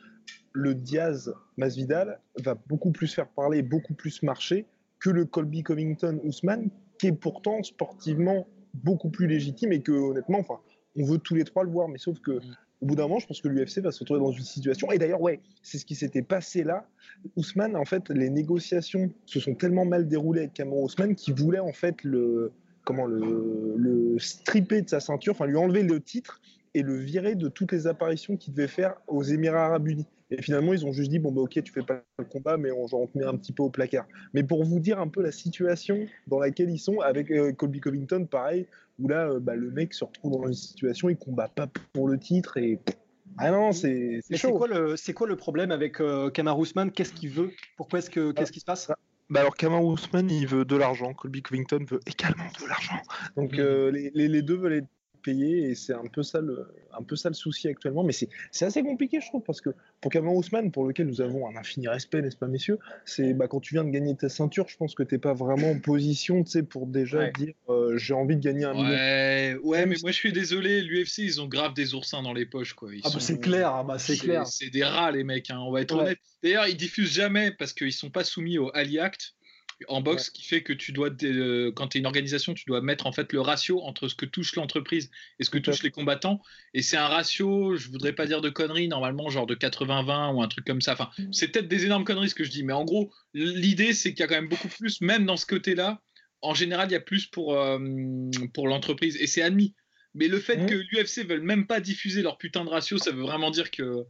le 0.52 0.74
Diaz 0.74 1.34
Masvidal 1.56 2.20
va 2.42 2.54
beaucoup 2.54 2.92
plus 2.92 3.12
faire 3.12 3.28
parler, 3.28 3.62
beaucoup 3.62 3.94
plus 3.94 4.22
marcher 4.22 4.66
que 4.98 5.10
le 5.10 5.26
Colby 5.26 5.62
Covington 5.62 6.18
Ousmane, 6.24 6.70
qui 6.98 7.08
est 7.08 7.12
pourtant 7.12 7.62
sportivement 7.62 8.46
beaucoup 8.72 9.10
plus 9.10 9.26
légitime 9.26 9.72
et 9.72 9.82
que 9.82 9.92
honnêtement, 9.92 10.38
enfin, 10.38 10.60
on 10.96 11.04
veut 11.04 11.18
tous 11.18 11.34
les 11.34 11.44
trois 11.44 11.64
le 11.64 11.70
voir, 11.70 11.88
mais 11.88 11.98
sauf 11.98 12.18
que 12.20 12.40
au 12.82 12.86
bout 12.86 12.94
d'un 12.94 13.04
moment, 13.04 13.18
je 13.18 13.26
pense 13.26 13.40
que 13.40 13.48
l'UFC 13.48 13.78
va 13.78 13.90
se 13.90 14.00
retrouver 14.00 14.20
dans 14.20 14.32
une 14.32 14.44
situation. 14.44 14.92
Et 14.92 14.98
d'ailleurs, 14.98 15.22
ouais, 15.22 15.40
c'est 15.62 15.78
ce 15.78 15.86
qui 15.86 15.94
s'était 15.94 16.22
passé 16.22 16.62
là. 16.62 16.86
Ousmane, 17.36 17.74
en 17.74 17.86
fait, 17.86 18.10
les 18.10 18.28
négociations 18.28 19.10
se 19.24 19.40
sont 19.40 19.54
tellement 19.54 19.86
mal 19.86 20.06
déroulées 20.06 20.40
avec 20.40 20.52
Cameron 20.52 20.84
Ousmane 20.84 21.14
qu'il 21.14 21.34
voulait 21.34 21.58
en 21.58 21.72
fait 21.72 22.02
le 22.04 22.52
comment 22.84 23.06
le, 23.06 23.74
le 23.76 24.18
stripper 24.18 24.82
de 24.82 24.88
sa 24.88 25.00
ceinture, 25.00 25.32
enfin 25.32 25.46
lui 25.46 25.56
enlever 25.56 25.82
le 25.82 26.00
titre 26.00 26.40
et 26.76 26.82
le 26.82 26.96
virer 26.96 27.34
de 27.34 27.48
toutes 27.48 27.72
les 27.72 27.86
apparitions 27.86 28.36
qu'il 28.36 28.52
devait 28.54 28.68
faire 28.68 28.96
aux 29.06 29.22
Émirats 29.22 29.66
Arabes 29.66 29.88
Unis. 29.88 30.06
Et 30.30 30.42
finalement, 30.42 30.72
ils 30.74 30.84
ont 30.84 30.92
juste 30.92 31.10
dit 31.10 31.18
bon 31.18 31.32
bah 31.32 31.40
ok, 31.42 31.62
tu 31.62 31.72
fais 31.72 31.82
pas 31.82 32.02
le 32.18 32.24
combat, 32.24 32.56
mais 32.56 32.70
on, 32.70 32.86
on 32.92 33.06
te 33.06 33.16
met 33.16 33.24
un 33.24 33.36
petit 33.36 33.52
peu 33.52 33.62
au 33.62 33.70
placard. 33.70 34.06
Mais 34.34 34.42
pour 34.42 34.64
vous 34.64 34.80
dire 34.80 34.98
un 34.98 35.08
peu 35.08 35.22
la 35.22 35.32
situation 35.32 36.06
dans 36.26 36.40
laquelle 36.40 36.68
ils 36.68 36.78
sont 36.78 37.00
avec 37.00 37.30
euh, 37.30 37.52
Colby 37.52 37.80
Covington, 37.80 38.26
pareil, 38.26 38.66
où 38.98 39.08
là, 39.08 39.28
euh, 39.28 39.40
bah, 39.40 39.54
le 39.54 39.70
mec 39.70 39.94
se 39.94 40.04
retrouve 40.04 40.32
dans 40.32 40.46
une 40.46 40.54
situation, 40.54 41.08
il 41.08 41.16
combat 41.16 41.48
pas 41.48 41.68
pour 41.92 42.08
le 42.08 42.18
titre 42.18 42.56
et 42.56 42.78
ah 43.38 43.50
non, 43.50 43.72
c'est 43.72 44.20
C'est 44.30 44.50
quoi 44.50 44.68
le 44.68 44.96
c'est 44.96 45.12
quoi 45.12 45.26
le 45.26 45.36
problème 45.36 45.70
avec 45.70 46.00
euh, 46.00 46.30
Kamar 46.30 46.58
Ousmane? 46.58 46.90
Qu'est-ce 46.90 47.12
qu'il 47.12 47.30
veut? 47.30 47.50
Pourquoi 47.76 47.98
est-ce 47.98 48.10
que 48.10 48.32
qu'est-ce 48.32 48.52
qui 48.52 48.60
se 48.60 48.64
passe? 48.64 48.90
Bah 49.28 49.40
alors 49.40 49.56
Kamar 49.56 49.84
Ousmane 49.84 50.30
il 50.30 50.46
veut 50.46 50.64
de 50.64 50.76
l'argent, 50.76 51.12
Colby 51.12 51.42
Covington 51.42 51.84
veut 51.88 52.00
également 52.06 52.44
de 52.60 52.68
l'argent. 52.68 52.96
Donc 53.36 53.52
mm. 53.54 53.60
euh, 53.60 53.90
les, 53.90 54.10
les, 54.14 54.28
les, 54.28 54.42
deux 54.42 54.56
veulent 54.56 54.74
être 54.74 54.88
et 55.30 55.74
c'est 55.74 55.92
un 55.92 56.06
peu 56.06 56.22
ça 56.22 56.40
le, 56.40 56.66
un 56.96 57.02
peu 57.02 57.16
ça 57.16 57.28
le 57.28 57.34
souci 57.34 57.68
actuellement. 57.68 58.04
Mais 58.04 58.12
c'est 58.12 58.64
assez 58.64 58.82
compliqué, 58.82 59.20
je 59.20 59.26
trouve, 59.26 59.42
parce 59.42 59.60
que 59.60 59.70
pour 60.00 60.10
Cameron 60.10 60.36
Ousmane, 60.36 60.70
pour 60.70 60.86
lequel 60.86 61.06
nous 61.06 61.20
avons 61.20 61.48
un 61.48 61.56
infini 61.56 61.88
respect, 61.88 62.22
n'est-ce 62.22 62.36
pas, 62.36 62.46
messieurs, 62.46 62.78
c'est 63.04 63.34
bah, 63.34 63.48
quand 63.48 63.60
tu 63.60 63.74
viens 63.74 63.84
de 63.84 63.90
gagner 63.90 64.14
ta 64.16 64.28
ceinture, 64.28 64.68
je 64.68 64.76
pense 64.76 64.94
que 64.94 65.02
tu 65.02 65.14
n'es 65.14 65.18
pas 65.18 65.34
vraiment 65.34 65.70
en 65.70 65.78
position, 65.78 66.42
tu 66.44 66.50
sais, 66.50 66.62
pour 66.62 66.86
déjà 66.86 67.30
dire 67.30 67.54
euh, 67.68 67.96
j'ai 67.96 68.14
envie 68.14 68.36
de 68.36 68.42
gagner 68.42 68.64
un 68.64 68.74
ouais, 68.74 69.56
Ouais, 69.62 69.86
mais 69.86 69.96
moi 70.02 70.10
je 70.10 70.16
suis 70.16 70.32
désolé, 70.32 70.82
l'UFC, 70.82 71.18
ils 71.18 71.40
ont 71.40 71.46
grave 71.46 71.74
des 71.74 71.94
oursins 71.94 72.22
dans 72.22 72.32
les 72.32 72.46
poches, 72.46 72.74
quoi. 72.74 72.90
ah 73.04 73.10
bah 73.12 73.20
c'est 73.20 73.40
clair, 73.40 73.70
ah 73.74 73.84
bah 73.84 73.98
c'est 73.98 74.16
clair. 74.16 74.46
C'est 74.46 74.70
des 74.70 74.84
rats, 74.84 75.10
les 75.10 75.24
mecs, 75.24 75.50
hein, 75.50 75.58
on 75.60 75.70
va 75.70 75.82
être 75.82 75.94
honnête. 75.94 76.18
D'ailleurs, 76.42 76.66
ils 76.66 76.76
diffusent 76.76 77.12
jamais 77.12 77.50
parce 77.50 77.72
qu'ils 77.72 77.92
sont 77.92 78.10
pas 78.10 78.24
soumis 78.24 78.58
au 78.58 78.70
Ali 78.74 78.98
Act 78.98 79.35
en 79.88 80.00
boxe 80.00 80.30
qui 80.30 80.42
fait 80.42 80.62
que 80.62 80.72
tu 80.72 80.92
dois, 80.92 81.10
euh, 81.22 81.70
quand 81.72 81.88
tu 81.88 81.98
es 81.98 82.00
une 82.00 82.06
organisation, 82.06 82.54
tu 82.54 82.64
dois 82.66 82.80
mettre 82.80 83.06
en 83.06 83.12
fait 83.12 83.32
le 83.32 83.40
ratio 83.40 83.82
entre 83.82 84.08
ce 84.08 84.14
que 84.14 84.24
touche 84.24 84.56
l'entreprise 84.56 85.10
et 85.38 85.44
ce 85.44 85.50
que 85.50 85.58
touchent 85.58 85.82
les 85.82 85.90
combattants. 85.90 86.40
Et 86.72 86.82
c'est 86.82 86.96
un 86.96 87.08
ratio, 87.08 87.76
je 87.76 87.90
voudrais 87.90 88.14
pas 88.14 88.26
dire 88.26 88.40
de 88.40 88.48
conneries, 88.48 88.88
normalement 88.88 89.28
genre 89.28 89.46
de 89.46 89.54
80-20 89.54 90.34
ou 90.34 90.42
un 90.42 90.48
truc 90.48 90.64
comme 90.64 90.80
ça. 90.80 90.94
Enfin, 90.94 91.10
mm. 91.18 91.32
c'est 91.32 91.48
peut-être 91.48 91.68
des 91.68 91.84
énormes 91.84 92.04
conneries 92.04 92.30
ce 92.30 92.34
que 92.34 92.44
je 92.44 92.50
dis, 92.50 92.64
mais 92.64 92.72
en 92.72 92.84
gros, 92.84 93.12
l'idée 93.34 93.92
c'est 93.92 94.10
qu'il 94.14 94.20
y 94.20 94.22
a 94.22 94.28
quand 94.28 94.34
même 94.34 94.48
beaucoup 94.48 94.68
plus, 94.68 95.00
même 95.00 95.26
dans 95.26 95.36
ce 95.36 95.46
côté-là. 95.46 96.00
En 96.42 96.54
général, 96.54 96.88
il 96.88 96.92
y 96.92 96.96
a 96.96 97.00
plus 97.00 97.26
pour, 97.26 97.58
euh, 97.58 97.78
pour 98.54 98.68
l'entreprise 98.68 99.16
et 99.20 99.26
c'est 99.26 99.42
admis. 99.42 99.74
Mais 100.14 100.28
le 100.28 100.40
fait 100.40 100.56
mm. 100.56 100.66
que 100.66 100.74
l'UFC 100.74 101.28
veulent 101.28 101.42
même 101.42 101.66
pas 101.66 101.80
diffuser 101.80 102.22
leur 102.22 102.38
putain 102.38 102.64
de 102.64 102.70
ratio, 102.70 102.96
ça 102.96 103.10
veut 103.10 103.22
vraiment 103.22 103.50
dire 103.50 103.70
que. 103.70 104.04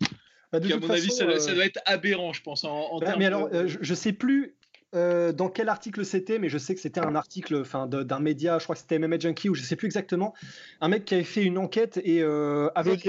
Bah, 0.52 0.60
à 0.62 0.76
mon 0.78 0.90
avis, 0.90 1.10
ça, 1.10 1.24
euh, 1.24 1.54
doit 1.54 1.64
être 1.64 1.80
aberrant, 1.86 2.32
je 2.32 2.40
pense. 2.40 2.62
En, 2.62 3.00
bah, 3.00 3.16
mais 3.18 3.26
alors, 3.26 3.48
je, 3.66 3.78
je, 3.80 3.94
sais 3.94 4.12
plus 4.12 4.54
euh, 4.94 5.32
dans 5.32 5.48
quel 5.48 5.68
article 5.68 6.04
c'était, 6.04 6.38
mais 6.38 6.48
je 6.48 6.58
sais 6.58 6.74
que 6.74 6.80
c'était 6.80 7.00
un 7.00 7.14
article 7.14 7.64
d'un 7.86 8.20
média, 8.20 8.58
je 8.58 8.64
crois 8.64 8.76
que 8.76 8.80
c'était 8.80 8.98
MMA 8.98 9.18
Junkie, 9.18 9.48
ou 9.48 9.54
je 9.54 9.62
sais 9.62 9.76
plus 9.76 9.86
exactement, 9.86 10.32
un 10.80 10.88
mec 10.88 11.04
qui 11.04 11.14
avait 11.14 11.24
fait 11.24 11.42
une 11.42 11.58
enquête 11.58 12.00
et 12.04 12.22
euh, 12.22 12.68
avec. 12.74 13.08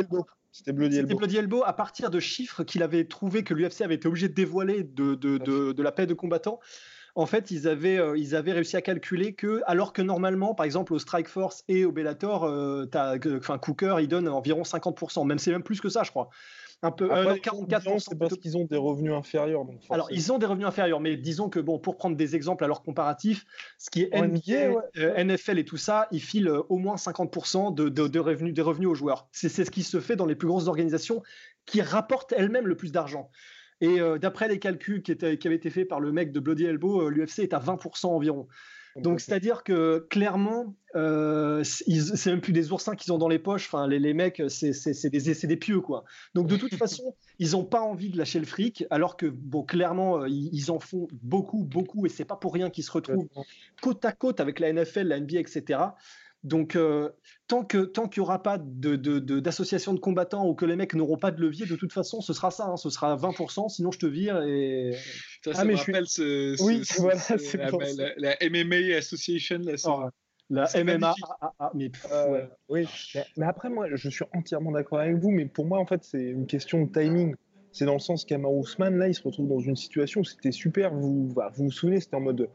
C'était 0.51 0.73
Bloody 0.73 0.97
Elbow. 0.97 1.17
Bloody 1.17 1.37
Elbow 1.37 1.63
à 1.63 1.73
partir 1.73 2.09
de 2.09 2.19
chiffres 2.19 2.63
qu'il 2.63 2.81
avait 2.81 3.05
trouvé 3.05 3.43
que 3.43 3.53
l'UFC 3.53 3.81
avait 3.81 3.95
été 3.95 4.07
obligé 4.07 4.27
de 4.27 4.33
dévoiler 4.33 4.81
de, 4.81 5.13
de, 5.13 5.37
de, 5.37 5.83
la 5.83 5.91
paix 5.91 6.07
de 6.07 6.15
combattants. 6.15 6.59
En 7.13 7.27
fait, 7.27 7.51
ils 7.51 7.67
avaient, 7.67 7.99
euh, 7.99 8.17
ils 8.17 8.35
avaient 8.35 8.53
réussi 8.53 8.75
à 8.75 8.81
calculer 8.81 9.33
que, 9.33 9.61
alors 9.67 9.93
que 9.93 10.01
normalement, 10.01 10.55
par 10.55 10.65
exemple, 10.65 10.93
au 10.93 10.99
Strike 10.99 11.27
Force 11.27 11.63
et 11.67 11.85
au 11.85 11.91
Bellator, 11.91 12.45
euh, 12.45 12.89
as, 12.93 13.19
Cooker, 13.59 13.97
il 13.99 14.07
donne 14.07 14.27
environ 14.27 14.63
50%, 14.63 15.27
même 15.27 15.37
c'est 15.37 15.51
même 15.51 15.63
plus 15.63 15.79
que 15.79 15.89
ça, 15.89 16.01
je 16.03 16.09
crois 16.09 16.29
un 16.83 16.91
peu. 16.91 17.11
Euh, 17.11 17.35
44 17.37 17.99
c'est 17.99 18.17
parce 18.17 18.37
qu'ils 18.37 18.57
ont 18.57 18.65
des 18.65 18.77
revenus 18.77 19.13
inférieurs. 19.13 19.65
Donc 19.65 19.81
alors, 19.89 20.07
ils 20.11 20.31
ont 20.31 20.37
des 20.37 20.45
revenus 20.45 20.67
inférieurs, 20.67 20.99
mais 20.99 21.17
disons 21.17 21.49
que, 21.49 21.59
bon, 21.59 21.79
pour 21.79 21.97
prendre 21.97 22.15
des 22.15 22.35
exemples 22.35 22.63
à 22.63 22.67
leur 22.67 22.83
comparatif, 22.83 23.45
ce 23.77 23.89
qui 23.89 24.03
est 24.03 24.15
NBA, 24.15 24.79
euh, 24.97 25.23
NFL 25.23 25.59
et 25.59 25.65
tout 25.65 25.77
ça, 25.77 26.07
ils 26.11 26.21
filent 26.21 26.49
euh, 26.49 26.63
au 26.69 26.77
moins 26.77 26.95
50% 26.95 27.73
de, 27.73 27.89
de, 27.89 28.19
revenus, 28.19 28.53
des 28.53 28.61
revenus 28.61 28.89
aux 28.89 28.95
joueurs. 28.95 29.27
C'est 29.31 29.49
ce 29.49 29.69
qui 29.71 29.83
se 29.83 29.99
fait 29.99 30.15
dans 30.15 30.25
les 30.25 30.35
plus 30.35 30.47
grosses 30.47 30.67
organisations 30.67 31.23
qui 31.65 31.81
rapportent 31.81 32.33
elles-mêmes 32.33 32.67
le 32.67 32.77
plus 32.77 32.91
d'argent. 32.91 33.29
Et 33.81 33.99
euh, 33.99 34.17
d'après 34.17 34.47
les 34.47 34.59
calculs 34.59 35.03
qui, 35.03 35.11
étaient, 35.11 35.37
qui, 35.37 35.47
avaient 35.47 35.55
été 35.55 35.69
faits 35.69 35.87
par 35.87 35.99
le 35.99 36.11
mec 36.11 36.31
de 36.31 36.39
Bloody 36.39 36.65
Elbow, 36.65 37.09
l'UFC 37.09 37.39
est 37.39 37.53
à 37.53 37.59
20% 37.59 38.07
environ. 38.07 38.47
Donc, 39.01 39.19
c'est-à-dire 39.19 39.63
que 39.63 40.05
clairement, 40.09 40.75
euh, 40.95 41.63
c'est 41.63 42.25
même 42.27 42.41
plus 42.41 42.53
des 42.53 42.71
oursins 42.71 42.95
qu'ils 42.95 43.13
ont 43.13 43.17
dans 43.17 43.27
les 43.27 43.39
poches. 43.39 43.67
Enfin, 43.67 43.87
les, 43.87 43.99
les 43.99 44.13
mecs, 44.13 44.41
c'est 44.49 45.09
des, 45.09 45.33
des 45.33 45.57
pieux, 45.57 45.81
quoi. 45.81 46.03
Donc, 46.33 46.47
de 46.47 46.55
toute 46.55 46.75
façon, 46.75 47.15
ils 47.39 47.51
n'ont 47.51 47.63
pas 47.63 47.81
envie 47.81 48.09
de 48.09 48.17
lâcher 48.17 48.39
le 48.39 48.45
fric, 48.45 48.85
alors 48.89 49.17
que, 49.17 49.25
bon, 49.25 49.63
clairement, 49.63 50.21
euh, 50.21 50.29
ils, 50.29 50.71
en 50.71 50.79
font 50.79 51.07
beaucoup, 51.21 51.63
beaucoup, 51.63 52.05
et 52.05 52.09
c'est 52.09 52.25
pas 52.25 52.35
pour 52.35 52.53
rien 52.53 52.69
qu'ils 52.69 52.83
se 52.83 52.91
retrouvent 52.91 53.27
côte 53.81 54.03
à 54.05 54.11
côte 54.11 54.39
avec 54.39 54.59
la 54.59 54.73
NFL, 54.73 55.07
la 55.07 55.19
NBA, 55.19 55.39
etc. 55.39 55.79
Donc, 56.47 56.77
euh, 56.77 57.09
tant 57.47 57.65
que 57.65 57.79
tant 57.79 58.07
qu'il 58.07 58.21
n'y 58.21 58.25
aura 58.25 58.41
pas 58.41 58.57
d'association 58.57 59.91
de, 59.91 59.97
de, 59.97 60.01
combattants 60.01 60.47
ou 60.47 60.55
que 60.55 60.65
les 60.65 60.77
mecs 60.77 60.93
n'auront 60.93 61.17
pas 61.17 61.31
de 61.31 61.41
levier, 61.41 61.65
de 61.65 61.75
toute 61.75 61.91
façon, 61.91 62.21
ce 62.21 62.31
sera 62.31 62.51
ça. 62.51 62.67
Hein, 62.67 62.77
ce 62.77 62.89
sera 62.89 63.17
20%, 63.17 63.67
sinon 63.69 63.91
je 63.91 63.99
te 63.99 64.05
vire. 64.05 64.41
Et... 64.43 64.95
Ça, 65.43 65.51
ah, 65.55 65.65
mais 65.65 65.75
je 65.75 65.83
rappelle 65.83 66.07
ce, 66.07 66.61
oui, 66.63 66.83
voilà, 66.99 67.19
c'est 67.19 67.57
la, 67.57 68.13
la, 68.17 68.49
MMA 68.49 68.95
Association. 68.95 69.59
Là, 69.59 69.75
oh, 69.85 70.09
la 70.49 70.83
MMA, 70.83 71.13
mais 71.73 71.91
euh, 72.11 72.45
oui. 72.69 72.87
Mais, 73.35 73.45
après, 73.45 73.69
moi, 73.69 73.87
je 73.93 74.09
suis 74.09 74.25
entièrement 74.33 74.71
d'accord 74.71 74.99
avec 74.99 75.17
vous, 75.17 75.31
mais 75.31 75.45
pour 75.47 75.65
moi, 75.65 75.79
en 75.79 75.85
fait, 75.85 76.05
c'est 76.05 76.23
une 76.23 76.47
question 76.47 76.85
de 76.85 76.91
timing. 76.91 77.35
C'est 77.73 77.85
dans 77.85 77.93
le 77.93 77.99
sens 77.99 78.23
qu'Amar 78.23 78.53
Ousmane, 78.53 78.97
là, 78.97 79.09
il 79.09 79.13
se 79.13 79.21
retrouve 79.21 79.49
dans 79.49 79.59
une 79.59 79.75
situation 79.75 80.21
où 80.21 80.23
c'était 80.23 80.53
super. 80.53 80.93
Vous, 80.93 81.27
vous 81.27 81.41
vous 81.57 81.71
souvenez, 81.71 81.99
c'était 81.99 82.15
en 82.15 82.21
mode 82.21 82.49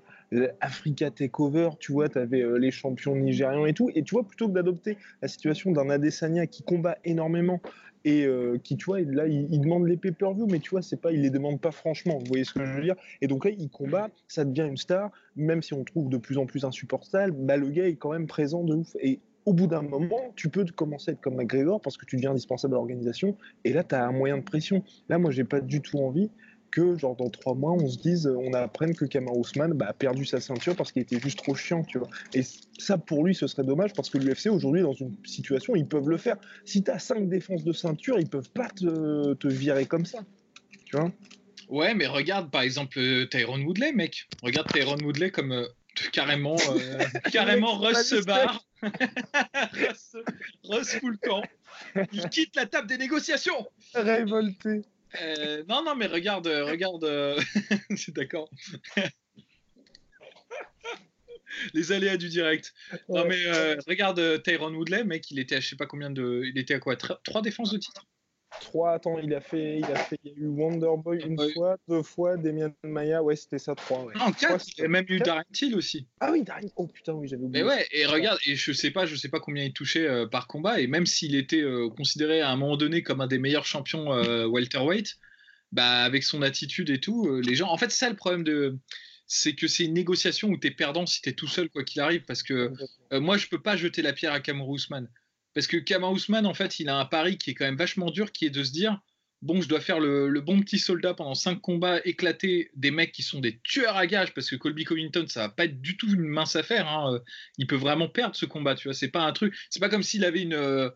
Africa 0.61 1.11
Takeover, 1.11 1.71
tu 1.79 1.93
vois, 1.93 2.09
tu 2.09 2.19
avais 2.19 2.43
euh, 2.43 2.57
les 2.59 2.71
champions 2.71 3.15
nigérians 3.17 3.67
et 3.67 3.75
tout. 3.75 3.91
Et 3.95 4.03
tu 4.03 4.15
vois, 4.15 4.25
plutôt 4.27 4.49
que 4.49 4.55
d'adopter 4.55 4.97
la 5.21 5.29
situation 5.29 5.73
d'un 5.73 5.91
Adesanya 5.91 6.47
qui 6.47 6.63
combat 6.63 6.97
énormément 7.05 7.61
et 8.05 8.25
euh, 8.27 8.59
qui, 8.63 8.77
tu 8.77 8.87
vois, 8.87 9.01
là, 9.01 9.27
il, 9.27 9.61
demande 9.61 9.87
les 9.87 9.97
pay-per-view, 9.97 10.47
mais 10.47 10.59
tu 10.59 10.71
vois, 10.71 10.83
c'est 10.83 11.01
pas, 11.01 11.13
il 11.13 11.23
les 11.23 11.31
demande 11.31 11.61
pas 11.61 11.71
franchement. 11.71 12.19
Vous 12.19 12.27
voyez 12.27 12.45
ce 12.45 12.53
que 12.53 12.65
je 12.65 12.73
veux 12.73 12.83
dire? 12.83 12.97
Et 13.21 13.29
donc 13.29 13.45
là, 13.45 13.53
il 13.57 13.69
combat, 13.71 14.11
ça 14.27 14.45
devient 14.45 14.67
une 14.69 14.77
star, 14.77 15.11
même 15.37 15.63
si 15.63 15.75
on 15.75 15.85
trouve 15.85 16.09
de 16.09 16.17
plus 16.17 16.39
en 16.39 16.47
plus 16.47 16.65
insupportable, 16.65 17.33
bah, 17.33 17.57
le 17.57 17.69
gars 17.69 17.87
est 17.87 17.97
quand 17.97 18.13
même 18.13 18.27
présent 18.27 18.65
de 18.65 18.75
ouf. 18.75 18.97
Et 19.01 19.21
au 19.45 19.53
bout 19.53 19.67
d'un 19.67 19.83
moment, 19.83 20.33
tu 20.37 20.49
peux 20.49 20.65
commencer 20.65 21.11
à 21.11 21.15
être 21.15 21.21
comme 21.21 21.37
McGregor 21.37 21.81
parce 21.81 21.97
que 21.97 22.07
tu 22.07 22.17
deviens 22.17 22.31
indispensable 22.31 22.75
à 22.75 22.77
l'organisation. 22.77 23.37
Et 23.65 23.73
là, 23.73 23.85
tu 23.85 23.95
as 23.95 24.05
un 24.05 24.13
moyen 24.13 24.39
de 24.39 24.43
pression. 24.43 24.83
Là, 25.09 25.19
moi, 25.19 25.31
j'ai 25.31 25.45
pas 25.45 25.61
du 25.61 25.81
tout 25.81 25.99
envie 25.99 26.31
que 26.73 26.97
genre 26.97 27.15
dans 27.15 27.31
trois 27.31 27.55
mois 27.55 27.73
on 27.73 27.89
se 27.89 27.99
dise 27.99 28.27
on 28.27 28.53
apprenne 28.55 28.95
que 28.95 29.05
Kamar 29.05 29.37
Ousmane 29.37 29.75
bah, 29.75 29.87
a 29.89 29.93
perdu 29.93 30.25
sa 30.25 30.41
ceinture 30.41 30.75
parce 30.75 30.91
qu'il 30.91 31.03
était 31.03 31.21
juste 31.21 31.39
trop 31.39 31.55
chiant 31.55 31.85
tu 31.85 31.99
vois. 31.99 32.09
Et 32.35 32.43
ça 32.79 32.99
pour 32.99 33.25
lui 33.25 33.35
ce 33.35 33.47
serait 33.47 33.63
dommage 33.63 33.93
parce 33.93 34.11
que 34.11 34.19
l'UFC 34.19 34.47
aujourd'hui 34.47 34.83
dans 34.83 34.95
une 34.95 35.15
situation 35.25 35.77
ils 35.77 35.87
peuvent 35.87 36.09
le 36.09 36.17
faire. 36.17 36.37
Si 36.65 36.83
tu 36.83 36.91
as 36.91 36.99
cinq 36.99 37.29
défenses 37.29 37.63
de 37.63 37.73
ceinture 37.73 38.19
ils 38.19 38.29
peuvent 38.29 38.51
pas 38.51 38.69
te, 38.69 39.35
te 39.35 39.47
virer 39.47 39.87
comme 39.87 40.07
ça 40.07 40.21
tu 40.87 40.97
vois. 40.97 41.13
Ouais 41.69 41.95
mais 41.95 42.07
regarde 42.07 42.51
par 42.51 42.63
exemple 42.63 42.99
euh, 42.99 43.27
Tyrone 43.27 43.63
Woodley 43.63 43.93
mec. 43.93 44.29
Regarde 44.43 44.73
Tyrone 44.73 45.03
Woodley 45.05 45.31
comme 45.31 45.53
euh, 45.53 45.67
carrément 46.13 46.57
euh, 46.71 46.99
carrément 47.33 47.79
Russ 47.79 48.09
se 48.09 48.25
barre 48.25 48.65
Russ, 48.83 50.17
Russ 50.65 50.89
fout 50.97 51.13
le 51.13 51.29
camp 51.29 51.43
il 52.13 52.29
quitte 52.29 52.57
la 52.57 52.67
table 52.67 52.89
des 52.89 52.99
négociations. 52.99 53.67
Révolté 53.95 54.83
euh, 55.21 55.63
non, 55.69 55.83
non, 55.85 55.95
mais 55.95 56.07
regarde, 56.07 56.47
euh, 56.47 56.65
regarde. 56.65 57.05
Euh, 57.05 57.41
c'est 57.97 58.15
d'accord. 58.15 58.51
Les 61.75 61.93
aléas 61.93 62.17
du 62.17 62.29
direct. 62.29 62.73
Non, 63.09 63.27
mais 63.27 63.45
regarde 63.87 64.43
Tyrone 64.43 64.75
Woodley, 64.75 65.05
mec, 65.05 65.31
il 65.31 65.39
était 65.39 65.57
à 65.57 65.61
je 65.61 65.69
sais 65.69 65.77
pas 65.77 65.87
combien 65.87 66.11
de. 66.11 66.43
Il 66.47 66.59
était 66.59 66.75
à 66.75 66.79
quoi 66.79 66.97
Trois 66.97 67.43
défenses 67.43 67.73
de 67.73 67.79
titre? 67.79 68.07
3, 68.61 68.93
attends, 68.93 69.19
il 69.19 69.35
a 69.35 69.41
fait, 69.41 69.79
il 69.79 69.85
a 69.85 69.97
fait, 69.97 70.19
il 70.25 70.31
y 70.31 70.35
a 70.35 70.39
eu 70.39 70.47
Wonderboy 70.47 71.23
une 71.25 71.39
fois, 71.53 71.77
deux 71.89 72.03
fois, 72.03 72.37
Demian 72.37 72.73
Maya, 72.85 73.23
ouais, 73.23 73.37
c'était 73.37 73.59
ça, 73.59 73.75
3. 73.75 74.05
Ouais. 74.05 74.15
Non, 74.19 74.33
4, 74.33 74.65
il 74.79 74.83
y 74.83 74.85
a 74.85 74.89
même 74.89 75.05
eu 75.09 75.19
Darren 75.19 75.45
Till 75.53 75.75
aussi. 75.75 76.07
Ah 76.21 76.31
oui, 76.33 76.43
Darren, 76.43 76.69
oh 76.77 76.87
putain, 76.87 77.13
oui, 77.13 77.29
j'avais 77.29 77.43
oublié. 77.43 77.65
Mais 77.65 77.69
ouais, 77.69 77.87
et 77.91 78.07
regarde, 78.07 78.39
et 78.47 78.55
je 78.55 78.73
sais 78.73 78.91
pas, 78.91 79.07
je 79.07 79.17
sais 79.17 79.29
pas 79.29 79.41
combien 79.41 79.65
il 79.65 79.73
touchait 79.73 80.07
euh, 80.07 80.27
par 80.27 80.47
combat, 80.47 80.81
et 80.81 80.87
même 80.87 81.07
s'il 81.07 81.35
était 81.35 81.63
euh, 81.63 81.89
considéré 81.91 82.41
à 82.41 82.51
un 82.51 82.57
moment 82.57 82.77
donné 82.77 83.03
comme 83.03 83.21
un 83.21 83.27
des 83.27 83.39
meilleurs 83.39 83.67
champions 83.67 84.13
euh, 84.13 84.47
welterweight, 84.47 85.19
bah, 85.73 86.03
avec 86.03 86.23
son 86.23 86.43
attitude 86.43 86.91
et 86.91 87.01
tout, 87.01 87.41
les 87.41 87.55
gens, 87.55 87.69
en 87.69 87.79
fait, 87.79 87.91
c'est 87.91 88.05
ça 88.05 88.11
le 88.11 88.17
problème 88.17 88.45
de. 88.45 88.79
C'est 89.27 89.55
que 89.55 89.67
c'est 89.67 89.85
une 89.85 89.95
négociation 89.95 90.49
où 90.49 90.59
tu 90.59 90.67
es 90.67 90.71
perdant 90.71 91.07
si 91.07 91.23
tu 91.23 91.31
es 91.31 91.33
tout 91.33 91.47
seul, 91.47 91.71
quoi 91.71 91.85
qu'il 91.85 92.03
arrive, 92.03 92.25
parce 92.27 92.43
que 92.43 92.71
moi, 93.13 93.39
je 93.39 93.49
peux 93.49 93.63
pas 93.63 93.77
jeter 93.77 94.03
la 94.03 94.13
pierre 94.13 94.33
à 94.33 94.41
Kamau 94.41 94.67
Ousmane. 94.67 95.09
Parce 95.55 95.67
que 95.67 95.77
Kamar 95.77 96.13
Ousmane, 96.13 96.47
en 96.47 96.55
fait, 96.55 96.81
il 96.81 96.89
a 96.89 96.99
un 96.99 97.05
pari 97.05 97.39
qui 97.39 97.51
est 97.51 97.55
quand 97.55 97.65
même 97.65 97.77
vachement 97.77 98.11
dur, 98.11 98.33
qui 98.33 98.47
est 98.47 98.51
de 98.51 98.63
se 98.63 98.73
dire 98.73 99.01
bon, 99.43 99.61
je 99.61 99.69
dois 99.69 99.81
faire 99.81 100.01
le, 100.01 100.41
bon 100.41 100.61
petit 100.61 100.79
soldat 100.79 101.15
pendant 101.15 101.35
cinq 101.35 101.61
combats, 101.61 102.01
éclater 102.05 102.71
des 102.75 102.91
mecs 102.91 103.13
qui 103.13 103.23
sont 103.23 103.41
des 103.41 103.59
tueurs 103.65 103.97
à 103.97 104.07
gages, 104.07 104.33
parce 104.35 104.49
que 104.49 104.57
Colby 104.57 104.85
Covington, 104.85 105.27
ça 105.29 105.41
va 105.41 105.49
pas 105.49 105.65
être 105.65 105.83
du 105.83 105.97
tout 105.97 106.09
une 106.09 106.23
mince 106.23 106.57
affaire. 106.57 106.89
Hein. 106.89 107.21
Il 107.59 107.67
peut 107.67 107.77
vraiment 107.77 108.09
perdre 108.09 108.37
ce 108.37 108.47
combat, 108.47 108.75
tu 108.75 108.89
vois. 108.89 108.95
C'est 108.95 109.09
pas 109.09 109.25
un 109.25 109.33
truc. 109.33 109.55
C'est 109.69 109.81
pas 109.81 109.89
comme 109.89 110.03
s'il 110.03 110.25
avait 110.25 110.43
une, 110.43 110.55
euh, 110.55 110.89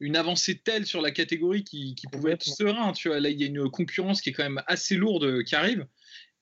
une 0.00 0.16
avancée 0.16 0.58
telle 0.58 0.84
sur 0.84 1.00
la 1.00 1.12
catégorie 1.12 1.64
qui, 1.64 1.94
pouvait 2.10 2.32
être 2.32 2.42
serein, 2.42 2.92
tu 2.92 3.08
vois. 3.08 3.20
Là, 3.20 3.30
il 3.30 3.40
y 3.40 3.44
a 3.44 3.46
une 3.46 3.70
concurrence 3.70 4.20
qui 4.20 4.30
est 4.30 4.32
quand 4.32 4.42
même 4.42 4.62
assez 4.66 4.96
lourde 4.96 5.44
qui 5.44 5.54
arrive. 5.54 5.86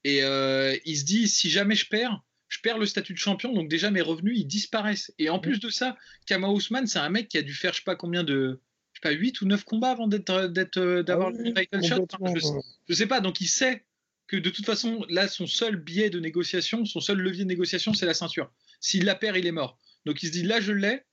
Et 0.02 0.22
euh, 0.22 0.76
il 0.87 0.96
se 0.96 1.04
dit 1.04 1.28
si 1.28 1.50
jamais 1.50 1.74
je 1.74 1.87
perds, 1.87 2.22
je 2.50 2.58
perds 2.60 2.78
le 2.78 2.84
statut 2.84 3.14
de 3.14 3.18
champion, 3.18 3.54
donc 3.54 3.70
déjà 3.70 3.90
mes 3.90 4.02
revenus 4.02 4.38
ils 4.38 4.44
disparaissent. 4.44 5.14
Et 5.18 5.30
en 5.30 5.38
mm. 5.38 5.40
plus 5.40 5.60
de 5.60 5.70
ça, 5.70 5.96
Kama 6.26 6.48
Ousmane, 6.48 6.86
c'est 6.86 6.98
un 6.98 7.08
mec 7.08 7.28
qui 7.28 7.38
a 7.38 7.42
dû 7.42 7.54
faire 7.54 7.72
je 7.72 7.78
sais 7.78 7.84
pas 7.84 7.96
combien 7.96 8.24
de 8.24 8.60
je 8.92 8.98
sais 8.98 9.14
pas 9.14 9.16
8 9.16 9.40
ou 9.40 9.46
9 9.46 9.64
combats 9.64 9.92
avant 9.92 10.08
d'être 10.08 10.30
euh, 10.30 11.02
d'avoir 11.02 11.28
ah 11.28 11.38
le 11.38 11.54
title 11.54 11.82
shot. 11.82 12.06
je, 12.88 12.94
sais 12.94 13.06
pas, 13.06 13.20
donc 13.20 13.40
il 13.40 13.46
sait 13.46 13.84
que 14.26 14.36
de 14.36 14.50
toute 14.50 14.66
façon 14.66 15.06
là 15.08 15.28
son 15.28 15.46
seul 15.46 15.76
biais 15.76 16.10
de 16.10 16.18
négociation, 16.18 16.84
son 16.84 17.00
seul 17.00 17.18
levier 17.18 17.44
de 17.44 17.48
négociation 17.48 17.94
c'est 17.94 18.06
la 18.06 18.14
ceinture. 18.14 18.52
S'il 18.80 19.04
la 19.04 19.14
perd, 19.14 19.36
il 19.36 19.46
est 19.46 19.52
mort. 19.52 19.78
Donc 20.04 20.22
il 20.22 20.26
se 20.26 20.32
dit 20.32 20.42
là 20.42 20.60
je 20.60 20.72
l'ai, 20.72 21.04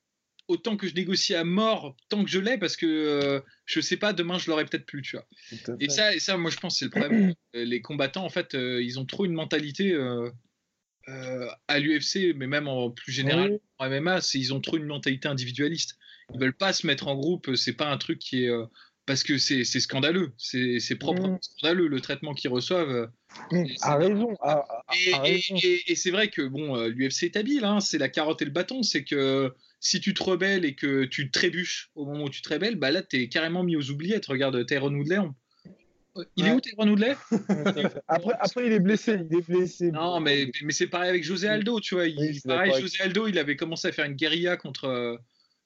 autant 0.48 0.78
que 0.78 0.88
je 0.88 0.96
négocie 0.96 1.36
à 1.36 1.44
mort 1.44 1.96
tant 2.10 2.24
que 2.24 2.30
je 2.30 2.40
l'ai 2.40 2.58
parce 2.58 2.78
que 2.78 2.86
euh, 2.86 3.42
je 3.66 3.80
sais 3.82 3.98
pas 3.98 4.14
demain 4.14 4.38
je 4.38 4.50
l'aurai 4.50 4.66
peut-être 4.66 4.86
plus 4.86 5.02
tu 5.02 5.18
vois 5.18 5.28
et 5.80 5.90
ça 5.90 6.16
et 6.16 6.20
ça 6.20 6.38
moi 6.38 6.50
je 6.52 6.58
pense 6.58 6.80
c'est 6.80 6.86
le 6.86 6.92
problème 6.92 7.34
les 7.54 7.82
combattants 7.82 8.24
en 8.24 8.30
fait 8.30 8.56
euh, 8.56 8.82
ils 8.82 9.00
ont 9.00 9.06
trop 9.06 9.26
une 9.26 9.34
mentalité 9.34 9.94
euh, 9.94 10.30
à 11.68 11.80
l'UFC, 11.80 12.34
mais 12.36 12.48
même 12.48 12.68
en 12.68 12.90
plus 12.90 13.12
général 13.12 13.60
en 13.80 13.90
MMA, 13.90 14.20
ils 14.34 14.54
ont 14.54 14.60
trop 14.60 14.78
une 14.78 14.86
mentalité 14.86 15.28
individualiste. 15.28 15.98
Ils 16.34 16.40
veulent 16.40 16.58
pas 16.58 16.74
se 16.74 16.86
mettre 16.86 17.08
en 17.08 17.16
groupe. 17.16 17.56
C'est 17.56 17.74
pas 17.74 17.90
un 17.90 17.98
truc 17.98 18.20
qui 18.20 18.44
est 18.44 18.50
euh, 18.50 18.66
parce 19.06 19.24
que 19.24 19.38
c'est 19.38 19.64
scandaleux. 19.64 20.34
C'est 20.38 20.98
propre 21.00 21.28
mmh. 21.28 21.40
scandaleux 21.42 21.88
le 21.88 22.02
traitement 22.02 22.34
qu'ils 22.34 22.52
reçoivent. 22.52 23.10
Mmh. 23.52 23.66
A 23.82 23.96
raison. 23.96 24.36
et, 25.24 25.96
c'est 25.96 26.12
vrai 26.12 26.30
que 26.30 26.42
bon, 26.42 26.76
euh, 26.76 26.90
l'UFC 26.90 27.24
est 27.24 27.38
habile. 27.38 27.64
Hein, 27.64 27.80
c'est 27.80 27.98
la 27.98 28.10
carotte 28.10 28.42
et 28.42 28.46
le 28.46 28.52
bâton. 28.52 28.84
C'est 28.84 29.06
que 29.06 29.54
si 29.80 30.02
tu 30.02 30.14
te 30.14 30.24
rebelles 30.24 30.66
et 30.66 30.76
que 30.76 31.06
tu 31.06 31.32
trébuches 31.32 31.92
au 31.96 32.06
moment 32.06 32.26
où 32.26 32.30
tu 32.30 32.42
te 32.42 32.50
rebelles, 32.54 32.76
bah 32.76 32.92
là, 32.92 33.02
tu 33.02 33.22
es 33.22 33.30
carrément 33.30 33.64
mis 33.64 33.78
aux 33.78 33.90
oubliettes. 33.90 34.26
Regarde 34.26 34.66
Tyrone 34.66 34.96
Woodley, 34.96 35.20
il 36.36 36.48
est 36.48 36.52
où 36.52 36.60
Tyrone 36.60 36.90
Woodley 36.90 37.16
après, 38.08 38.34
après, 38.40 38.68
il 38.68 38.74
est 38.74 38.80
blessé. 38.80 39.20
Il 39.30 39.38
est 39.38 39.48
blessé. 39.48 39.92
Non, 39.92 40.20
mais, 40.20 40.52
mais 40.64 40.74
c'est 40.74 40.88
pareil 40.88 41.10
avec 41.10 41.24
José 41.24 41.48
Aldo, 41.48 41.80
tu 41.80 41.96
vois. 41.96 42.08
Il, 42.08 42.42
pareil, 42.42 42.74
José 42.80 43.02
Aldo, 43.02 43.28
il 43.28 43.38
avait 43.38 43.56
commencé 43.56 43.88
à 43.88 43.92
faire 43.92 44.06
une 44.06 44.16
guérilla 44.16 44.58
contre. 44.58 45.20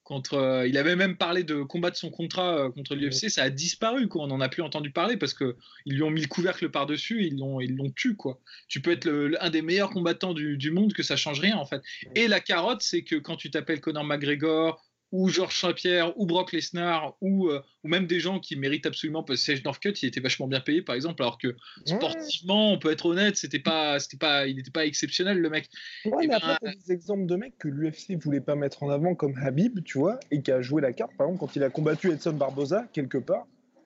contre 0.03 0.35
euh, 0.35 0.67
il 0.67 0.77
avait 0.77 0.95
même 0.95 1.17
parlé 1.17 1.43
de 1.43 1.63
combattre 1.63 1.97
son 1.97 2.09
contrat 2.09 2.57
euh, 2.57 2.69
contre 2.69 2.95
l'UFC. 2.95 3.29
Ça 3.29 3.43
a 3.43 3.49
disparu, 3.49 4.07
quoi. 4.07 4.23
On 4.23 4.27
n'en 4.27 4.41
a 4.41 4.49
plus 4.49 4.61
entendu 4.61 4.91
parler 4.91 5.17
parce 5.17 5.33
qu'ils 5.33 5.53
lui 5.85 6.03
ont 6.03 6.11
mis 6.11 6.21
le 6.21 6.27
couvercle 6.27 6.69
par-dessus 6.69 7.23
et 7.23 7.27
ils 7.27 7.37
l'ont, 7.37 7.59
ils 7.59 7.75
l'ont 7.75 7.91
tué, 7.91 8.15
quoi. 8.15 8.39
Tu 8.67 8.81
peux 8.81 8.91
être 8.91 9.05
le, 9.05 9.43
un 9.43 9.49
des 9.49 9.61
meilleurs 9.61 9.89
combattants 9.89 10.33
du, 10.33 10.57
du, 10.57 10.71
monde 10.71 10.93
que 10.93 11.03
ça 11.03 11.15
change 11.15 11.39
rien, 11.39 11.57
en 11.57 11.65
fait. 11.65 11.81
Et 12.15 12.27
la 12.27 12.39
carotte, 12.39 12.81
c'est 12.81 13.03
que 13.03 13.15
quand 13.15 13.35
tu 13.35 13.51
t'appelles 13.51 13.81
Conor 13.81 14.03
McGregor 14.03 14.83
ou 15.11 15.29
Georges 15.29 15.59
Saint-Pierre, 15.59 16.17
ou 16.17 16.25
Brock 16.25 16.53
Lesnar, 16.53 17.15
ou, 17.21 17.49
euh, 17.49 17.61
ou 17.83 17.87
même 17.87 18.07
des 18.07 18.19
gens 18.19 18.39
qui 18.39 18.55
méritent 18.55 18.85
absolument, 18.85 19.23
parce 19.23 19.39
que 19.39 19.45
Sage 19.45 19.63
Northcutt, 19.63 20.01
il 20.03 20.07
était 20.07 20.21
vachement 20.21 20.47
bien 20.47 20.61
payé, 20.61 20.81
par 20.81 20.95
exemple, 20.95 21.21
alors 21.21 21.37
que 21.37 21.55
sportivement, 21.85 22.71
on 22.71 22.79
peut 22.79 22.91
être 22.91 23.05
honnête, 23.05 23.35
c'était 23.35 23.59
pas, 23.59 23.99
c'était 23.99 24.17
pas, 24.17 24.47
il 24.47 24.55
n'était 24.55 24.71
pas 24.71 24.85
exceptionnel, 24.85 25.39
le 25.39 25.49
mec. 25.49 25.69
Ouais, 26.05 26.27
mais 26.27 26.35
après, 26.35 26.57
ben, 26.61 26.73
des 26.85 26.93
exemples 26.93 27.25
de 27.25 27.35
mecs 27.35 27.57
que 27.57 27.67
l'UFC 27.67 28.15
voulait 28.15 28.41
pas 28.41 28.55
mettre 28.55 28.83
en 28.83 28.89
avant, 28.89 29.15
comme 29.15 29.37
Habib, 29.37 29.83
tu 29.83 29.97
vois, 29.97 30.19
et 30.31 30.41
qui 30.41 30.51
a 30.51 30.61
joué 30.61 30.81
la 30.81 30.93
carte, 30.93 31.11
par 31.17 31.27
exemple, 31.27 31.39
quand 31.41 31.55
il 31.55 31.63
a 31.63 31.69
combattu 31.69 32.11
Edson 32.11 32.33
Barboza, 32.33 32.87
quelque 32.93 33.17
part, 33.17 33.45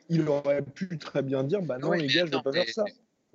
il 0.10 0.28
aurait 0.28 0.62
pu 0.62 0.98
très 1.00 1.24
bien 1.24 1.44
dire, 1.44 1.62
bah 1.64 1.80
non, 1.80 1.92
les 1.92 2.08
gars, 2.08 2.26
je 2.26 2.32
vais 2.32 2.42
pas 2.44 2.52
faire 2.52 2.70
ça 2.70 2.86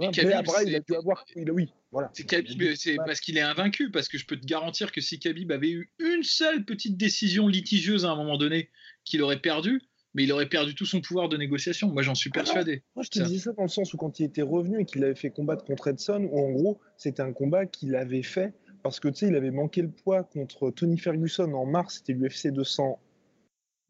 après, 0.07 0.65
il 0.67 0.75
a 0.75 0.81
dû 0.81 0.95
avoir. 0.95 1.25
Oui, 1.37 1.73
voilà. 1.93 2.11
C'est 2.15 2.77
c'est 2.77 2.97
parce 2.97 3.21
qu'il 3.21 3.37
est 3.39 3.43
invaincu, 3.43 3.91
parce 3.91 4.09
que 4.09 4.19
je 4.19 4.27
peux 4.27 4.39
te 4.39 4.47
garantir 4.47 4.93
que 4.93 5.01
si 5.01 5.19
Khabib 5.19 5.51
avait 5.53 5.71
eu 5.71 5.91
une 5.99 6.23
seule 6.23 6.65
petite 6.65 6.97
décision 6.97 7.49
litigieuse 7.49 8.05
à 8.05 8.11
un 8.11 8.17
moment 8.17 8.39
donné, 8.39 8.71
qu'il 9.05 9.23
aurait 9.23 9.41
perdu, 9.41 9.81
mais 10.15 10.25
il 10.25 10.33
aurait 10.33 10.49
perdu 10.49 10.75
tout 10.75 10.87
son 10.87 11.01
pouvoir 11.01 11.29
de 11.29 11.37
négociation. 11.37 11.89
Moi, 11.89 12.03
j'en 12.03 12.15
suis 12.15 12.31
persuadé. 12.31 12.83
moi, 12.95 13.05
je 13.05 13.11
te 13.11 13.23
disais 13.23 13.39
ça 13.39 13.53
dans 13.53 13.63
le 13.63 13.69
sens 13.69 13.95
où 13.95 13.97
quand 13.97 14.21
il 14.21 14.25
était 14.25 14.43
revenu 14.43 14.81
et 14.81 14.85
qu'il 14.85 15.05
avait 15.05 15.15
fait 15.15 15.31
combattre 15.31 15.65
contre 15.65 15.89
Edson, 15.89 16.29
où 16.31 16.39
en 16.39 16.51
gros, 16.51 16.81
c'était 16.97 17.23
un 17.23 17.33
combat 17.33 17.67
qu'il 17.67 17.95
avait 17.95 18.23
fait 18.23 18.53
parce 18.83 19.01
que 19.01 19.09
tu 19.09 19.17
sais, 19.17 19.29
il 19.29 19.37
avait 19.37 19.51
manqué 19.51 19.83
le 19.83 19.91
poids 19.91 20.25
contre 20.25 20.71
Tony 20.71 20.99
Ferguson 20.99 21.53
en 21.53 21.67
mars, 21.67 21.97
c'était 21.97 22.15
l'UFC 22.15 22.49
200 22.49 22.99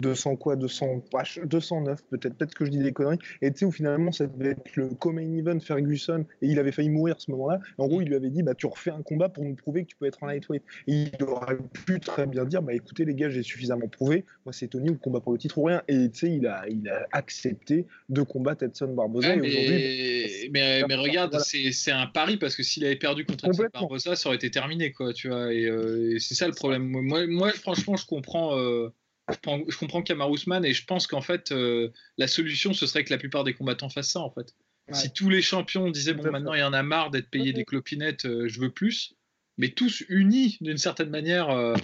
200 0.01 0.37
quoi 0.37 0.57
200, 0.57 1.03
209 1.45 2.03
peut-être, 2.05 2.35
peut-être 2.35 2.55
que 2.55 2.65
je 2.65 2.71
dis 2.71 2.79
des 2.79 2.93
conneries. 2.93 3.19
Et 3.43 3.51
tu 3.53 3.61
sais, 3.61 3.65
où 3.65 3.73
finalement, 3.73 4.13
ça 4.13 4.27
devait 4.27 4.51
être 4.51 4.77
le 4.77 4.89
co-main 4.89 5.33
event 5.37 5.61
Ferguson, 5.61 6.25
et 6.43 6.47
il 6.47 6.59
avait 6.59 6.72
failli 6.72 6.89
mourir 6.89 7.16
à 7.16 7.18
ce 7.18 7.31
moment-là. 7.33 7.61
En 7.79 7.89
gros, 7.89 8.01
il 8.01 8.09
lui 8.09 8.14
avait 8.14 8.31
dit, 8.31 8.43
bah, 8.43 8.55
tu 8.55 8.66
refais 8.66 8.91
un 8.91 9.03
combat 9.03 9.29
pour 9.29 9.45
nous 9.45 9.55
prouver 9.55 9.85
que 9.85 9.89
tu 9.89 9.97
peux 9.97 10.07
être 10.07 10.22
un 10.24 10.29
lightweight. 10.29 10.62
Et 10.87 11.05
il 11.18 11.24
aurait 11.24 11.59
pu 11.87 12.01
très 12.01 12.27
bien 12.27 12.45
dire, 12.45 12.62
bah, 12.62 12.74
écoutez, 12.74 13.05
les 13.05 13.14
gars, 13.14 13.29
j'ai 13.29 13.43
suffisamment 13.43 13.89
prouvé. 13.89 14.24
Moi, 14.45 14.53
c'est 14.53 14.68
Tony, 14.68 14.91
ou 14.91 14.97
combat 14.97 15.20
pour 15.20 15.33
le 15.33 15.39
titre 15.39 15.59
ou 15.59 15.64
rien. 15.64 15.83
Et 15.89 16.11
tu 16.11 16.18
sais, 16.20 16.33
il 16.33 16.47
a, 16.47 16.64
il 16.68 16.89
a 16.89 17.07
accepté 17.12 17.87
de 18.09 18.22
combattre 18.22 18.64
Edson 18.64 18.95
Barbosa. 18.95 19.37
mais, 19.37 19.49
aujourd'hui, 19.49 20.51
mais, 20.53 20.83
mais, 20.89 20.95
regarde, 20.95 21.39
c'est 21.41 21.91
un 21.91 22.07
pari 22.07 22.37
parce 22.37 22.57
que 22.57 22.62
s'il 22.62 22.85
avait 22.85 22.97
perdu 22.97 23.24
contre 23.24 23.47
Edson 23.47 23.66
Barbosa, 23.72 24.16
ça 24.16 24.29
aurait 24.29 24.37
été 24.37 24.51
terminé, 24.51 24.93
quoi, 24.93 25.12
tu 25.12 25.29
vois. 25.29 25.53
Et, 25.53 25.64
euh, 25.64 26.18
c'est 26.18 26.35
ça 26.35 26.47
le 26.47 26.55
problème. 26.55 26.85
Moi, 26.85 27.27
moi, 27.27 27.53
franchement, 27.53 27.97
je 27.97 28.07
comprends. 28.07 28.57
Euh, 28.59 28.93
je, 29.33 29.78
comprends 29.78 30.03
Kamar 30.03 30.31
Ousmane 30.31 30.64
et 30.64 30.72
je 30.72 30.85
pense 30.85 31.07
qu'en 31.07 31.20
fait, 31.20 31.53
euh, 31.53 31.91
la 32.18 32.26
solution, 32.26 32.72
ce 32.72 32.87
serait 32.87 33.05
que 33.05 33.11
la 33.11 33.18
plupart 33.18 33.45
des 33.45 33.55
combattants 33.55 33.89
fassent 33.89 34.12
ça, 34.12 34.20
en 34.20 34.31
fait. 34.31 34.55
Si 34.93 35.12
tous 35.12 35.28
les 35.28 35.41
champions 35.41 35.89
disaient, 35.89 36.14
bon, 36.14 36.33
maintenant, 36.33 36.53
il 36.53 36.59
y 36.59 36.64
en 36.64 36.72
a 36.72 36.83
marre 36.83 37.11
d'être 37.11 37.31
payé 37.31 37.53
des 37.53 37.64
clopinettes, 37.64 38.24
euh, 38.24 38.49
je 38.49 38.61
veux 38.61 38.70
plus, 38.70 39.14
mais 39.57 39.68
tous 39.68 40.03
unis 40.09 40.59
d'une 40.61 40.78
certaine 40.78 41.11
manière. 41.11 41.49
Euh, 41.51 41.76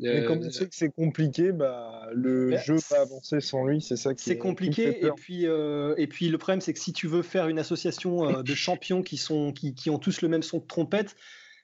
mais 0.00 0.24
comme 0.24 0.38
on 0.38 0.50
sait 0.50 0.66
que 0.66 0.74
c'est 0.74 0.90
compliqué, 0.90 1.52
bah, 1.52 2.08
le 2.12 2.56
jeu 2.58 2.76
va 2.90 3.02
avancer 3.02 3.40
sans 3.40 3.64
lui, 3.64 3.80
c'est 3.80 3.96
ça 3.96 4.14
qui 4.14 4.24
C'est 4.24 4.38
compliqué, 4.38 5.04
et 5.04 5.10
puis, 5.16 5.44
et 5.44 6.06
puis 6.08 6.28
le 6.28 6.38
problème, 6.38 6.60
c'est 6.60 6.72
que 6.72 6.80
si 6.80 6.92
tu 6.92 7.06
veux 7.06 7.22
faire 7.22 7.48
une 7.48 7.58
association 7.58 8.42
de 8.42 8.54
champions 8.54 9.02
qui, 9.02 9.16
sont, 9.16 9.52
qui, 9.52 9.74
qui, 9.74 9.90
ont 9.90 9.98
tous 9.98 10.20
le 10.20 10.28
même 10.28 10.42
son 10.42 10.58
de 10.58 10.66
trompette, 10.66 11.14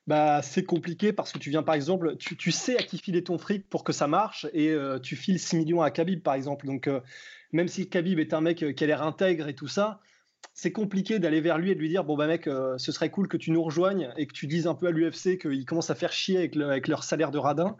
bah, 0.06 0.42
c'est 0.42 0.64
compliqué 0.64 1.12
parce 1.12 1.32
que 1.32 1.38
tu 1.38 1.50
viens, 1.50 1.62
par 1.62 1.74
exemple, 1.74 2.16
tu, 2.16 2.52
sais 2.52 2.76
à 2.78 2.82
qui 2.82 2.98
filer 2.98 3.24
ton 3.24 3.38
fric 3.38 3.68
pour 3.68 3.84
que 3.84 3.92
ça 3.92 4.06
marche 4.06 4.46
et 4.52 4.70
euh, 4.70 4.98
tu 4.98 5.16
files 5.16 5.38
6 5.38 5.56
millions 5.56 5.80
à 5.80 5.90
Khabib, 5.90 6.22
par 6.22 6.34
exemple. 6.34 6.66
Donc, 6.66 6.88
euh, 6.88 7.00
même 7.52 7.68
si 7.68 7.88
Khabib 7.88 8.18
est 8.18 8.34
un 8.34 8.42
mec 8.42 8.62
euh, 8.62 8.72
qui 8.72 8.84
a 8.84 8.86
l'air 8.86 9.02
intègre 9.02 9.48
et 9.48 9.54
tout 9.54 9.68
ça, 9.68 10.00
c'est 10.52 10.72
compliqué 10.72 11.18
d'aller 11.18 11.40
vers 11.40 11.56
lui 11.56 11.70
et 11.70 11.74
de 11.74 11.80
lui 11.80 11.88
dire 11.88 12.04
Bon, 12.04 12.16
bah, 12.16 12.26
mec, 12.26 12.44
ce 12.44 12.92
serait 12.92 13.10
cool 13.10 13.28
que 13.28 13.38
tu 13.38 13.50
nous 13.50 13.62
rejoignes 13.62 14.12
et 14.18 14.26
que 14.26 14.34
tu 14.34 14.46
dises 14.46 14.66
un 14.66 14.74
peu 14.74 14.88
à 14.88 14.90
l'UFC 14.90 15.38
qu'ils 15.38 15.64
commencent 15.64 15.90
à 15.90 15.94
faire 15.94 16.12
chier 16.12 16.36
avec, 16.36 16.56
avec, 16.56 16.86
leur 16.86 17.02
salaire 17.02 17.30
de 17.30 17.38
radin. 17.38 17.76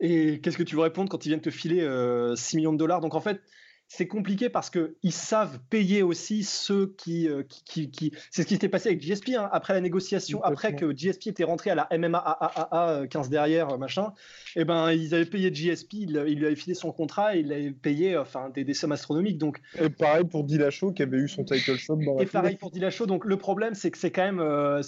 Et 0.00 0.40
qu'est-ce 0.40 0.56
que 0.56 0.62
tu 0.62 0.76
veux 0.76 0.82
répondre 0.82 1.10
quand 1.10 1.24
ils 1.26 1.28
viennent 1.28 1.40
te 1.40 1.50
filer 1.50 1.86
6 2.34 2.56
millions 2.56 2.72
de 2.72 2.78
dollars? 2.78 3.00
Donc, 3.00 3.14
en 3.14 3.20
fait, 3.20 3.42
c'est 3.88 4.08
compliqué 4.08 4.48
parce 4.48 4.68
qu'ils 4.70 5.12
savent 5.12 5.60
payer 5.70 6.02
aussi 6.02 6.42
ceux 6.42 6.94
qui. 6.98 7.28
Euh, 7.28 7.44
qui, 7.64 7.90
qui, 7.90 8.12
C'est 8.30 8.42
ce 8.42 8.46
qui 8.46 8.54
s'était 8.54 8.68
passé 8.68 8.88
avec 8.88 9.00
GSP 9.00 9.30
hein, 9.38 9.48
après 9.52 9.74
la 9.74 9.80
négociation, 9.80 10.42
après 10.42 10.74
que 10.74 10.92
GSP 10.92 11.28
était 11.28 11.44
rentré 11.44 11.70
à 11.70 11.74
la 11.76 11.88
MMA 11.96 13.06
15 13.08 13.28
derrière, 13.28 13.70
euh, 13.70 13.78
machin. 13.78 14.12
Et 14.56 14.62
eh 14.62 14.64
ben, 14.64 14.90
ils 14.90 15.14
avaient 15.14 15.26
payé 15.26 15.52
GSP, 15.52 15.94
ils, 15.94 16.12
lui 16.12 16.46
avaient 16.46 16.56
filé 16.56 16.74
son 16.74 16.90
contrat 16.90 17.36
et 17.36 17.40
il 17.40 17.52
avait 17.52 17.70
payé 17.70 18.16
enfin, 18.16 18.50
des, 18.50 18.74
sommes 18.74 18.92
astronomiques. 18.92 19.38
Donc, 19.38 19.60
et 19.80 19.88
pareil 19.88 20.24
pour 20.24 20.42
Dillashaw 20.44 20.92
qui 20.92 21.02
avait 21.02 21.18
eu 21.18 21.28
son 21.28 21.44
title 21.44 21.76
shot 21.76 21.96
dans 21.96 22.16
la 22.16 22.22
Et 22.22 22.26
pareil 22.26 22.56
pour 22.56 22.72
Dillashaw. 22.72 23.06
Donc, 23.06 23.24
le 23.24 23.36
problème, 23.36 23.74
c'est 23.74 23.92
que 23.92 23.98
c'est 23.98 24.10
quand 24.10 24.24
même. 24.24 24.40
Euh, 24.40 24.82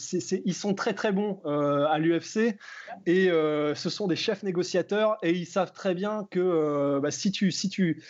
ils 0.45 0.55
sont 0.55 0.75
très 0.75 0.95
très 0.95 1.13
bons 1.13 1.41
à 1.45 1.99
l'UFC 1.99 2.57
et 3.07 3.29
ce 3.29 3.91
sont 3.91 4.09
des 4.09 4.17
chefs 4.17 4.43
négociateurs 4.43 5.19
et 5.23 5.31
ils 5.31 5.47
savent 5.47 5.73
très 5.73 5.95
bien 5.95 6.27
que 6.31 6.99
bah, 7.01 7.13
si 7.13 7.31
tu. 7.31 7.53
Si 7.53 7.69
tu 7.69 8.03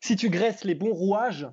si 0.00 0.16
tu 0.16 0.30
graisses 0.30 0.64
les 0.64 0.74
bons 0.74 0.92
rouages, 0.92 1.48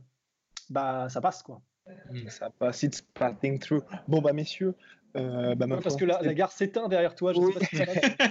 bah 0.70 1.08
ça 1.10 1.22
passe 1.22 1.43
quoi. 1.43 1.62
Hmm. 2.10 2.28
Ça 2.28 2.50
passe, 2.50 2.84
it's 2.84 3.02
passing 3.02 3.60
through. 3.60 3.84
Bon 4.08 4.22
bah 4.22 4.34
messieurs, 4.34 4.76
euh, 5.16 5.56
bah, 5.56 5.66
parce 5.82 5.95
que 5.95 6.06
la, 6.06 6.34
gare 6.34 6.52
s'éteint 6.52 6.88
derrière 6.88 7.16
toi. 7.16 7.34
Je 7.34 7.76
sais 7.76 7.86
pas 7.86 8.28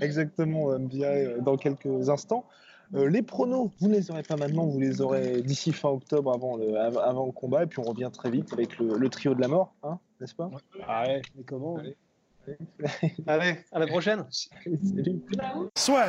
Exactement, 0.00 0.78
MBI 0.78 1.04
euh, 1.04 1.40
dans 1.40 1.56
quelques 1.56 2.10
instants. 2.10 2.46
Euh, 2.94 3.08
les 3.08 3.22
pronos, 3.22 3.70
vous 3.78 3.88
ne 3.88 3.94
les 3.94 4.10
aurez 4.10 4.24
pas 4.24 4.36
maintenant, 4.36 4.66
vous 4.66 4.80
les 4.80 5.00
aurez 5.00 5.42
d'ici 5.42 5.72
fin 5.72 5.90
octobre 5.90 6.32
avant 6.32 6.56
le, 6.56 6.76
avant 6.76 7.26
le 7.26 7.32
combat, 7.32 7.62
et 7.62 7.66
puis 7.66 7.78
on 7.78 7.84
revient 7.84 8.10
très 8.12 8.30
vite 8.30 8.52
avec 8.52 8.78
le, 8.78 9.08
trio 9.08 9.34
de 9.34 9.40
la 9.40 9.46
mort, 9.46 9.76
hein, 9.84 10.00
n'est-ce 10.20 10.34
pas? 10.34 10.50
Ah 10.88 11.04
ouais, 11.06 11.22
mais 11.36 11.44
comment? 11.44 11.76
Allez. 11.76 11.96
Allez, 13.28 13.58
à 13.70 13.78
la 13.78 13.86
prochaine. 13.86 14.26
Salut. 14.30 15.22
Soit. 15.76 16.08